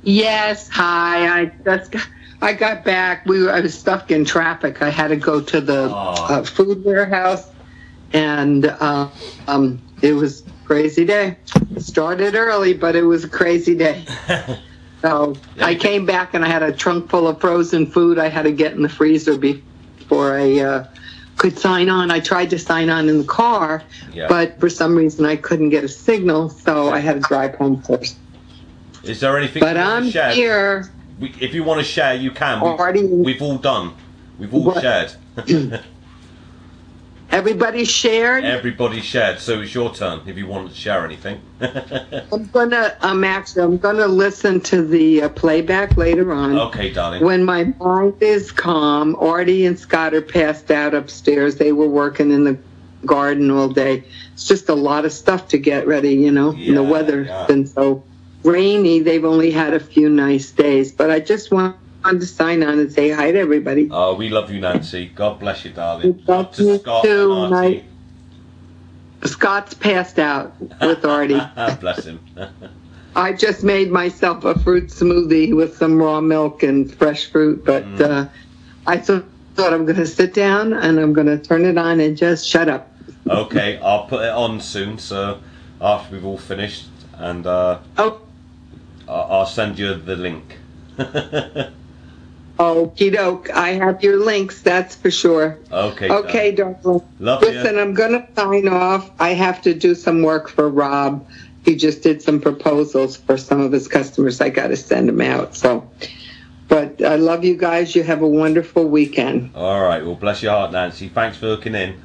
Yes, 0.01 0.67
hi. 0.67 1.41
I 1.41 1.51
just 1.63 1.91
got, 1.91 2.09
I 2.41 2.53
got 2.53 2.83
back. 2.83 3.23
We 3.27 3.43
were, 3.43 3.51
I 3.51 3.59
was 3.59 3.77
stuck 3.77 4.09
in 4.09 4.25
traffic. 4.25 4.81
I 4.81 4.89
had 4.89 5.09
to 5.09 5.15
go 5.15 5.39
to 5.39 5.61
the 5.61 5.91
uh, 5.91 6.41
food 6.41 6.83
warehouse, 6.83 7.47
and 8.13 8.65
uh, 8.65 9.09
um, 9.45 9.79
it 10.01 10.13
was 10.13 10.43
crazy 10.71 11.03
day. 11.03 11.35
It 11.75 11.81
started 11.81 12.33
early, 12.33 12.73
but 12.73 12.95
it 12.95 13.01
was 13.03 13.25
a 13.25 13.29
crazy 13.29 13.75
day. 13.75 14.05
So 15.01 15.35
I 15.59 15.73
came 15.73 16.05
back 16.05 16.35
and 16.35 16.45
I 16.45 16.47
had 16.47 16.61
a 16.61 16.71
trunk 16.71 17.09
full 17.09 17.27
of 17.27 17.41
frozen 17.41 17.87
food. 17.87 18.19
I 18.19 18.27
had 18.29 18.43
to 18.43 18.51
get 18.51 18.73
in 18.73 18.83
the 18.83 18.87
freezer 18.87 19.35
before 19.35 20.37
I 20.37 20.59
uh, 20.59 20.87
could 21.37 21.57
sign 21.57 21.89
on. 21.89 22.11
I 22.11 22.19
tried 22.19 22.51
to 22.51 22.59
sign 22.59 22.87
on 22.91 23.09
in 23.09 23.17
the 23.17 23.23
car, 23.23 23.81
Yeah. 24.13 24.27
but 24.27 24.59
for 24.59 24.69
some 24.69 24.95
reason 24.95 25.25
I 25.25 25.37
couldn't 25.37 25.69
get 25.69 25.83
a 25.83 25.87
signal, 25.87 26.49
so 26.51 26.91
I 26.91 26.99
had 26.99 27.13
to 27.15 27.19
drive 27.27 27.55
home 27.55 27.81
first. 27.81 28.15
Is 29.03 29.19
there 29.21 29.35
anything 29.39 29.61
But 29.61 29.75
you 29.75 29.81
I'm 29.81 30.03
to 30.03 30.11
share? 30.11 30.31
here. 30.33 30.91
We, 31.19 31.33
if 31.41 31.55
you 31.55 31.63
want 31.63 31.79
to 31.79 31.83
share, 31.83 32.13
you 32.13 32.29
can. 32.29 32.61
Already- 32.61 33.03
We, 33.03 33.23
we've 33.33 33.41
all 33.41 33.57
done. 33.57 33.95
We've 34.37 34.53
all 34.53 34.65
What? 34.65 34.83
shared. 34.83 35.13
Everybody 37.41 37.85
shared. 37.85 38.43
Everybody 38.43 39.01
shared. 39.01 39.39
So 39.39 39.61
it's 39.61 39.73
your 39.73 39.91
turn 39.91 40.21
if 40.27 40.37
you 40.37 40.45
want 40.45 40.69
to 40.69 40.75
share 40.75 41.03
anything. 41.03 41.41
I'm 42.31 42.45
gonna. 42.49 42.95
I'm 43.01 43.23
actually. 43.23 43.63
I'm 43.63 43.79
gonna 43.79 44.07
listen 44.07 44.61
to 44.61 44.85
the 44.85 45.23
uh, 45.23 45.29
playback 45.29 45.97
later 45.97 46.33
on. 46.33 46.59
okay, 46.59 46.93
darling. 46.93 47.23
When 47.23 47.43
my 47.43 47.73
mind 47.79 48.13
is 48.21 48.51
calm, 48.51 49.15
Artie 49.15 49.65
and 49.65 49.77
Scott 49.79 50.13
are 50.13 50.21
passed 50.21 50.69
out 50.69 50.93
upstairs. 50.93 51.55
They 51.55 51.71
were 51.71 51.87
working 51.89 52.29
in 52.29 52.43
the 52.43 52.59
garden 53.07 53.49
all 53.49 53.69
day. 53.69 54.03
It's 54.33 54.45
just 54.45 54.69
a 54.69 54.75
lot 54.75 55.03
of 55.05 55.11
stuff 55.11 55.47
to 55.47 55.57
get 55.57 55.87
ready, 55.87 56.13
you 56.13 56.29
know. 56.31 56.51
and 56.51 56.59
Yeah, 56.59 56.75
the 56.75 56.83
weather's 56.83 57.27
yeah. 57.27 57.47
been 57.47 57.65
so 57.65 58.03
rainy. 58.43 58.99
They've 58.99 59.25
only 59.25 59.49
had 59.49 59.73
a 59.73 59.79
few 59.79 60.09
nice 60.09 60.51
days, 60.51 60.91
but 60.91 61.09
I 61.09 61.19
just 61.19 61.51
wanted 62.03 62.21
to 62.21 62.27
sign 62.27 62.63
on 62.63 62.79
and 62.79 62.91
say 62.91 63.09
hi 63.09 63.31
to 63.31 63.39
everybody. 63.39 63.87
Oh, 63.91 64.15
we 64.15 64.29
love 64.29 64.51
you, 64.51 64.59
Nancy. 64.59 65.11
God 65.13 65.39
bless 65.39 65.65
you, 65.65 65.71
darling. 65.71 66.21
Love 66.27 66.51
to 66.53 66.63
you 66.63 66.77
Scott 66.79 67.03
too, 67.05 67.31
Artie. 67.31 67.85
Scott's 69.23 69.73
passed 69.73 70.17
out 70.19 70.55
with 70.81 71.05
Artie. 71.05 71.41
bless 71.79 72.05
him. 72.05 72.19
I 73.15 73.33
just 73.33 73.63
made 73.63 73.91
myself 73.91 74.45
a 74.45 74.57
fruit 74.59 74.87
smoothie 74.87 75.55
with 75.55 75.75
some 75.77 75.97
raw 75.97 76.21
milk 76.21 76.63
and 76.63 76.91
fresh 76.93 77.25
fruit, 77.27 77.63
but 77.65 77.83
Mm. 77.85 78.01
uh, 78.01 78.29
I 78.87 78.97
thought, 78.97 79.25
thought 79.55 79.73
I'm 79.73 79.85
going 79.85 79.97
to 79.97 80.07
sit 80.07 80.33
down 80.33 80.73
and 80.73 80.99
I'm 80.99 81.13
going 81.13 81.27
to 81.27 81.37
turn 81.37 81.65
it 81.65 81.77
on 81.77 81.99
and 81.99 82.17
just 82.17 82.47
shut 82.47 82.67
up. 82.69 82.87
okay, 83.29 83.77
I'll 83.79 84.05
put 84.07 84.23
it 84.23 84.29
on 84.31 84.59
soon. 84.59 84.97
So 84.97 85.39
after 85.79 86.15
we've 86.15 86.25
all 86.25 86.37
finished, 86.37 86.87
and 87.17 87.45
uh, 87.45 87.79
Oh, 87.97 88.21
I'll 89.07 89.45
send 89.45 89.77
you 89.77 89.93
the 89.93 90.15
link. 90.15 90.57
okie 92.61 93.13
doke. 93.13 93.49
I 93.49 93.69
have 93.69 94.03
your 94.03 94.17
links, 94.17 94.61
that's 94.61 94.95
for 94.95 95.11
sure. 95.11 95.57
okay. 95.71 96.09
Okay, 96.09 96.51
darling. 96.51 97.01
Love 97.19 97.41
Listen, 97.41 97.75
you. 97.75 97.81
I'm 97.81 97.93
going 97.93 98.11
to 98.11 98.27
sign 98.35 98.67
off. 98.67 99.11
I 99.19 99.29
have 99.29 99.61
to 99.63 99.73
do 99.73 99.95
some 99.95 100.21
work 100.21 100.49
for 100.49 100.69
Rob. 100.69 101.25
He 101.63 101.75
just 101.75 102.01
did 102.01 102.21
some 102.21 102.39
proposals 102.39 103.17
for 103.17 103.37
some 103.37 103.61
of 103.61 103.71
his 103.71 103.87
customers. 103.87 104.41
I 104.41 104.49
got 104.49 104.67
to 104.67 104.77
send 104.77 105.09
them 105.09 105.21
out. 105.21 105.55
So, 105.55 105.89
but 106.67 107.01
I 107.03 107.15
love 107.15 107.43
you 107.43 107.55
guys. 107.55 107.95
You 107.95 108.03
have 108.03 108.21
a 108.21 108.27
wonderful 108.27 108.87
weekend. 108.87 109.51
All 109.55 109.81
right. 109.81 110.03
Well, 110.03 110.15
bless 110.15 110.41
your 110.41 110.53
heart, 110.53 110.71
Nancy. 110.71 111.09
Thanks 111.09 111.37
for 111.37 111.47
hooking 111.47 111.75
in. 111.75 111.99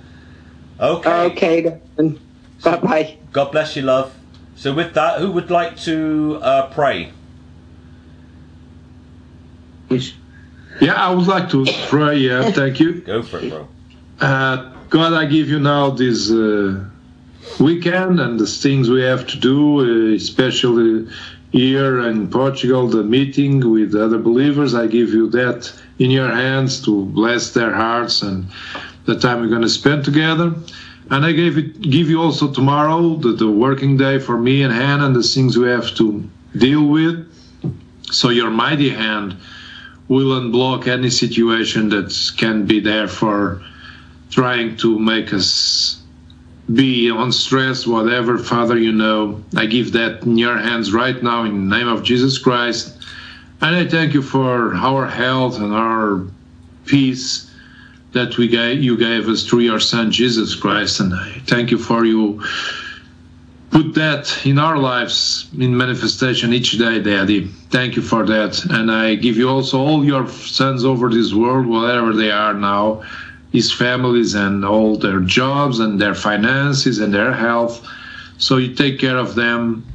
Okay. 0.80 1.10
Okay, 1.10 1.62
darling. 1.62 2.20
Bye 2.62 2.76
bye. 2.76 3.16
God 3.32 3.52
bless 3.52 3.76
you, 3.76 3.82
love. 3.82 4.14
So 4.56 4.72
with 4.72 4.94
that, 4.94 5.20
who 5.20 5.30
would 5.32 5.50
like 5.50 5.76
to 5.80 6.38
uh, 6.42 6.66
pray? 6.68 7.12
Yeah, 10.80 10.94
I 10.94 11.12
would 11.14 11.26
like 11.26 11.48
to 11.50 11.66
pray. 11.88 12.18
Yeah, 12.18 12.50
thank 12.60 12.80
you. 12.80 13.00
Go 13.00 13.22
for 13.22 13.38
it, 13.38 13.50
bro. 13.50 13.68
Uh, 14.20 14.72
God, 14.90 15.12
I 15.12 15.26
give 15.26 15.48
you 15.48 15.58
now 15.58 15.90
this 15.90 16.30
uh, 16.30 16.84
weekend 17.60 18.20
and 18.20 18.38
the 18.38 18.46
things 18.46 18.88
we 18.88 19.02
have 19.02 19.26
to 19.26 19.38
do, 19.38 20.12
uh, 20.12 20.14
especially 20.14 21.08
here 21.52 22.06
in 22.08 22.28
Portugal, 22.30 22.86
the 22.88 23.02
meeting 23.02 23.70
with 23.70 23.94
other 23.94 24.18
believers. 24.18 24.74
I 24.74 24.86
give 24.86 25.10
you 25.10 25.28
that 25.30 25.72
in 25.98 26.10
your 26.10 26.30
hands 26.30 26.84
to 26.84 27.04
bless 27.06 27.52
their 27.52 27.72
hearts 27.72 28.22
and 28.22 28.46
the 29.06 29.18
time 29.18 29.40
we're 29.40 29.48
going 29.48 29.62
to 29.62 29.68
spend 29.68 30.04
together. 30.04 30.54
And 31.10 31.24
I 31.24 31.32
gave 31.32 31.56
it, 31.56 31.80
give 31.80 32.10
you 32.10 32.20
also 32.20 32.52
tomorrow 32.52 33.16
the, 33.16 33.32
the 33.32 33.50
working 33.50 33.96
day 33.96 34.18
for 34.18 34.36
me 34.36 34.62
and 34.62 34.72
Hannah 34.72 35.06
and 35.06 35.16
the 35.16 35.22
things 35.22 35.56
we 35.56 35.68
have 35.68 35.94
to 35.96 36.28
deal 36.56 36.86
with. 36.86 37.32
So 38.10 38.30
your 38.30 38.50
mighty 38.50 38.90
hand 38.90 39.36
will 40.08 40.40
unblock 40.40 40.86
any 40.86 41.10
situation 41.10 41.88
that 41.88 42.14
can 42.36 42.66
be 42.66 42.80
there 42.80 43.08
for 43.08 43.62
trying 44.30 44.76
to 44.76 44.98
make 44.98 45.32
us 45.32 46.00
be 46.74 47.10
on 47.10 47.30
stress, 47.30 47.86
whatever. 47.86 48.38
Father, 48.38 48.76
you 48.76 48.92
know, 48.92 49.42
I 49.56 49.66
give 49.66 49.92
that 49.92 50.22
in 50.22 50.36
your 50.36 50.58
hands 50.58 50.92
right 50.92 51.20
now 51.22 51.44
in 51.44 51.68
the 51.68 51.76
name 51.76 51.88
of 51.88 52.02
Jesus 52.02 52.38
Christ. 52.38 52.96
And 53.60 53.74
I 53.76 53.86
thank 53.86 54.14
you 54.14 54.22
for 54.22 54.74
our 54.74 55.06
health 55.06 55.58
and 55.58 55.72
our 55.72 56.26
peace 56.84 57.50
that 58.12 58.36
we 58.38 58.48
gave, 58.48 58.82
you 58.82 58.96
gave 58.96 59.28
us 59.28 59.44
through 59.44 59.60
your 59.60 59.80
Son 59.80 60.10
Jesus 60.10 60.54
Christ. 60.54 61.00
And 61.00 61.14
I 61.14 61.40
thank 61.46 61.70
you 61.70 61.78
for 61.78 62.04
you 62.04 62.42
put 63.76 63.92
that 63.92 64.46
in 64.46 64.58
our 64.58 64.78
lives 64.78 65.48
in 65.58 65.76
manifestation 65.76 66.54
each 66.54 66.78
day, 66.78 66.98
Daddy. 66.98 67.46
Thank 67.68 67.94
you 67.94 68.00
for 68.00 68.24
that. 68.24 68.64
And 68.70 68.90
I 68.90 69.16
give 69.16 69.36
you 69.36 69.50
also 69.50 69.78
all 69.78 70.02
your 70.02 70.26
sons 70.28 70.82
over 70.82 71.10
this 71.10 71.34
world, 71.34 71.66
wherever 71.66 72.14
they 72.14 72.30
are 72.30 72.54
now, 72.54 73.02
his 73.52 73.70
families 73.70 74.32
and 74.32 74.64
all 74.64 74.96
their 74.96 75.20
jobs 75.20 75.80
and 75.80 76.00
their 76.00 76.14
finances 76.14 77.00
and 77.00 77.12
their 77.12 77.34
health. 77.34 77.86
So 78.38 78.56
you 78.56 78.74
take 78.74 78.98
care 78.98 79.18
of 79.18 79.34
them. 79.34 79.86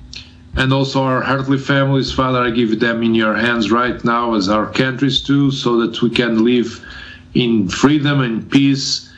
And 0.57 0.71
also 0.71 1.01
our 1.01 1.23
earthly 1.23 1.57
families, 1.57 2.11
Father, 2.11 2.39
I 2.39 2.51
give 2.51 2.79
them 2.79 3.01
in 3.01 3.15
your 3.15 3.35
hands 3.35 3.71
right 3.71 4.03
now 4.03 4.35
as 4.35 4.47
our 4.47 4.71
countries 4.71 5.23
too, 5.23 5.49
so 5.49 5.77
that 5.79 6.03
we 6.03 6.11
can 6.11 6.45
live 6.45 6.85
in 7.33 7.67
freedom 7.67 8.21
and 8.21 8.47
peace 8.51 9.11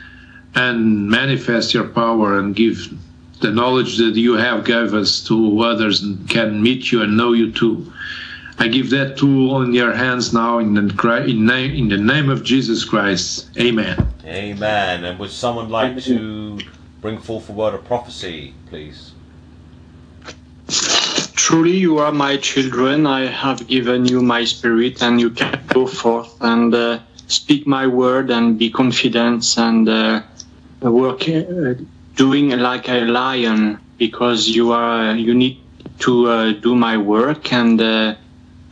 and 0.54 1.10
manifest 1.10 1.74
your 1.74 1.88
power 1.88 2.38
and 2.38 2.56
give 2.56 2.88
the 3.44 3.50
knowledge 3.50 3.98
that 3.98 4.16
you 4.16 4.32
have 4.34 4.64
gave 4.64 4.94
us 4.94 5.20
to 5.20 5.60
others 5.60 6.02
and 6.02 6.28
can 6.30 6.62
meet 6.62 6.90
you 6.90 7.02
and 7.02 7.14
know 7.14 7.32
you 7.32 7.52
too. 7.52 7.92
I 8.58 8.68
give 8.68 8.88
that 8.90 9.18
tool 9.18 9.60
in 9.62 9.74
your 9.74 9.92
hands 9.92 10.32
now 10.32 10.58
in 10.60 10.72
the, 10.72 11.24
in, 11.28 11.44
name, 11.44 11.74
in 11.74 11.88
the 11.88 11.98
name 11.98 12.30
of 12.30 12.42
Jesus 12.42 12.84
Christ. 12.84 13.50
Amen. 13.58 13.96
Amen. 14.24 15.04
And 15.04 15.18
would 15.18 15.30
someone 15.30 15.68
like 15.68 16.00
to 16.04 16.58
bring 17.02 17.18
forth 17.18 17.50
a 17.50 17.52
word 17.52 17.74
of 17.74 17.84
prophecy, 17.84 18.54
please? 18.70 19.12
Truly, 21.34 21.76
you 21.76 21.98
are 21.98 22.12
my 22.12 22.38
children. 22.38 23.06
I 23.06 23.26
have 23.26 23.66
given 23.68 24.06
you 24.06 24.22
my 24.22 24.44
spirit, 24.44 25.02
and 25.02 25.20
you 25.20 25.28
can 25.28 25.60
go 25.68 25.86
forth 25.86 26.34
and 26.40 26.74
uh, 26.74 27.00
speak 27.26 27.66
my 27.66 27.86
word 27.86 28.30
and 28.30 28.58
be 28.58 28.70
confident 28.70 29.44
and 29.58 29.86
uh, 29.86 30.22
work, 30.80 31.28
uh, 31.28 31.74
doing 32.16 32.50
like 32.50 32.88
a 32.88 33.00
lion, 33.00 33.78
because 33.98 34.48
you 34.48 34.72
are 34.72 35.14
you 35.14 35.34
need 35.34 35.60
to 36.00 36.28
uh, 36.28 36.52
do 36.52 36.74
my 36.74 36.96
work, 36.96 37.52
and 37.52 37.80
uh, 37.80 38.14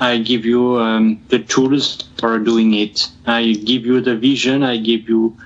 I 0.00 0.18
give 0.18 0.44
you 0.44 0.78
um, 0.78 1.20
the 1.28 1.38
tools 1.38 2.08
for 2.18 2.38
doing 2.38 2.74
it. 2.74 3.08
I 3.26 3.52
give 3.52 3.86
you 3.86 4.00
the 4.00 4.16
vision. 4.16 4.62
I 4.62 4.76
give 4.78 5.08
you 5.08 5.36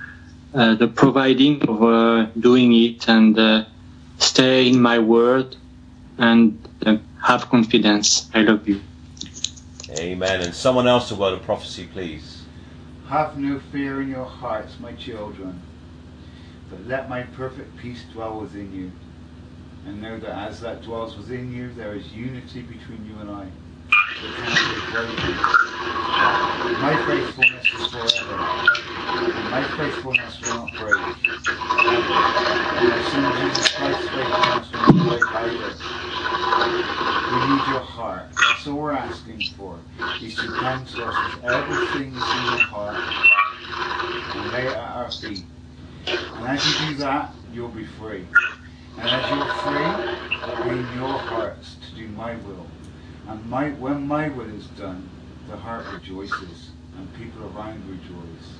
uh, 0.53 0.75
the 0.75 0.87
providing 0.87 1.61
of 1.67 1.83
uh, 1.83 2.25
doing 2.39 2.73
it, 2.73 3.07
and 3.07 3.37
uh, 3.37 3.65
stay 4.17 4.67
in 4.67 4.81
my 4.81 4.99
word 4.99 5.55
and 6.17 6.57
uh, 6.85 6.97
have 7.21 7.49
confidence. 7.49 8.29
I 8.33 8.41
love 8.41 8.67
you. 8.67 8.81
Amen. 9.91 10.41
And 10.41 10.53
someone 10.53 10.87
else 10.87 11.11
a 11.11 11.15
word 11.15 11.33
of 11.33 11.43
prophecy, 11.43 11.85
please. 11.85 12.43
Have 13.07 13.37
no 13.37 13.59
fear 13.71 14.01
in 14.01 14.09
your 14.09 14.25
hearts, 14.25 14.79
my 14.79 14.93
children, 14.93 15.61
but 16.69 16.85
let 16.87 17.09
my 17.09 17.23
perfect 17.23 17.77
peace 17.77 18.03
dwell 18.13 18.39
within 18.39 18.73
you. 18.73 18.91
And 19.85 20.01
know 20.01 20.19
that 20.19 20.49
as 20.49 20.59
that 20.61 20.83
dwells 20.83 21.15
within 21.15 21.53
you, 21.53 21.71
there 21.73 21.93
is 21.93 22.11
unity 22.13 22.61
between 22.61 23.05
you 23.05 23.19
and 23.21 23.29
I. 23.29 23.47
My 26.81 26.95
faithfulness 27.05 27.65
is 27.73 27.87
forever, 27.87 28.37
my 29.49 29.63
faithfulness 29.77 30.41
will 30.41 30.55
not 30.55 30.73
break. 30.77 30.97
And 32.77 32.93
as 32.93 33.05
soon 33.11 33.25
as 33.25 33.39
Jesus 33.39 33.69
Christ's 33.75 34.09
faithfulness 34.09 34.71
will 34.71 34.81
not 34.81 35.07
break 35.07 35.25
either. 35.35 35.73
We 37.31 37.37
need 37.39 37.67
your 37.67 37.79
heart. 37.79 38.27
That's 38.35 38.67
all 38.67 38.75
we're 38.75 38.91
asking 38.93 39.41
for. 39.57 39.79
Is 40.21 40.35
to 40.35 40.47
come 40.47 40.85
to 40.85 41.05
us 41.05 41.35
with 41.35 41.43
everything 41.45 42.13
that's 42.13 42.31
in 42.33 42.43
your 42.45 42.65
heart 42.67 42.97
and 44.35 44.51
lay 44.51 44.65
it 44.67 44.73
at 44.73 44.95
our 44.95 45.11
feet. 45.11 45.45
And 46.07 46.47
as 46.47 46.65
you 46.65 46.86
do 46.86 46.86
that, 46.97 47.33
you'll 47.53 47.69
be 47.69 47.85
free. 47.85 48.25
And 48.97 49.07
as 49.07 49.29
you're 49.29 49.53
free, 49.55 50.43
it'll 50.43 50.63
be 50.63 50.69
in 50.69 50.97
your 50.97 51.17
hearts 51.17 51.77
to 51.87 51.95
do 51.95 52.07
my 52.09 52.35
will. 52.37 52.65
And 53.27 53.45
my, 53.49 53.71
when 53.71 54.07
my 54.07 54.29
will 54.29 54.49
is 54.49 54.67
done, 54.67 55.09
the 55.49 55.57
heart 55.57 55.85
rejoices 55.93 56.71
and 56.97 57.13
people 57.15 57.43
around 57.55 57.87
rejoice. 57.89 58.57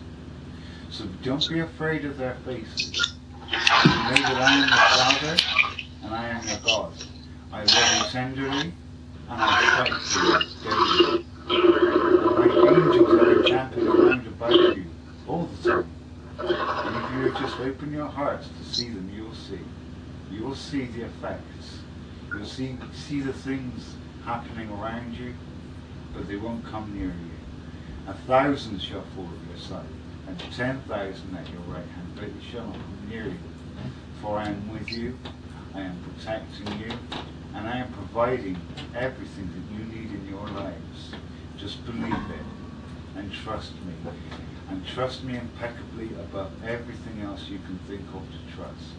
So 0.89 1.05
don't 1.23 1.47
be 1.49 1.59
afraid 1.59 2.05
of 2.05 2.17
their 2.17 2.35
faces. 2.45 3.15
Know 3.51 3.51
that 3.51 4.37
I 4.37 4.53
am 4.53 4.69
your 4.69 4.77
Father 4.77 5.37
and 6.03 6.13
I 6.13 6.29
am 6.29 6.47
your 6.47 6.57
God. 6.65 6.93
I 7.51 7.63
love 7.63 7.97
you 7.97 8.11
tenderly 8.11 8.73
and 9.29 9.41
I 9.41 9.43
fight 9.77 9.91
you 10.15 10.69
daily. 10.69 11.25
And 11.49 12.35
my 12.35 12.47
angels 12.69 13.09
are 13.09 13.39
encamping 13.39 13.87
around 13.87 14.27
about 14.27 14.51
you 14.51 14.85
all 15.27 15.45
the 15.45 15.69
time. 15.69 15.89
And 16.39 16.95
if 16.95 17.11
you 17.13 17.23
would 17.23 17.41
just 17.41 17.56
open 17.67 17.91
your 17.93 18.07
hearts 18.07 18.47
to 18.47 18.75
see 18.75 18.89
them, 18.89 19.11
you 19.15 19.25
will 19.25 19.35
see. 19.35 19.59
You 20.31 20.43
will 20.43 20.55
see 20.55 20.85
the 20.85 21.03
effects. 21.03 21.79
You'll 22.33 22.45
see 22.45 22.77
see 22.93 23.21
the 23.21 23.33
things 23.33 23.95
happening 24.25 24.69
around 24.71 25.15
you, 25.15 25.33
but 26.13 26.27
they 26.27 26.35
won't 26.35 26.65
come 26.65 26.93
near 26.93 27.07
you. 27.07 27.37
A 28.07 28.13
thousand 28.25 28.81
shall 28.81 29.03
fall 29.15 29.27
at 29.27 29.49
your 29.49 29.57
side, 29.57 29.85
and 30.27 30.39
ten 30.55 30.81
thousand 30.81 31.35
at 31.37 31.49
your 31.49 31.61
right 31.67 31.85
hand, 31.95 32.11
but 32.15 32.25
it 32.25 32.33
shall 32.51 32.65
not 32.65 32.73
come 32.73 33.09
near 33.09 33.25
you. 33.25 33.39
For 34.21 34.37
I 34.39 34.49
am 34.49 34.71
with 34.71 34.91
you, 34.91 35.17
I 35.73 35.81
am 35.81 35.97
protecting 36.03 36.79
you, 36.79 36.91
and 37.53 37.67
I 37.67 37.77
am 37.77 37.91
providing 37.93 38.57
everything 38.95 39.49
that 39.53 39.75
you 39.75 39.85
need 39.85 40.11
in 40.11 40.27
your 40.29 40.47
lives. 40.47 41.13
Just 41.57 41.85
believe 41.85 42.13
it, 42.13 42.45
and 43.15 43.27
and 43.27 43.33
trust 43.33 43.73
me. 43.85 44.11
And 44.69 44.85
trust 44.85 45.23
me 45.23 45.37
impeccably 45.37 46.09
above 46.19 46.51
everything 46.65 47.21
else 47.23 47.47
you 47.49 47.59
can 47.59 47.79
think 47.87 48.01
of 48.13 48.21
to 48.21 48.37
trust. 48.55 48.95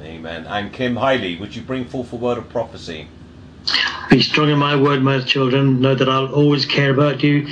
Amen. 0.00 0.46
And 0.46 0.72
Kim 0.72 0.96
Hiley, 0.96 1.38
would 1.38 1.54
you 1.54 1.62
bring 1.62 1.84
forth 1.84 2.12
a 2.12 2.16
word 2.16 2.38
of 2.38 2.48
prophecy? 2.50 3.08
Be 4.10 4.20
strong 4.20 4.50
in 4.50 4.58
my 4.58 4.76
word, 4.76 5.02
my 5.02 5.20
children. 5.20 5.80
Know 5.80 5.94
that 5.94 6.08
I'll 6.08 6.34
always 6.34 6.66
care 6.66 6.90
about 6.90 7.22
you. 7.22 7.48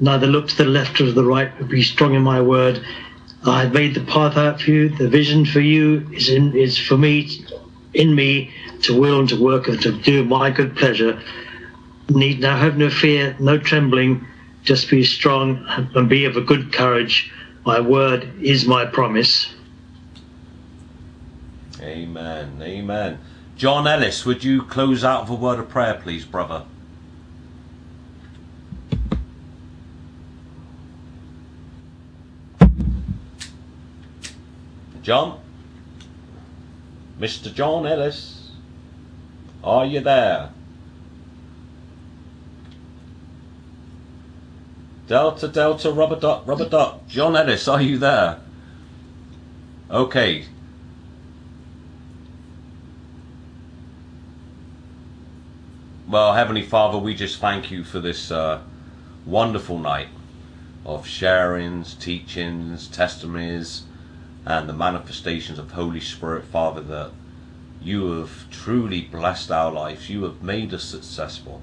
Neither 0.00 0.26
look 0.26 0.48
to 0.48 0.56
the 0.56 0.64
left 0.64 1.00
or 1.00 1.06
to 1.06 1.12
the 1.12 1.24
right, 1.24 1.50
but 1.58 1.68
be 1.68 1.82
strong 1.82 2.14
in 2.14 2.22
my 2.22 2.40
word. 2.40 2.84
I 3.44 3.62
have 3.62 3.72
made 3.72 3.94
the 3.94 4.02
path 4.02 4.36
out 4.36 4.60
for 4.60 4.70
you. 4.70 4.88
The 4.90 5.08
vision 5.08 5.44
for 5.46 5.60
you 5.60 6.08
is 6.12 6.28
in 6.28 6.54
is 6.56 6.76
for 6.76 6.98
me, 6.98 7.44
in 7.94 8.14
me, 8.14 8.52
to 8.82 8.98
will 9.00 9.20
and 9.20 9.28
to 9.28 9.40
work 9.40 9.68
and 9.68 9.80
to 9.82 9.92
do 9.92 10.24
my 10.24 10.50
good 10.50 10.76
pleasure. 10.76 11.20
Need 12.08 12.40
now 12.40 12.56
have 12.56 12.76
no 12.76 12.90
fear, 12.90 13.36
no 13.38 13.58
trembling. 13.58 14.26
Just 14.68 14.90
be 14.90 15.02
strong 15.02 15.64
and 15.94 16.10
be 16.10 16.26
of 16.26 16.36
a 16.36 16.42
good 16.42 16.74
courage. 16.74 17.32
My 17.64 17.80
word 17.80 18.30
is 18.42 18.66
my 18.66 18.84
promise. 18.84 19.50
Amen. 21.80 22.60
Amen. 22.60 23.18
John 23.56 23.86
Ellis, 23.86 24.26
would 24.26 24.44
you 24.44 24.60
close 24.60 25.02
out 25.02 25.22
with 25.22 25.30
a 25.30 25.42
word 25.42 25.58
of 25.58 25.70
prayer, 25.70 25.94
please, 25.94 26.26
brother? 26.26 26.66
John? 35.00 35.40
Mr. 37.18 37.54
John 37.54 37.86
Ellis? 37.86 38.50
Are 39.64 39.86
you 39.86 40.00
there? 40.00 40.50
Delta, 45.08 45.48
Delta, 45.48 45.90
rubber 45.90 46.20
dot, 46.20 46.46
rubber 46.46 46.68
dot. 46.68 47.08
John 47.08 47.34
Ellis, 47.34 47.66
are 47.66 47.80
you 47.80 47.96
there? 47.96 48.40
Okay. 49.90 50.44
Well, 56.06 56.34
Heavenly 56.34 56.62
Father, 56.62 56.98
we 56.98 57.14
just 57.14 57.40
thank 57.40 57.70
you 57.70 57.84
for 57.84 58.00
this 58.00 58.30
uh, 58.30 58.60
wonderful 59.24 59.78
night 59.78 60.08
of 60.84 61.06
sharings, 61.06 61.98
teachings, 61.98 62.86
testimonies, 62.86 63.84
and 64.44 64.68
the 64.68 64.74
manifestations 64.74 65.58
of 65.58 65.70
Holy 65.70 66.00
Spirit, 66.00 66.44
Father, 66.44 66.82
that 66.82 67.12
you 67.80 68.12
have 68.12 68.50
truly 68.50 69.00
blessed 69.00 69.50
our 69.50 69.72
lives. 69.72 70.10
You 70.10 70.24
have 70.24 70.42
made 70.42 70.74
us 70.74 70.84
successful 70.84 71.62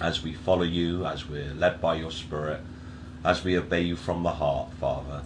as 0.00 0.22
we 0.22 0.32
follow 0.32 0.62
you, 0.62 1.06
as 1.06 1.28
we're 1.28 1.54
led 1.54 1.80
by 1.80 1.94
your 1.94 2.10
Spirit, 2.10 2.60
as 3.24 3.42
we 3.42 3.58
obey 3.58 3.82
you 3.82 3.96
from 3.96 4.22
the 4.22 4.32
heart, 4.32 4.72
Father, 4.74 5.22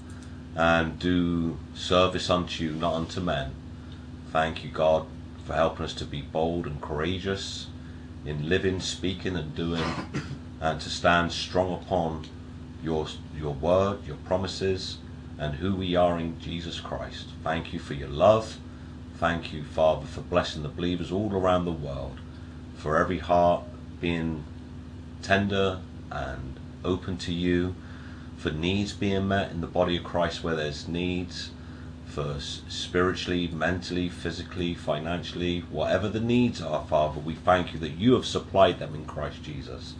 and 0.54 0.98
do 0.98 1.58
service 1.74 2.30
unto 2.30 2.64
you, 2.64 2.72
not 2.72 2.94
unto 2.94 3.20
men. 3.20 3.52
Thank 4.30 4.64
you, 4.64 4.70
God, 4.70 5.06
for 5.44 5.54
helping 5.54 5.84
us 5.84 5.94
to 5.94 6.04
be 6.04 6.22
bold 6.22 6.66
and 6.66 6.80
courageous 6.80 7.66
in 8.24 8.48
living, 8.48 8.80
speaking, 8.80 9.36
and 9.36 9.54
doing, 9.54 9.84
and 10.60 10.80
to 10.80 10.88
stand 10.88 11.32
strong 11.32 11.72
upon 11.72 12.26
your 12.82 13.08
your 13.36 13.54
word, 13.54 14.06
your 14.06 14.16
promises, 14.16 14.98
and 15.38 15.56
who 15.56 15.74
we 15.74 15.96
are 15.96 16.18
in 16.18 16.38
Jesus 16.38 16.80
Christ. 16.80 17.26
Thank 17.42 17.72
you 17.72 17.78
for 17.78 17.94
your 17.94 18.08
love. 18.08 18.58
Thank 19.16 19.52
you, 19.52 19.64
Father, 19.64 20.06
for 20.06 20.20
blessing 20.20 20.62
the 20.62 20.68
believers 20.68 21.10
all 21.12 21.34
around 21.34 21.64
the 21.64 21.72
world, 21.72 22.20
for 22.74 22.96
every 22.96 23.18
heart 23.18 23.64
being 24.00 24.44
tender 25.22 25.80
and 26.10 26.58
open 26.84 27.16
to 27.18 27.32
you, 27.32 27.74
for 28.36 28.50
needs 28.50 28.92
being 28.92 29.28
met 29.28 29.50
in 29.50 29.60
the 29.60 29.66
body 29.66 29.96
of 29.96 30.04
Christ 30.04 30.42
where 30.42 30.56
there's 30.56 30.88
needs, 30.88 31.50
for 32.06 32.36
spiritually, 32.40 33.48
mentally, 33.48 34.08
physically, 34.08 34.74
financially, 34.74 35.60
whatever 35.70 36.08
the 36.08 36.20
needs 36.20 36.60
are, 36.60 36.84
Father, 36.84 37.20
we 37.20 37.34
thank 37.34 37.72
you 37.72 37.78
that 37.78 37.92
you 37.92 38.14
have 38.14 38.26
supplied 38.26 38.78
them 38.78 38.94
in 38.94 39.04
Christ 39.04 39.42
Jesus. 39.42 39.94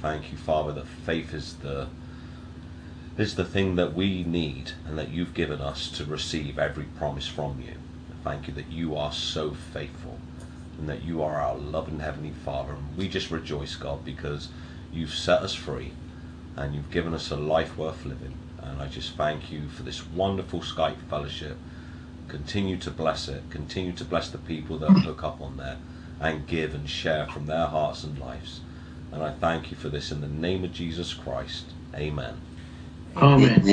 Thank 0.00 0.32
you, 0.32 0.38
Father, 0.38 0.72
that 0.72 0.86
faith 0.86 1.34
is 1.34 1.54
the 1.54 1.88
is 3.16 3.36
the 3.36 3.44
thing 3.44 3.76
that 3.76 3.94
we 3.94 4.24
need 4.24 4.72
and 4.88 4.98
that 4.98 5.10
you've 5.10 5.34
given 5.34 5.60
us 5.60 5.88
to 5.88 6.04
receive 6.04 6.58
every 6.58 6.84
promise 6.84 7.28
from 7.28 7.60
you. 7.60 7.74
Thank 8.24 8.48
you 8.48 8.54
that 8.54 8.72
you 8.72 8.96
are 8.96 9.12
so 9.12 9.52
faithful 9.52 10.18
and 10.78 10.88
that 10.88 11.02
you 11.02 11.22
are 11.22 11.40
our 11.40 11.56
loving 11.56 12.00
Heavenly 12.00 12.32
Father. 12.44 12.72
And 12.72 12.96
we 12.96 13.08
just 13.08 13.30
rejoice, 13.30 13.76
God, 13.76 14.04
because 14.04 14.48
you've 14.92 15.14
set 15.14 15.42
us 15.42 15.54
free 15.54 15.92
and 16.56 16.74
you've 16.74 16.90
given 16.90 17.14
us 17.14 17.30
a 17.30 17.36
life 17.36 17.76
worth 17.76 18.04
living. 18.04 18.34
And 18.58 18.80
I 18.80 18.88
just 18.88 19.14
thank 19.14 19.52
you 19.52 19.68
for 19.68 19.82
this 19.82 20.06
wonderful 20.06 20.60
Skype 20.60 20.96
fellowship. 21.08 21.56
Continue 22.28 22.76
to 22.78 22.90
bless 22.90 23.28
it. 23.28 23.42
Continue 23.50 23.92
to 23.92 24.04
bless 24.04 24.30
the 24.30 24.38
people 24.38 24.78
that 24.78 24.90
hook 24.90 25.22
up 25.22 25.40
on 25.40 25.56
there 25.56 25.76
and 26.20 26.46
give 26.46 26.74
and 26.74 26.88
share 26.88 27.26
from 27.26 27.46
their 27.46 27.66
hearts 27.66 28.04
and 28.04 28.18
lives. 28.18 28.60
And 29.12 29.22
I 29.22 29.30
thank 29.30 29.70
you 29.70 29.76
for 29.76 29.88
this 29.88 30.10
in 30.10 30.20
the 30.20 30.28
name 30.28 30.64
of 30.64 30.72
Jesus 30.72 31.12
Christ. 31.12 31.66
Amen. 31.94 32.34
Amen. 33.16 33.64